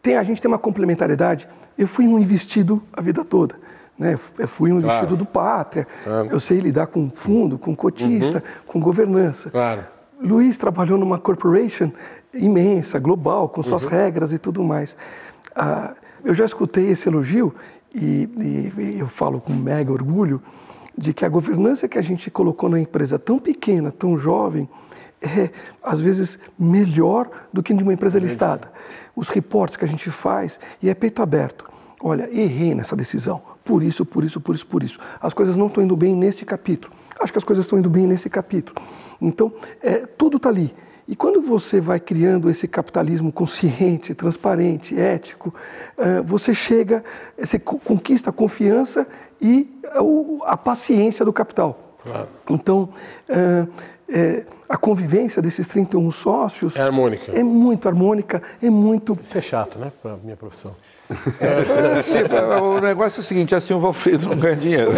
[0.00, 1.48] tem, a gente tem uma complementaridade.
[1.76, 3.56] Eu fui um investido a vida toda.
[3.98, 4.18] Né?
[4.38, 5.16] Eu fui um investido claro.
[5.16, 5.88] do Pátria.
[6.04, 6.28] Claro.
[6.30, 8.62] Eu sei lidar com fundo, com cotista, uhum.
[8.66, 9.50] com governança.
[9.50, 9.84] Claro.
[10.22, 11.90] Luiz trabalhou numa corporation
[12.32, 13.90] imensa, global, com suas uhum.
[13.90, 14.96] regras e tudo mais.
[15.54, 15.94] Ah,
[16.24, 17.54] eu já escutei esse elogio
[17.94, 20.40] e, e, eu falo com mega orgulho
[20.96, 24.68] de que a governança que a gente colocou na empresa tão pequena, tão jovem,
[25.20, 25.50] é
[25.82, 28.70] às vezes melhor do que de uma empresa listada.
[29.20, 31.68] Os reportes que a gente faz e é peito aberto.
[32.02, 34.98] Olha, errei nessa decisão, por isso, por isso, por isso, por isso.
[35.20, 36.94] As coisas não estão indo bem neste capítulo.
[37.20, 38.80] Acho que as coisas estão indo bem nesse capítulo.
[39.20, 39.52] Então,
[39.82, 40.74] é, tudo está ali.
[41.06, 45.54] E quando você vai criando esse capitalismo consciente, transparente, ético,
[45.98, 47.04] é, você chega,
[47.36, 49.06] você conquista a confiança
[49.38, 49.68] e
[50.46, 51.98] a paciência do capital.
[52.02, 52.28] Claro.
[52.48, 52.88] Então,
[54.12, 56.76] é, a convivência desses 31 sócios.
[56.76, 57.32] É harmônica.
[57.32, 59.18] É muito harmônica, é muito.
[59.22, 60.74] Isso é chato, né, para minha profissão.
[61.40, 62.18] É, sim,
[62.62, 64.92] o negócio é o seguinte: assim o Valfrido não ganha dinheiro.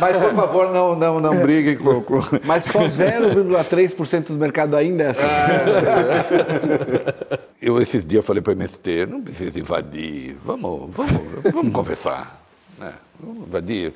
[0.00, 1.42] Mas, por favor, não, não, não é.
[1.42, 2.20] briguem com, com.
[2.44, 5.22] Mas só 0,3% do mercado ainda é assim.
[7.60, 12.45] Eu, esses dias, falei para o MST: não precisa invadir, vamos, vamos, vamos conversar.
[12.78, 12.92] Né?
[13.48, 13.94] Vadia.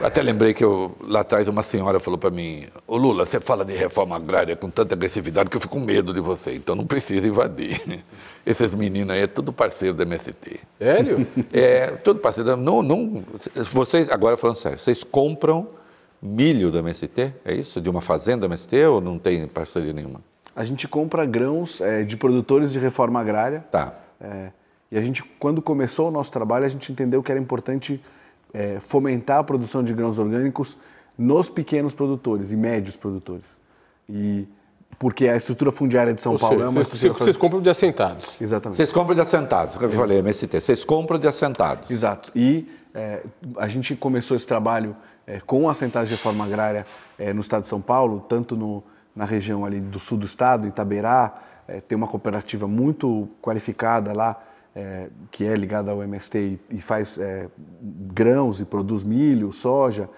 [0.00, 3.64] Até lembrei que eu, lá atrás uma senhora falou para mim: Ô Lula, você fala
[3.64, 6.86] de reforma agrária com tanta agressividade que eu fico com medo de você, então não
[6.86, 7.80] precisa invadir.
[8.46, 10.60] Esses meninos aí é tudo parceiro da MST.
[10.78, 11.26] Sério?
[11.52, 12.56] É, tudo parceiro.
[12.56, 13.24] Não, não,
[13.72, 15.68] vocês, agora falando sério, vocês compram
[16.20, 17.32] milho da MST?
[17.44, 17.80] É isso?
[17.80, 20.20] De uma fazenda da MST ou não tem parceria nenhuma?
[20.54, 23.64] A gente compra grãos é, de produtores de reforma agrária.
[23.70, 23.94] Tá.
[24.20, 24.50] É,
[24.92, 27.98] e a gente, quando começou o nosso trabalho, a gente entendeu que era importante
[28.52, 30.76] é, fomentar a produção de grãos orgânicos
[31.16, 33.58] nos pequenos produtores e médios produtores.
[34.06, 34.46] E
[34.98, 37.70] porque a estrutura fundiária de São Ou Paulo seja, é uma vocês, vocês compram de
[37.70, 38.38] assentados.
[38.38, 38.76] Exatamente.
[38.76, 40.60] Vocês compram de assentados, que eu falei, MST.
[40.60, 41.90] Vocês compram de assentados.
[41.90, 42.30] Exato.
[42.36, 43.22] E é,
[43.56, 44.94] a gente começou esse trabalho
[45.26, 46.84] é, com assentados de reforma agrária
[47.18, 48.84] é, no estado de São Paulo, tanto no,
[49.16, 51.32] na região ali do sul do estado, Itaberá,
[51.66, 54.38] é, tem uma cooperativa muito qualificada lá,
[54.74, 57.48] é, que é ligada ao MST e, faz é,
[57.80, 60.08] grãos e produz milho, soja.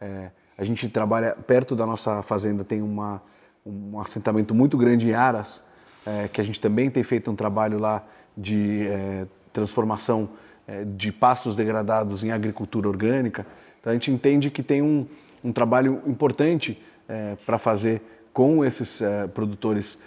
[0.00, 3.22] É, a gente trabalha perto da nossa fazenda, tem uma,
[3.64, 5.64] um assentamento muito grande em Aras,
[6.06, 8.04] é, que a gente também tem feito um trabalho lá
[8.36, 10.28] de é, transformação
[10.66, 13.46] é, de pastos degradados em agricultura orgânica.
[13.80, 15.06] Então a gente entende que tem um,
[15.42, 16.80] um trabalho importante
[17.44, 18.00] para fazer
[18.32, 19.02] com esses
[19.34, 20.00] produtores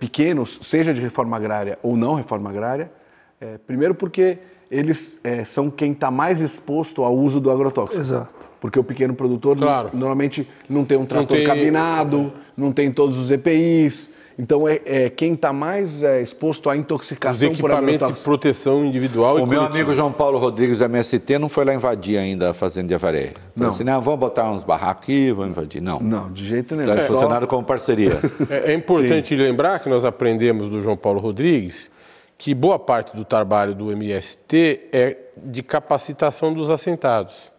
[0.00, 2.90] pequenos, seja de reforma agrária ou não reforma agrária,
[3.40, 4.38] é, primeiro porque
[4.70, 8.00] eles é, são quem está mais exposto ao uso do agrotóxico.
[8.00, 8.48] Exato.
[8.60, 9.90] Porque o pequeno produtor claro.
[9.92, 11.46] normalmente não tem um trator tem...
[11.46, 14.16] cabinado, não tem todos os EPIs.
[14.38, 19.36] Então é, é quem está mais é, exposto à intoxicação Os equipamentos de proteção individual.
[19.42, 22.94] O meu amigo João Paulo Rodrigues, MST, não foi lá invadir ainda a fazenda de
[22.94, 23.32] Avaré.
[23.56, 25.82] Falou assim, não, vamos botar uns barracos aqui, vamos invadir.
[25.82, 25.98] Não.
[25.98, 26.88] Não, de jeito nenhum.
[26.88, 28.20] Está é, funcionando como parceria.
[28.48, 29.42] É, é importante Sim.
[29.42, 31.90] lembrar que nós aprendemos do João Paulo Rodrigues
[32.38, 37.50] que boa parte do trabalho do MST é de capacitação dos assentados.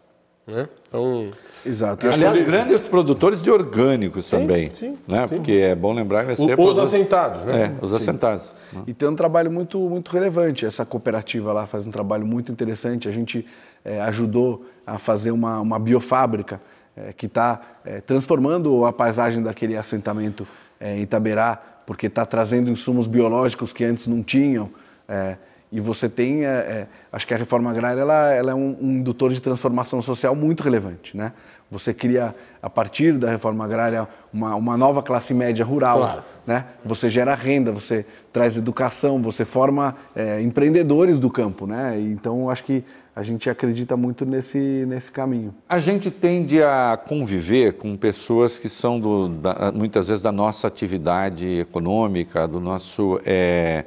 [0.48, 0.68] Né?
[0.88, 1.32] Então,
[1.66, 2.08] Exato.
[2.08, 2.46] Aliás, ele...
[2.46, 4.74] grandes produtores de orgânicos sim, também.
[4.74, 5.28] Sim, né?
[5.28, 5.36] Sim.
[5.36, 7.76] Porque é bom lembrar que o, Os assentados, né?
[7.80, 8.52] É, os assentados.
[8.88, 10.66] E tem um trabalho muito, muito relevante.
[10.66, 13.08] Essa cooperativa lá faz um trabalho muito interessante.
[13.08, 13.46] A gente
[13.84, 16.62] é, ajudou a fazer uma, uma biofábrica
[16.96, 20.48] é, que está é, transformando a paisagem daquele assentamento
[20.80, 24.70] é, em Itaberá porque está trazendo insumos biológicos que antes não tinham.
[25.08, 25.38] É,
[25.72, 28.92] e você tem, é, é, acho que a reforma agrária ela, ela é um, um,
[28.98, 31.18] indutor de transformação social muito relevante.
[31.18, 31.34] Né?
[31.72, 35.98] Você cria, a partir da reforma agrária, uma, uma nova classe média rural.
[35.98, 36.24] Claro.
[36.46, 36.66] Né?
[36.86, 41.66] Você gera renda, você traz educação, você forma é, empreendedores do campo.
[41.66, 42.00] Né?
[42.00, 42.84] Então, acho que
[43.20, 45.54] a gente acredita muito nesse, nesse caminho.
[45.68, 50.68] A gente tende a conviver com pessoas que são do, da, muitas vezes da nossa
[50.68, 53.20] atividade econômica, do nosso.
[53.26, 53.84] É...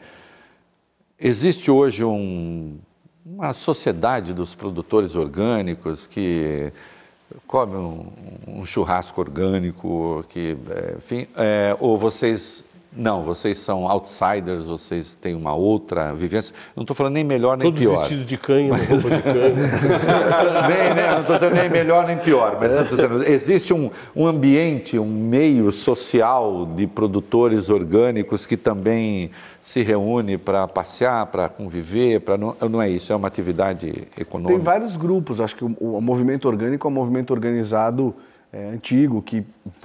[1.19, 2.77] Existe hoje um,
[3.25, 6.71] uma sociedade dos produtores orgânicos que
[7.47, 8.13] come um,
[8.47, 15.35] um churrasco orgânico, que, é, enfim, é, ou vocês não, vocês são outsiders, vocês têm
[15.35, 16.55] uma outra vivência.
[16.77, 17.93] Não estou falando nem melhor nem Todos pior.
[17.95, 20.69] Todos vestidos de canha, roupa de canha.
[20.69, 24.99] nem, nem, não estou dizendo nem melhor nem pior, mas dizendo, existe um, um ambiente,
[24.99, 29.31] um meio social de produtores orgânicos que também
[29.63, 34.55] se reúne para passear, para conviver, para não, não é isso, é uma atividade econômica.
[34.55, 38.15] Tem vários grupos, acho que o, o movimento orgânico é um movimento organizado
[38.53, 39.45] é, antigo, que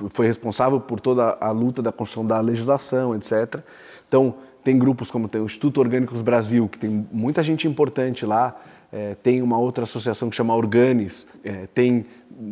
[0.10, 3.62] foi responsável por toda a luta da construção da legislação, etc.
[4.08, 8.56] Então, tem grupos como tem o Instituto Orgânicos Brasil, que tem muita gente importante lá,
[8.92, 12.06] é, tem uma outra associação que chama Organis, é, tem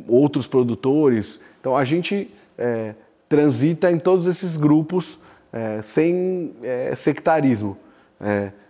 [0.07, 1.41] outros produtores.
[1.59, 2.95] Então, a gente é,
[3.27, 5.19] transita em todos esses grupos
[5.51, 7.77] é, sem é, sectarismo,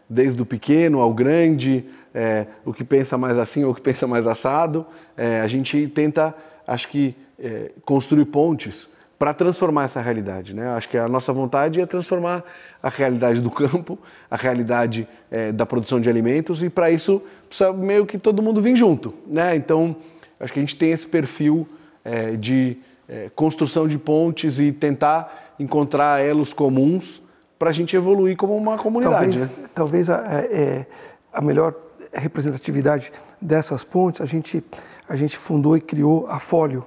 [0.09, 1.85] desde o pequeno ao grande,
[2.65, 4.85] o que pensa mais assim ou o que pensa mais assado.
[5.15, 6.35] a gente tenta,
[6.67, 10.53] acho que, é, construir pontes para transformar essa realidade.
[10.53, 10.67] Né?
[10.69, 12.43] Acho que a nossa vontade é transformar
[12.81, 13.97] a realidade do campo,
[14.29, 18.61] a realidade é, da produção de alimentos, e para isso precisa meio que todo mundo
[18.61, 19.13] vir junto.
[19.25, 19.55] Né?
[19.55, 19.95] Então,
[20.39, 21.67] acho que a gente tem esse perfil
[22.03, 27.21] é, de é, construção de pontes e tentar encontrar elos comuns
[27.57, 29.17] para a gente evoluir como uma comunidade.
[29.17, 29.69] Talvez, né?
[29.73, 30.85] talvez a, é,
[31.31, 31.73] a melhor
[32.13, 34.63] representatividade dessas pontes, a gente,
[35.07, 36.85] a gente fundou e criou a Fólio,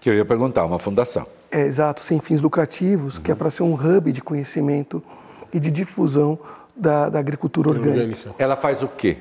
[0.00, 1.26] que eu ia perguntar, uma fundação.
[1.50, 3.22] É, exato, sem fins lucrativos, uhum.
[3.22, 5.02] que é para ser um hub de conhecimento
[5.52, 6.38] e de difusão
[6.76, 8.34] da, da agricultura orgânica.
[8.38, 9.16] Ela faz o quê?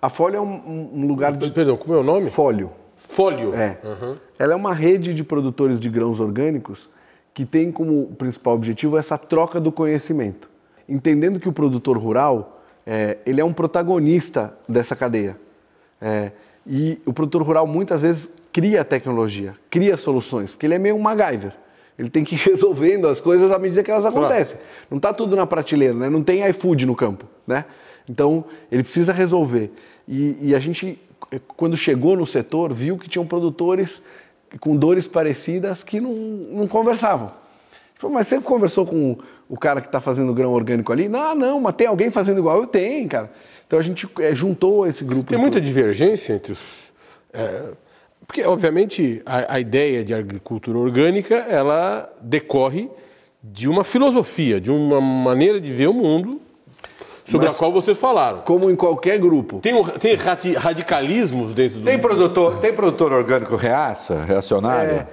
[0.00, 1.50] A Folha é um, um lugar de...
[1.50, 2.28] Perdão, como é o nome?
[2.28, 2.70] Fólio.
[2.96, 3.54] Fólio?
[3.54, 3.78] É.
[3.84, 4.16] Uhum.
[4.38, 6.88] Ela é uma rede de produtores de grãos orgânicos
[7.34, 10.50] que tem como principal objetivo essa troca do conhecimento.
[10.88, 15.36] Entendendo que o produtor rural, é, ele é um protagonista dessa cadeia.
[16.00, 16.32] É,
[16.66, 21.00] e o produtor rural muitas vezes cria tecnologia, cria soluções, porque ele é meio um
[21.00, 21.52] MacGyver.
[21.98, 24.56] Ele tem que ir resolvendo as coisas à medida que elas acontecem.
[24.56, 24.70] Claro.
[24.90, 26.10] Não está tudo na prateleira, né?
[26.10, 27.26] não tem iFood no campo.
[27.46, 27.64] Né?
[28.08, 29.72] Então, ele precisa resolver.
[30.06, 30.98] E, e, a gente,
[31.30, 34.02] eh, quando chegou no setor, viu que tinham produtores
[34.60, 37.32] com dores parecidas que não, não conversavam.
[37.94, 39.16] Falou, mas você conversou com
[39.48, 41.08] o cara que está fazendo grão orgânico ali?
[41.08, 42.58] Não, não, mas tem alguém fazendo igual?
[42.58, 43.32] Eu tenho, cara.
[43.66, 45.28] Então a gente é, juntou esse grupo.
[45.28, 46.60] Tem muita divergência entre os.
[47.32, 47.70] É
[48.26, 52.88] porque, obviamente, a, a, ideia de agricultura orgânica, ela decorre
[53.42, 56.40] de uma filosofia, de uma maneira de ver o mundo
[57.24, 58.40] sobre Mas, a qual vocês falaram.
[58.40, 59.60] Como em qualquer grupo.
[59.60, 61.84] Tem, um, tem radicalismos dentro do...
[61.84, 64.92] Tem produtor, tem produtor orgânico reaça, reacionário?
[64.92, 65.06] É.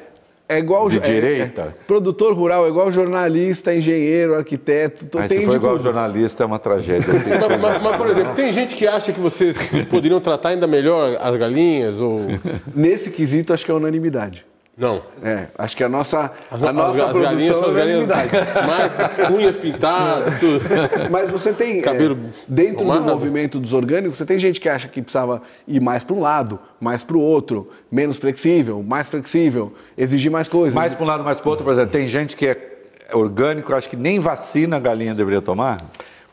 [0.50, 1.62] É igual de é, direita.
[1.62, 5.08] É, produtor rural é igual jornalista, engenheiro, arquiteto.
[5.14, 5.84] Mas se for igual tudo.
[5.84, 7.06] jornalista é uma tragédia.
[7.14, 9.56] mas, mas, mas, por exemplo, tem gente que acha que vocês
[9.88, 12.22] poderiam tratar ainda melhor as galinhas ou
[12.76, 14.49] nesse quesito acho que é unanimidade.
[14.80, 15.02] Não.
[15.22, 18.08] É, acho que a nossa, as, a nossa as, as galinhas são as é galinhas
[18.66, 20.64] mais unhas pintadas, tudo.
[21.12, 23.04] Mas você tem, Cabelo é, dentro tomado.
[23.04, 26.22] do movimento dos orgânicos, você tem gente que acha que precisava ir mais para um
[26.22, 30.74] lado, mais para o outro, menos flexível, mais flexível, exigir mais coisas.
[30.74, 32.70] Mais para um lado, mais para o outro, por exemplo, tem gente que é
[33.12, 35.78] orgânico, acho que nem vacina a galinha deveria tomar.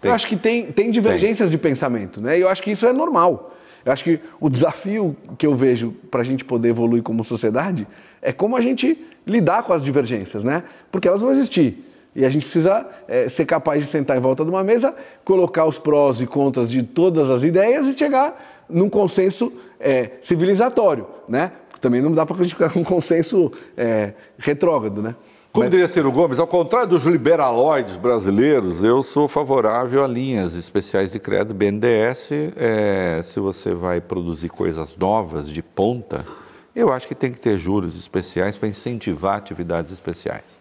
[0.00, 0.10] Tem.
[0.10, 1.56] Eu acho que tem, tem divergências tem.
[1.56, 2.38] de pensamento, né?
[2.38, 3.55] E eu acho que isso é normal.
[3.86, 7.86] Eu acho que o desafio que eu vejo para a gente poder evoluir como sociedade
[8.20, 10.64] é como a gente lidar com as divergências, né?
[10.90, 11.84] Porque elas vão existir.
[12.12, 14.92] E a gente precisa é, ser capaz de sentar em volta de uma mesa,
[15.24, 21.06] colocar os prós e contras de todas as ideias e chegar num consenso é, civilizatório,
[21.28, 21.52] né?
[21.80, 25.14] Também não dá para a gente ficar com um consenso é, retrógrado, né?
[25.56, 25.70] Como Mas...
[25.70, 31.18] diria Ciro Gomes, ao contrário dos liberaloides brasileiros, eu sou favorável a linhas especiais de
[31.18, 32.30] crédito BNDES.
[32.54, 36.26] É, se você vai produzir coisas novas, de ponta,
[36.74, 40.60] eu acho que tem que ter juros especiais para incentivar atividades especiais.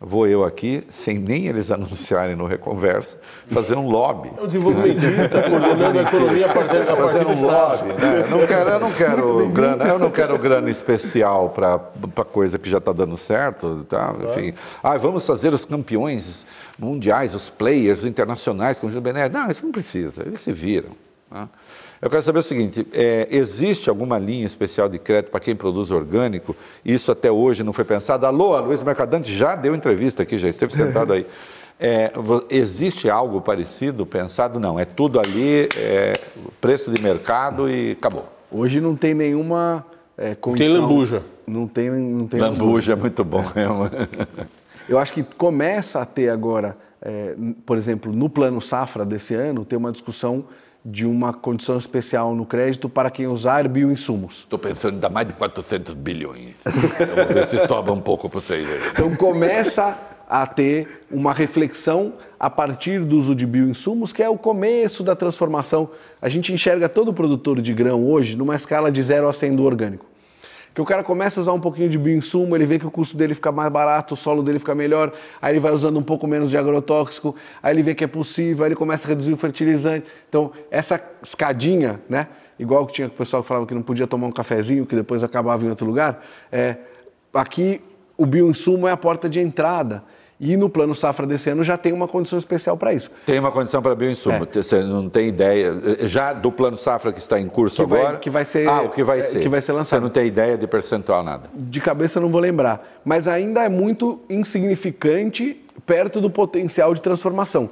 [0.00, 3.18] Vou eu aqui, sem nem eles anunciarem no Reconversa,
[3.50, 4.30] fazer um lobby.
[4.36, 7.88] É o desenvolvimentista, coordenando a economia a partir, a fazer um lobby.
[7.88, 8.20] Né?
[8.22, 12.70] Eu não quero, eu não quero grana, eu não quero grana especial para coisa que
[12.70, 13.84] já está dando certo.
[13.88, 14.14] Tá?
[14.24, 16.46] Enfim, ah, vamos fazer os campeões
[16.78, 19.28] mundiais, os players internacionais com o Gil Bené.
[19.28, 20.90] Não, isso não precisa, eles se viram.
[21.28, 21.48] Né?
[22.00, 25.90] Eu quero saber o seguinte: é, existe alguma linha especial de crédito para quem produz
[25.90, 26.56] orgânico?
[26.84, 28.26] Isso até hoje não foi pensado.
[28.26, 31.26] Alô, a Luiz Mercadante já deu entrevista aqui, já esteve sentado aí.
[31.80, 32.10] É,
[32.50, 34.58] existe algo parecido pensado?
[34.58, 36.12] Não, é tudo ali, é,
[36.60, 38.28] preço de mercado e acabou.
[38.50, 40.72] Hoje não tem nenhuma é, condição.
[40.72, 41.22] Tem lambuja.
[41.46, 42.62] Não tem, não tem lambuja.
[42.62, 43.42] Lambuja é muito bom.
[43.54, 44.46] É.
[44.90, 49.64] Eu acho que começa a ter agora, é, por exemplo, no plano safra desse ano,
[49.64, 50.46] ter uma discussão
[50.90, 54.38] de uma condição especial no crédito para quem usar bioinsumos.
[54.38, 56.54] Estou pensando em dar mais de 400 bilhões.
[56.64, 58.66] Vamos ver se sobra um pouco para vocês.
[58.92, 64.38] Então começa a ter uma reflexão a partir do uso de bioinsumos, que é o
[64.38, 65.90] começo da transformação.
[66.22, 69.64] A gente enxerga todo produtor de grão hoje numa escala de 0 a 100 do
[69.64, 70.06] orgânico
[70.78, 73.16] que o cara começa a usar um pouquinho de bioinsumo, ele vê que o custo
[73.16, 75.10] dele fica mais barato, o solo dele fica melhor,
[75.42, 78.64] aí ele vai usando um pouco menos de agrotóxico, aí ele vê que é possível,
[78.64, 80.06] aí ele começa a reduzir o fertilizante.
[80.28, 82.28] Então, essa escadinha, né?
[82.60, 85.24] Igual que tinha o pessoal que falava que não podia tomar um cafezinho, que depois
[85.24, 86.76] acabava em outro lugar, é,
[87.34, 87.80] aqui
[88.16, 90.04] o bioinsumo é a porta de entrada.
[90.40, 93.10] E no plano safra desse ano já tem uma condição especial para isso.
[93.26, 94.36] Tem uma condição para bioinsumo.
[94.36, 94.62] É.
[94.62, 95.74] Você não tem ideia.
[96.02, 98.10] Já do plano safra que está em curso que agora.
[98.10, 98.68] Vai, que vai ser.
[98.68, 99.40] Ah, o que vai é, ser.
[99.40, 99.98] Que vai ser lançado.
[99.98, 101.50] Você não tem ideia de percentual, nada.
[101.52, 103.00] De cabeça não vou lembrar.
[103.04, 107.70] Mas ainda é muito insignificante perto do potencial de transformação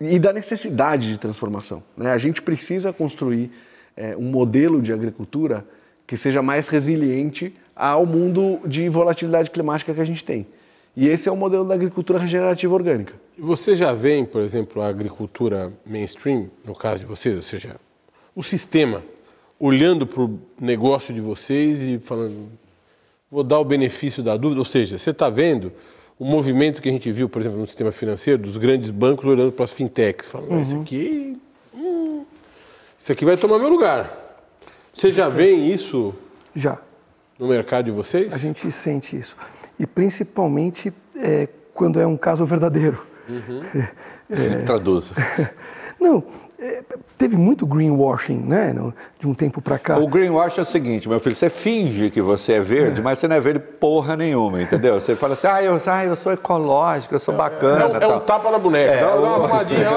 [0.00, 1.84] e da necessidade de transformação.
[1.96, 2.10] Né?
[2.10, 3.52] A gente precisa construir
[3.96, 5.64] é, um modelo de agricultura
[6.04, 10.46] que seja mais resiliente ao mundo de volatilidade climática que a gente tem.
[10.96, 13.14] E esse é o modelo da agricultura regenerativa orgânica.
[13.38, 17.76] Você já vê, por exemplo, a agricultura mainstream, no caso de vocês, ou seja,
[18.36, 19.02] o sistema
[19.58, 22.48] olhando para o negócio de vocês e falando,
[23.30, 25.72] vou dar o benefício da dúvida, ou seja, você está vendo
[26.18, 29.52] o movimento que a gente viu, por exemplo, no sistema financeiro, dos grandes bancos olhando
[29.52, 30.62] para as fintechs, falando, uhum.
[30.62, 31.38] isso aqui,
[31.74, 32.24] hum,
[32.98, 34.18] isso aqui vai tomar meu lugar.
[34.92, 36.14] Você já vê isso?
[36.54, 36.78] Já.
[37.38, 38.32] No mercado de vocês?
[38.34, 39.36] A gente sente isso
[39.82, 43.04] e principalmente é, quando é um caso verdadeiro.
[43.28, 43.62] Uhum.
[44.30, 45.12] É, Traduza.
[46.00, 46.24] Não,
[46.58, 46.82] é,
[47.18, 48.74] teve muito greenwashing, né,
[49.18, 49.98] de um tempo para cá.
[49.98, 53.04] O greenwashing é o seguinte, meu filho, você finge que você é verde, é.
[53.04, 54.98] mas você não é verde porra nenhuma, entendeu?
[54.98, 57.98] Você fala assim, ah, eu, ah, eu sou ecológico, eu sou bacana.
[57.98, 59.88] É, é um tapa na boneca, dá, uma arrumadinha.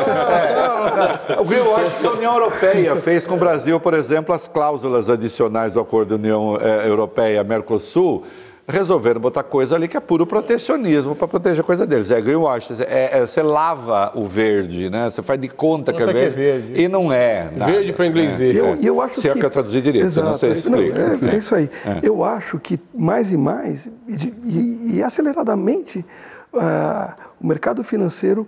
[1.30, 1.40] É.
[1.40, 5.72] o greenwashing que a União Europeia fez com o Brasil, por exemplo, as cláusulas adicionais
[5.72, 8.24] do Acordo União é, Europeia-Mercosul,
[8.68, 12.10] resolveram botar coisa ali que é puro protecionismo para proteger a coisa deles.
[12.10, 15.10] É greenwash, é, é, você lava o verde, né?
[15.10, 17.52] Você faz de conta que é, verde, que é, verde, e não é.
[17.56, 17.72] Nada.
[17.72, 18.38] Verde para inglês é.
[18.38, 18.56] ver.
[18.56, 19.30] Eu, eu acho se que...
[19.30, 21.18] é que eu traduzi direito, Exato, não sei se explica.
[21.18, 21.70] Não, é, é, isso aí.
[21.86, 22.00] É.
[22.02, 26.04] Eu acho que mais e mais, e, e, e aceleradamente,
[26.52, 28.48] uh, o mercado financeiro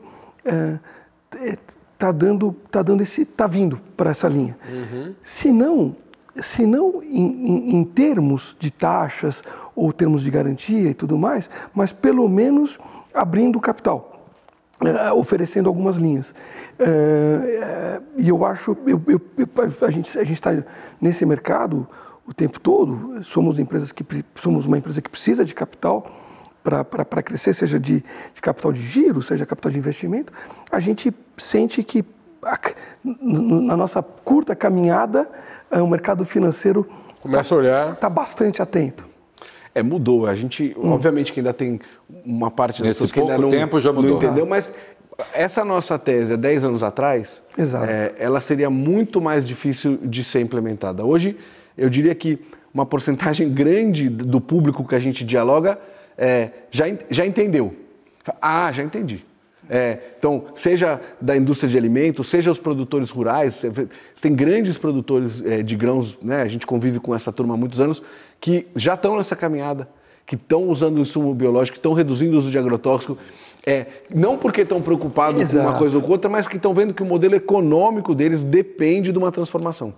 [1.93, 4.57] está uh, dando, tá dando esse, está vindo para essa linha.
[4.67, 5.13] Uhum.
[5.21, 5.95] Se não
[6.41, 9.43] se não em, em, em, termos de taxas
[9.77, 12.79] ou termos de garantia e tudo mais, mas pelo menos
[13.13, 14.27] abrindo capital,
[14.81, 16.33] é, oferecendo algumas linhas.
[16.79, 19.21] É, é, e eu acho, eu, eu,
[19.85, 20.51] a gente a está
[20.99, 21.87] nesse mercado
[22.25, 26.11] o tempo todo, somos empresas que somos uma empresa que precisa de capital
[26.63, 30.33] para crescer, seja de, de capital de giro, seja capital de investimento,
[30.69, 32.03] a gente sente que
[33.21, 35.29] na nossa curta caminhada
[35.71, 36.85] o mercado financeiro
[37.21, 39.16] começa tá, está bastante atento.
[39.77, 40.25] É, mudou.
[40.25, 40.91] A gente, hum.
[40.91, 41.79] obviamente, que ainda tem
[42.25, 44.11] uma parte das pessoas que ainda não, tempo já mudou.
[44.11, 44.73] não entendeu, mas
[45.33, 47.43] essa nossa tese, 10 anos atrás,
[47.87, 51.03] é, ela seria muito mais difícil de ser implementada.
[51.03, 51.37] Hoje,
[51.77, 52.39] eu diria que
[52.73, 55.79] uma porcentagem grande do público que a gente dialoga
[56.17, 57.75] é, já, já entendeu.
[58.41, 59.23] Ah, já entendi.
[59.69, 63.65] É, então, seja da indústria de alimentos, seja os produtores rurais,
[64.21, 66.41] tem grandes produtores é, de grãos, né?
[66.41, 68.01] a gente convive com essa turma há muitos anos,
[68.39, 69.87] que já estão nessa caminhada,
[70.25, 73.17] que estão usando o insumo biológico, que estão reduzindo o uso de agrotóxico,
[73.65, 75.65] é, não porque estão preocupados Exato.
[75.65, 78.43] com uma coisa ou com outra, mas que estão vendo que o modelo econômico deles
[78.43, 79.93] depende de uma transformação.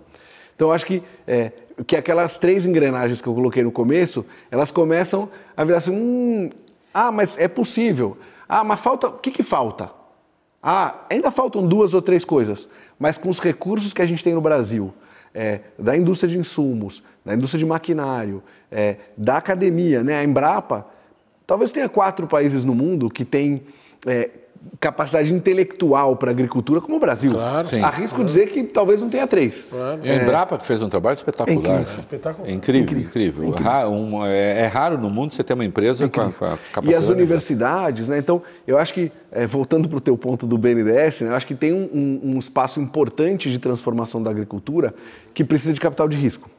[0.56, 1.52] Então, acho que, é,
[1.86, 6.50] que aquelas três engrenagens que eu coloquei no começo, elas começam a virar assim, hum,
[6.92, 8.16] ah, mas é possível.
[8.48, 9.06] Ah, mas falta.
[9.08, 9.90] O que, que falta?
[10.62, 12.68] Ah, ainda faltam duas ou três coisas,
[12.98, 14.92] mas com os recursos que a gente tem no Brasil,
[15.34, 20.16] é, da indústria de insumos, da indústria de maquinário, é, da academia, né?
[20.18, 20.86] A Embrapa,
[21.46, 23.62] talvez tenha quatro países no mundo que tem
[24.06, 24.30] é,
[24.78, 27.32] capacidade intelectual para a agricultura como o Brasil.
[27.32, 27.80] Claro, Sim.
[27.82, 28.26] Arrisco claro.
[28.26, 29.66] dizer que talvez não tenha três.
[29.70, 30.00] Claro.
[30.02, 31.54] É, a Embrapa que fez um trabalho espetacular.
[31.54, 31.94] É incrível.
[31.94, 32.00] Né?
[32.00, 32.48] espetacular.
[32.48, 33.08] É incrível, incrível.
[33.08, 33.48] incrível.
[33.48, 33.90] incrível.
[33.90, 36.90] Um, é, é, raro no mundo você ter uma empresa com a, com a, capacidade.
[36.90, 38.18] E as universidades, né?
[38.18, 41.46] Então, eu acho que, é, voltando para o teu ponto do BNDES, né, eu acho
[41.46, 44.94] que tem um, um, um espaço importante de transformação da agricultura
[45.32, 46.50] que precisa de capital de risco.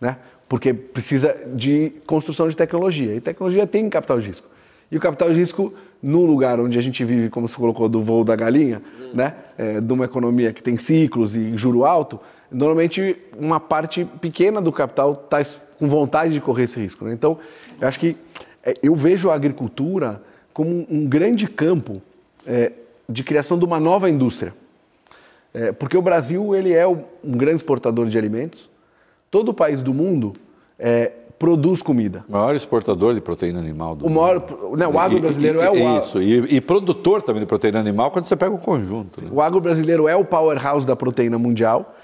[0.00, 0.16] Né?
[0.48, 3.14] Porque precisa de construção de tecnologia.
[3.14, 4.48] E tecnologia tem capital de risco.
[4.90, 5.72] E o capital de risco
[6.04, 9.10] no lugar onde a gente vive, como você colocou, do voo da galinha, hum.
[9.14, 9.34] né?
[9.56, 12.20] É, de uma economia que tem ciclos e juro alto,
[12.50, 15.42] normalmente uma parte pequena do capital está
[15.78, 17.06] com vontade de correr esse risco.
[17.06, 17.14] Né?
[17.14, 17.38] Então,
[17.80, 18.16] eu acho que
[18.62, 20.22] é, eu vejo a agricultura
[20.52, 22.02] como um grande campo
[22.46, 22.72] é,
[23.08, 24.54] de criação de uma nova indústria.
[25.54, 28.68] É, porque o Brasil ele é um grande exportador de alimentos.
[29.30, 30.34] Todo país do mundo
[30.78, 32.24] é, produz comida.
[32.28, 34.76] O maior exportador de proteína animal do o maior, mundo.
[34.76, 37.80] Né, o agro brasileiro e, e, é o Isso, e, e, produtor também de proteína
[37.80, 39.22] animal quando você pega o conjunto.
[39.22, 39.28] Né?
[39.32, 41.94] O agro brasileiro é o powerhouse da proteína mundial.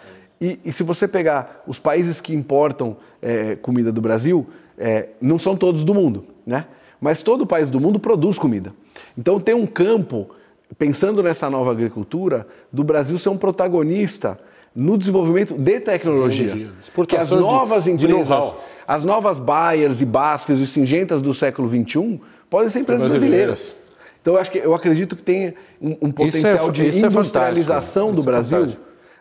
[0.40, 4.46] E, e se você pegar os países que importam é, comida do Brasil,
[4.78, 6.64] é, não são todos do mundo, né?
[6.98, 8.72] Mas todo país do mundo produz comida.
[9.16, 10.30] Então tem um campo,
[10.78, 14.38] pensando nessa nova agricultura, do Brasil ser um protagonista
[14.74, 16.46] no desenvolvimento de tecnologia.
[16.46, 16.72] tecnologia.
[16.94, 18.54] Porque as novas de, empresas, de
[18.90, 23.72] as novas Bayers e Basfes e Singentas do século XXI podem ser empresas brasileiras.
[24.20, 28.10] Então eu, acho que, eu acredito que tem um, um potencial é, de é industrialização
[28.10, 28.76] é do Brasil,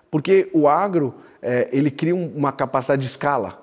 [0.09, 3.61] porque o agro é, ele cria uma capacidade de escala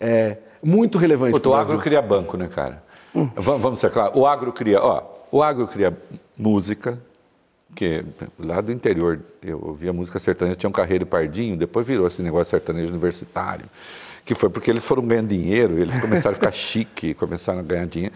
[0.00, 1.32] é, muito relevante.
[1.32, 2.82] Puta, o agro cria banco, né, cara?
[3.14, 3.28] Hum.
[3.36, 4.18] Vamos, vamos ser claros.
[4.18, 5.94] O agro cria, ó, o agro cria
[6.38, 6.98] música,
[7.74, 8.02] que
[8.38, 12.50] lá do interior eu ouvia música sertaneja, tinha um carreiro pardinho, depois virou esse negócio
[12.50, 13.66] sertanejo universitário,
[14.28, 17.86] que foi porque eles foram ganhando dinheiro, eles começaram a ficar chique, começaram a ganhar
[17.86, 18.14] dinheiro.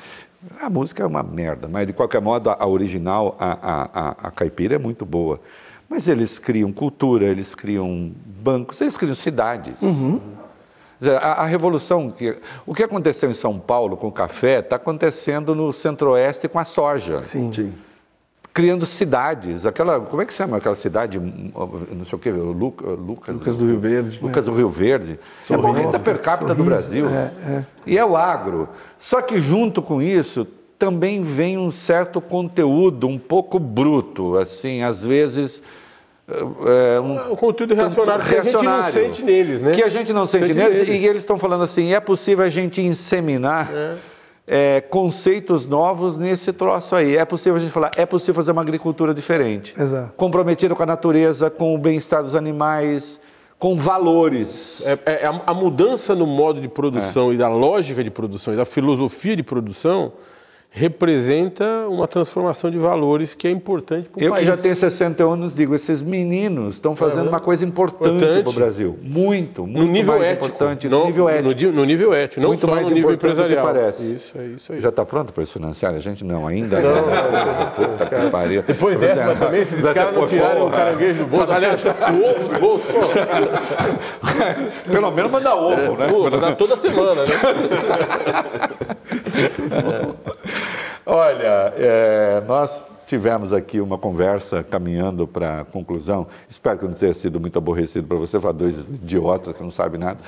[0.60, 4.74] A música é uma merda, mas de qualquer modo a, original, a, a, a, caipira
[4.74, 5.40] é muito boa.
[5.88, 9.80] Mas eles criam cultura, eles criam bancos, eles criam cidades.
[9.80, 10.20] Uhum.
[11.18, 12.36] A, a, revolução, que,
[12.66, 16.64] o que aconteceu em São Paulo com o café, está acontecendo no centro-oeste com a
[16.66, 17.22] soja.
[17.22, 17.50] Sim.
[17.50, 17.72] Sim
[18.52, 19.64] criando cidades.
[19.64, 23.56] Aquela, como é que se chama aquela cidade, não sei o quê, Luca, Lucas, Lucas
[23.56, 24.18] do Rio Verde.
[24.20, 25.18] Lucas do Rio Verde.
[25.50, 27.08] é a renda per capita sorriso, do Brasil.
[27.08, 27.64] É, é.
[27.86, 28.68] E é o agro.
[28.98, 30.46] Só que junto com isso
[30.78, 35.62] também vem um certo conteúdo um pouco bruto, assim, às vezes...
[36.28, 39.72] É, um, um conteúdo reacionário, que a gente não sente neles, né?
[39.72, 42.44] Que a gente não sente, sente neles, neles, e eles estão falando assim, é possível
[42.44, 43.70] a gente inseminar...
[44.46, 47.16] É é, conceitos novos nesse troço aí.
[47.16, 49.74] É possível a gente falar, é possível fazer uma agricultura diferente.
[49.78, 50.12] Exato.
[50.16, 53.20] Comprometida com a natureza, com o bem-estar dos animais,
[53.58, 54.86] com valores.
[54.86, 57.34] É, é a, a, mudança no modo de produção é.
[57.34, 60.12] e da lógica de produção e da filosofia de produção
[60.74, 64.32] representa uma transformação de valores que é importante para o país.
[64.32, 68.48] Eu que já tenho 60 anos digo, esses meninos estão fazendo uma coisa importante, para
[68.48, 68.98] o Brasil.
[69.02, 70.88] Muito, muito no nível mais ético, importante.
[70.88, 71.66] No, no nível ético.
[71.66, 73.66] No, no, nível ético, não muito só mais no nível empresarial.
[73.66, 74.14] parece.
[74.14, 74.80] Isso, é isso aí.
[74.80, 75.92] Já está pronto para isso financiar?
[75.92, 76.94] A gente não, ainda não.
[76.94, 77.02] não.
[77.76, 78.62] Puta que pariu.
[78.62, 82.24] Depois dessa, mas também, se esses caras não tirarem o caranguejo do bolso, aliás, o
[82.24, 82.86] ovo do bolso,
[84.90, 86.08] Pelo menos mandar ovo, né?
[86.08, 87.34] Pô, toda semana, né?
[91.04, 96.26] Olha, é, nós tivemos aqui uma conversa caminhando para a conclusão.
[96.48, 100.00] Espero que não tenha sido muito aborrecido para você, para dois idiotas que não sabem
[100.00, 100.18] nada.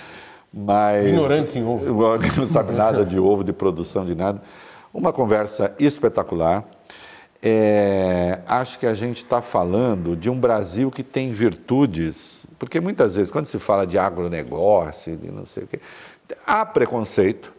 [0.52, 1.84] Mas, Ignorantes em ovo.
[2.38, 4.40] Não sabe nada de ovo, de produção, de nada.
[4.92, 6.64] Uma conversa espetacular.
[7.42, 13.16] É, acho que a gente está falando de um Brasil que tem virtudes, porque muitas
[13.16, 15.80] vezes, quando se fala de agronegócio, de não sei o quê,
[16.46, 17.52] há preconceito,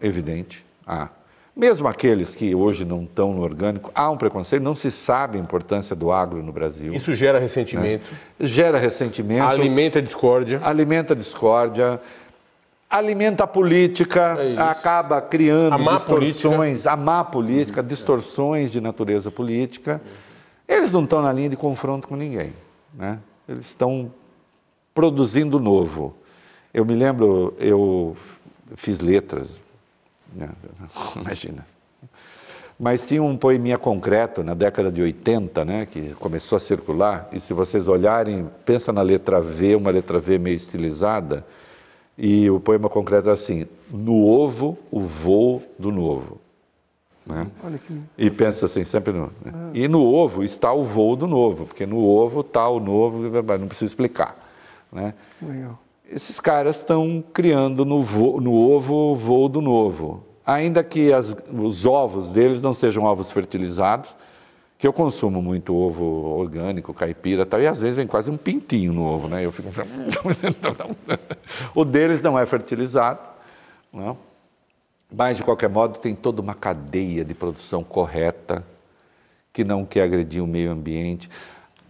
[0.00, 1.08] evidente, há.
[1.56, 5.40] Mesmo aqueles que hoje não estão no orgânico, há um preconceito, não se sabe a
[5.40, 6.92] importância do agro no Brasil.
[6.92, 8.10] Isso gera ressentimento.
[8.10, 8.48] Né?
[8.48, 9.44] Gera ressentimento.
[9.44, 10.60] Alimenta a discórdia.
[10.64, 12.00] Alimenta a discórdia.
[12.90, 16.92] Alimenta a política, é acaba criando a má distorções, política.
[16.92, 20.00] a má política, distorções de natureza política.
[20.68, 22.52] Eles não estão na linha de confronto com ninguém.
[22.92, 23.18] Né?
[23.48, 24.12] Eles estão
[24.94, 26.16] produzindo novo.
[26.72, 28.16] Eu me lembro, eu
[28.76, 29.63] fiz letras, né?
[31.16, 31.66] Imagina.
[32.78, 37.38] Mas tinha um poeminha concreto na década de 80, né, que começou a circular, e
[37.38, 41.46] se vocês olharem, pensa na letra V, uma letra V meio estilizada,
[42.18, 46.40] e o poema concreto é assim: No ovo, o voo do novo.
[47.26, 47.46] Né?
[47.62, 47.98] Olha que...
[48.18, 49.32] E pensa assim, sempre no.
[49.44, 49.52] Né?
[49.52, 49.70] Ah.
[49.72, 53.18] E no ovo está o voo do novo, porque no ovo está o novo,
[53.58, 54.36] não preciso explicar.
[54.92, 55.14] Né?
[55.40, 55.78] Legal
[56.14, 60.24] esses caras estão criando no, vo, no ovo o voo do novo.
[60.46, 64.16] Ainda que as, os ovos deles não sejam ovos fertilizados,
[64.78, 66.04] que eu consumo muito ovo
[66.38, 69.44] orgânico, caipira, tal, e às vezes vem quase um pintinho no ovo, né?
[69.44, 69.70] Eu fico
[71.74, 73.20] o deles não é fertilizado,
[73.92, 74.10] não?
[74.10, 74.16] É?
[75.16, 78.64] mas de qualquer modo tem toda uma cadeia de produção correta
[79.52, 81.30] que não quer agredir o meio ambiente.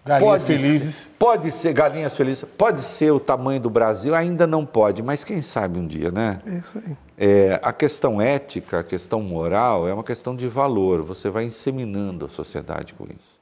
[0.04, 0.94] Galinhas pode felizes.
[0.96, 5.24] Ser, pode ser galinhas felizes, pode ser o tamanho do Brasil, ainda não pode, mas
[5.24, 6.38] quem sabe um dia, né?
[6.46, 6.96] É isso aí.
[7.16, 11.02] É, a questão ética, a questão moral é uma questão de valor.
[11.02, 13.40] Você vai inseminando a sociedade com isso.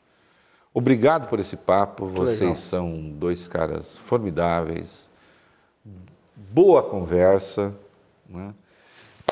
[0.72, 2.05] Obrigado por esse papo.
[2.05, 2.55] Muito Vocês legal.
[2.56, 5.10] são dois caras formidáveis.
[6.36, 7.74] Boa conversa.
[8.28, 8.55] Né?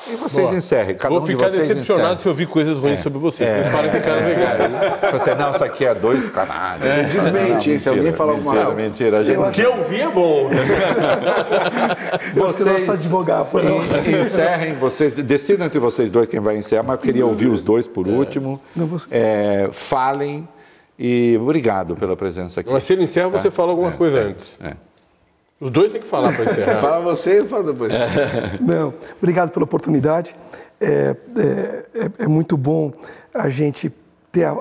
[0.07, 0.57] E vocês Boa.
[0.57, 0.95] encerrem.
[0.95, 3.03] Cada Vou um ficar de decepcionado se eu ouvir coisas ruins é.
[3.03, 3.49] sobre vocês.
[3.49, 3.61] É.
[3.61, 4.27] Vocês parecem caras é.
[4.27, 5.11] legais.
[5.13, 6.83] Você, não, isso aqui é dois canais.
[6.83, 8.71] É, desmente, se alguém falar alguma coisa.
[8.71, 9.23] Mentira, mentira.
[9.23, 9.37] Gente...
[9.37, 10.49] O que eu vi é bom.
[12.33, 17.25] vocês advogar por encerrem, vocês, decidam entre vocês dois quem vai encerrar, mas eu queria
[17.25, 18.11] ouvir os dois por é.
[18.11, 18.59] último.
[18.75, 19.07] Não, você...
[19.11, 20.47] é, falem
[20.97, 22.71] e obrigado pela presença aqui.
[22.71, 24.57] Mas se ele encerra, você é, fala alguma é, coisa antes.
[25.61, 26.81] Os dois têm que falar para encerrar.
[26.81, 27.93] Fala você e fala depois.
[28.59, 30.33] Não, obrigado pela oportunidade.
[30.79, 32.91] É, é, é, muito bom
[33.31, 33.93] a gente
[34.31, 34.55] ter a,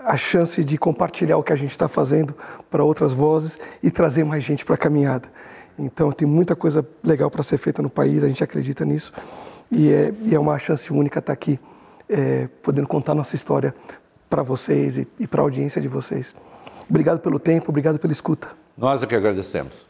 [0.00, 2.34] a chance de compartilhar o que a gente está fazendo
[2.68, 5.28] para outras vozes e trazer mais gente para a caminhada.
[5.78, 9.12] Então, tem muita coisa legal para ser feita no país, a gente acredita nisso.
[9.70, 11.60] E é, e é uma chance única estar aqui,
[12.08, 13.72] é, podendo contar nossa história
[14.28, 16.34] para vocês e, e para a audiência de vocês.
[16.90, 18.48] Obrigado pelo tempo, obrigado pela escuta.
[18.76, 19.87] Nós é que agradecemos.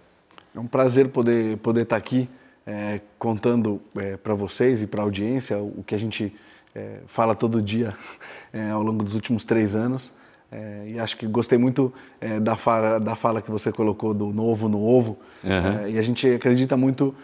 [0.55, 2.29] É um prazer poder, poder estar aqui
[2.67, 6.35] é, contando é, para vocês e para a audiência o que a gente
[6.75, 7.95] é, fala todo dia
[8.53, 10.13] é, ao longo dos últimos três anos.
[10.51, 14.33] É, e acho que gostei muito é, da, fala, da fala que você colocou do
[14.33, 15.19] novo no ovo.
[15.45, 15.89] Uhum.
[15.89, 17.15] e a gente acredita muito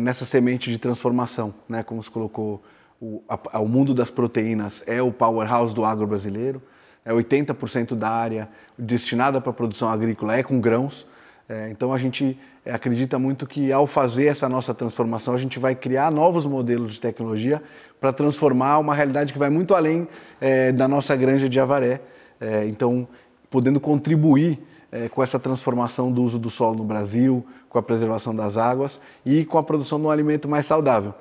[0.00, 1.82] nessa semente de transformação, né?
[1.82, 2.62] como você colocou,
[3.00, 6.62] o, a, o mundo das proteínas é o powerhouse do agro brasileiro.
[7.04, 8.48] É 80% da área
[8.78, 11.06] destinada para a produção agrícola é com grãos.
[11.46, 15.74] É, então a gente acredita muito que ao fazer essa nossa transformação a gente vai
[15.74, 17.62] criar novos modelos de tecnologia
[18.00, 20.08] para transformar uma realidade que vai muito além
[20.40, 22.00] é, da nossa granja de Avaré.
[22.40, 23.06] É, então,
[23.50, 24.58] podendo contribuir
[24.90, 29.00] é, com essa transformação do uso do solo no Brasil, com a preservação das águas
[29.26, 31.12] e com a produção de um alimento mais saudável.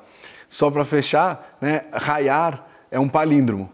[0.48, 3.70] Só para fechar, né, raiar é um palíndromo,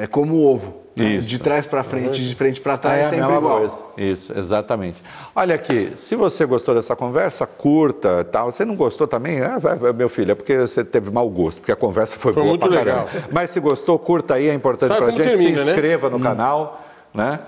[0.00, 0.82] é como o ovo.
[0.94, 1.26] Isso.
[1.26, 3.60] De trás para frente, de frente para trás, é, é sempre igual.
[3.60, 3.78] Coisa.
[3.96, 5.02] Isso, exatamente.
[5.34, 8.52] Olha aqui, se você gostou dessa conversa, curta tal.
[8.52, 11.76] Se não gostou também, é, meu filho, é porque você teve mau gosto, porque a
[11.76, 13.08] conversa foi, foi boa muito legal.
[13.30, 15.22] Mas se gostou, curta aí, é importante para a gente.
[15.22, 15.72] Termina, se né?
[15.72, 16.12] inscreva né?
[16.12, 16.22] no hum.
[16.22, 17.40] canal, né?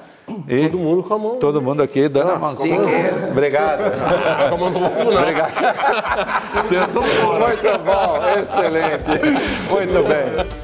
[0.48, 1.36] E todo mundo com a mão.
[1.36, 3.30] Todo mundo aqui dando ah, a mãozinha aqui.
[3.30, 3.82] Obrigado.
[4.48, 5.20] Com a mão no ovo, não.
[5.20, 5.52] Obrigado.
[7.02, 9.70] Muito bom, excelente.
[9.70, 10.63] Muito bem.